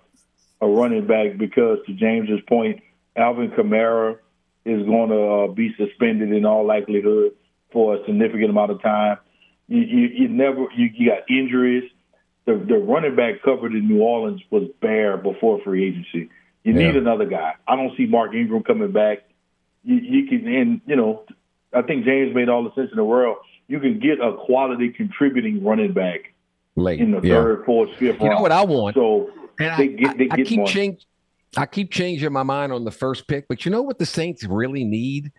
[0.61, 2.81] a running back because, to James's point,
[3.17, 4.19] Alvin Kamara
[4.67, 7.33] is going to uh, be suspended in all likelihood
[7.73, 9.19] for a significant amount of time.
[9.69, 11.91] You, you, you never you, you got injuries.
[12.45, 16.31] The, the running back covered in New Orleans was bare before free agency.
[16.63, 16.87] You Yeah.
[16.89, 17.55] need another guy.
[17.67, 19.19] I don't see Mark Ingram coming back.
[19.83, 21.23] You, you can, and you know,
[21.73, 23.37] I think James made all the sense in the world.
[23.69, 26.33] You can get a quality contributing running back
[26.77, 27.35] Late in the yeah.
[27.35, 28.21] third, fourth, fifth.
[28.21, 28.95] You know what I want?
[28.95, 30.69] So And they I, get, they I, I get keep one.
[31.57, 34.45] I keep changing my mind on the first pick, but you know what the Saints
[34.45, 35.33] really need?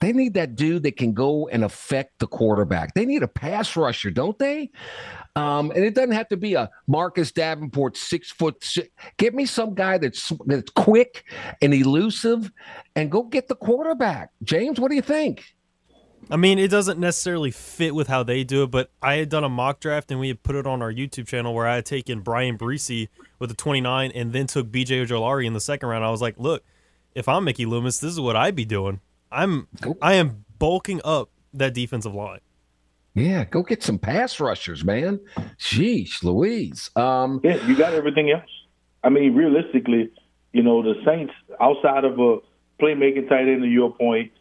[0.00, 2.92] They need that dude that can go and affect the quarterback.
[2.94, 4.72] They need a pass rusher, don't they?
[5.36, 8.62] Um, and it doesn't have to be a Marcus Davenport six foot.
[8.64, 8.88] Six.
[9.16, 11.24] Get me some guy that's that's quick
[11.62, 12.50] and elusive,
[12.96, 14.30] and go get the quarterback.
[14.42, 15.54] James, what do you think?
[16.32, 19.44] I mean, it doesn't necessarily fit with how they do it, but I had done
[19.44, 21.84] a mock draft and we had put it on our YouTube channel where I had
[21.84, 26.06] taken Bryan Bresee with the 29 and then took BJ Ojulari in the second round.
[26.06, 26.64] I was like, look,
[27.14, 29.00] if I'm Mickey Loomis, this is what I'd be doing.
[29.30, 29.68] I'm
[30.00, 32.40] I am bulking up that defensive line.
[33.12, 35.20] Yeah, go get some pass rushers, man.
[35.58, 36.88] Sheesh, Louise.
[36.96, 38.48] Um, Yeah, you got everything else.
[39.04, 40.10] I mean, realistically,
[40.54, 42.38] you know, the Saints, outside of a
[42.80, 44.32] playmaking tight end to your point,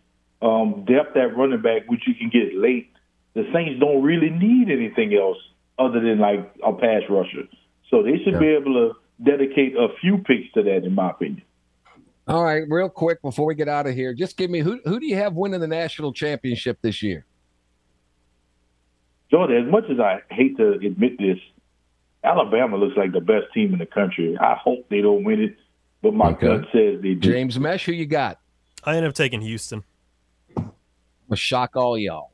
[0.41, 2.91] um, depth at running back, which you can get late,
[3.33, 5.37] the Saints don't really need anything else
[5.79, 7.47] other than like a pass rusher.
[7.89, 8.93] So they should be able to
[9.23, 11.43] dedicate a few picks to that, in my opinion.
[12.27, 14.99] All right, real quick before we get out of here, just give me who who
[14.99, 17.25] do you have winning the national championship this year?
[19.31, 21.37] Jordan, as much as I hate to admit this,
[22.23, 24.37] Alabama looks like the best team in the country.
[24.39, 25.55] I hope they don't win it,
[26.01, 26.47] but my Okay.
[26.47, 27.31] gut says they do.
[27.31, 28.37] James Mesh, who you got?
[28.83, 29.83] I end up taking Houston.
[31.31, 32.33] Will shock all y'all.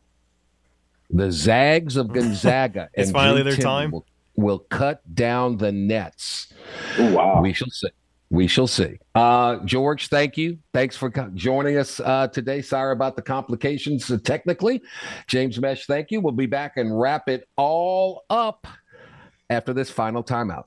[1.11, 2.90] The Zags of Gonzaga.
[2.95, 3.91] It's and finally Drew their time?
[3.91, 4.06] Will,
[4.36, 6.52] will cut down the nets.
[6.98, 7.40] wow.
[7.40, 7.90] We shall see.
[8.32, 8.98] We shall see.
[9.14, 10.57] Uh, George, thank you.
[10.74, 12.64] Thanks for co- joining us uh, today.
[12.64, 14.82] Sorry about the complications uh, technically.
[15.28, 16.19] James Mesh, thank you.
[16.19, 18.65] We'll be back and wrap it all up
[19.52, 20.64] after this final timeout.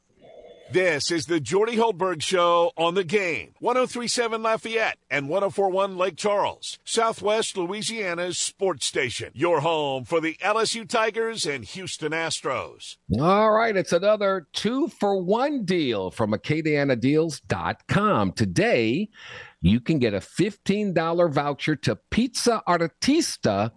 [0.73, 3.55] This is the Jordy Hultberg Show on the game.
[3.59, 9.33] 1037 Lafayette and 1041 Lake Charles, Southwest Louisiana's sports station.
[9.35, 12.99] Your home for the LSU Tigers and Houston Astros.
[13.19, 18.33] All right, it's another two for one deal from AcadianaDeals.com.
[18.33, 19.09] Today,
[19.61, 23.71] you can get a $15 voucher to Pizza Artista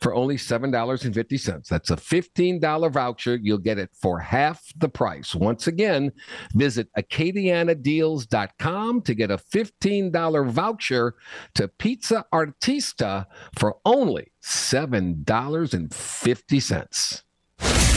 [0.00, 1.66] for only $7.50.
[1.66, 3.34] That's a $15 voucher.
[3.36, 5.34] You'll get it for half the price.
[5.34, 6.12] Once again,
[6.54, 11.14] visit AcadianaDeals.com to get a $15 voucher
[11.54, 13.26] to Pizza Artista
[13.58, 17.23] for only $7.50.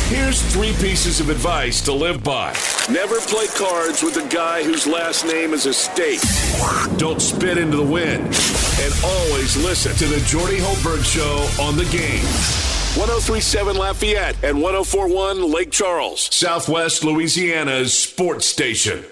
[0.09, 2.55] Here's three pieces of advice to live by.
[2.89, 6.23] Never play cards with a guy whose last name is a state.
[6.97, 8.23] Don't spit into the wind.
[8.23, 12.23] And always listen to the Jordy Hultberg Show on the game.
[12.95, 19.03] 1037 Lafayette and 1041 Lake Charles, Southwest Louisiana's sports station.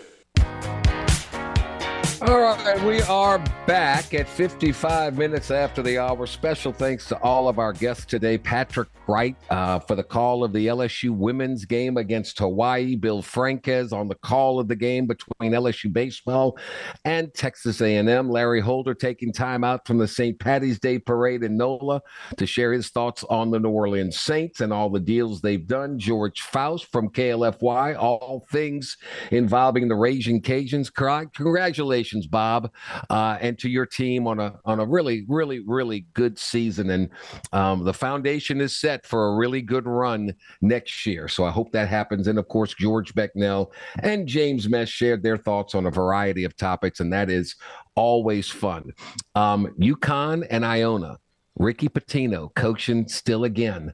[2.27, 3.37] All right, we are
[3.67, 6.25] back at 55 minutes after the hour.
[6.25, 8.39] Special thanks to all of our guests today.
[8.39, 12.95] Patrick Wright uh, for the call of the LSU women's game against Hawaii.
[12.95, 16.57] Bill Franques on the call of the game between LSU baseball
[17.03, 18.27] and Texas A&M.
[18.27, 20.39] Larry Holder taking time out from the St.
[20.39, 22.01] Patty's Day parade in NOLA
[22.37, 25.99] to share his thoughts on the New Orleans Saints and all the deals they've done.
[25.99, 28.97] George Faust from KLFY, all things
[29.29, 30.91] involving the Raging Cajuns.
[31.35, 32.71] Congratulations congratulations, Bob,
[33.09, 36.89] uh, and to your team on a on a really, really, really good season.
[36.89, 37.09] And
[37.51, 41.27] um, the foundation is set for a really good run next year.
[41.27, 42.27] So I hope that happens.
[42.27, 43.71] And of course, George Becknell
[44.03, 47.55] and James Mesh shared their thoughts on a variety of topics, and that is
[47.95, 48.91] always fun.
[49.35, 51.17] Um, UConn and Iona.
[51.57, 53.93] Ricky Pitino coaching still again.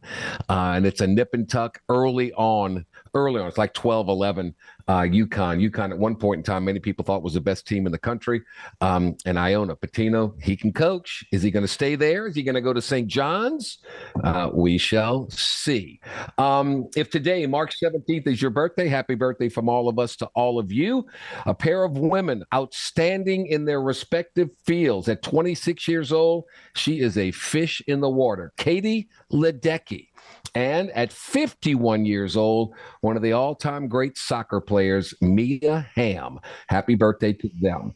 [0.50, 2.86] Uh, and it's a nip and tuck early on.
[3.14, 4.56] Early on, it's like 12, 11
[4.88, 5.70] uh, UConn.
[5.70, 7.98] UConn at one point in time, many people thought was the best team in the
[7.98, 8.42] country.
[8.80, 11.24] Um, and Iona Pitino, he can coach.
[11.32, 12.28] Is he going to stay there?
[12.28, 13.08] Is he going to go to St.
[13.08, 13.80] John's?
[14.24, 16.00] Uh, we shall see.
[16.38, 20.28] Um, if today, March 17th, is your birthday, happy birthday from all of us to
[20.28, 21.06] all of you.
[21.46, 25.10] A pair of women outstanding in their respective fields.
[25.10, 28.54] At 26 years old, she is a fish in the water.
[28.58, 30.11] Katie Ledecky
[30.54, 36.40] and at 51 years old, one of the all time great soccer players, Mia Hamm.
[36.68, 37.94] Happy birthday to them.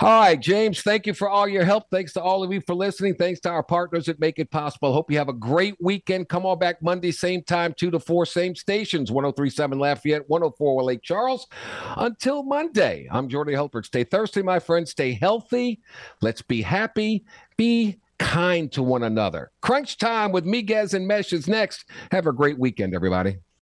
[0.00, 1.84] All right, James, thank you for all your help.
[1.90, 3.14] Thanks to all of you for listening.
[3.14, 4.92] Thanks to our partners that make it possible.
[4.92, 6.28] Hope you have a great weekend.
[6.28, 11.02] Come on back Monday, same time, 2 to 4, same stations 1037 Lafayette, 104 Lake
[11.02, 11.46] Charles.
[11.96, 13.86] Until Monday, I'm Jordy Hultberg.
[13.86, 14.90] Stay thirsty, my friends.
[14.90, 15.80] Stay healthy.
[16.20, 17.24] Let's be happy.
[17.56, 19.50] Be kind to one another.
[19.62, 21.84] Crunch time with Miguez and Mesh is next.
[22.10, 23.38] Have a great weekend, everybody.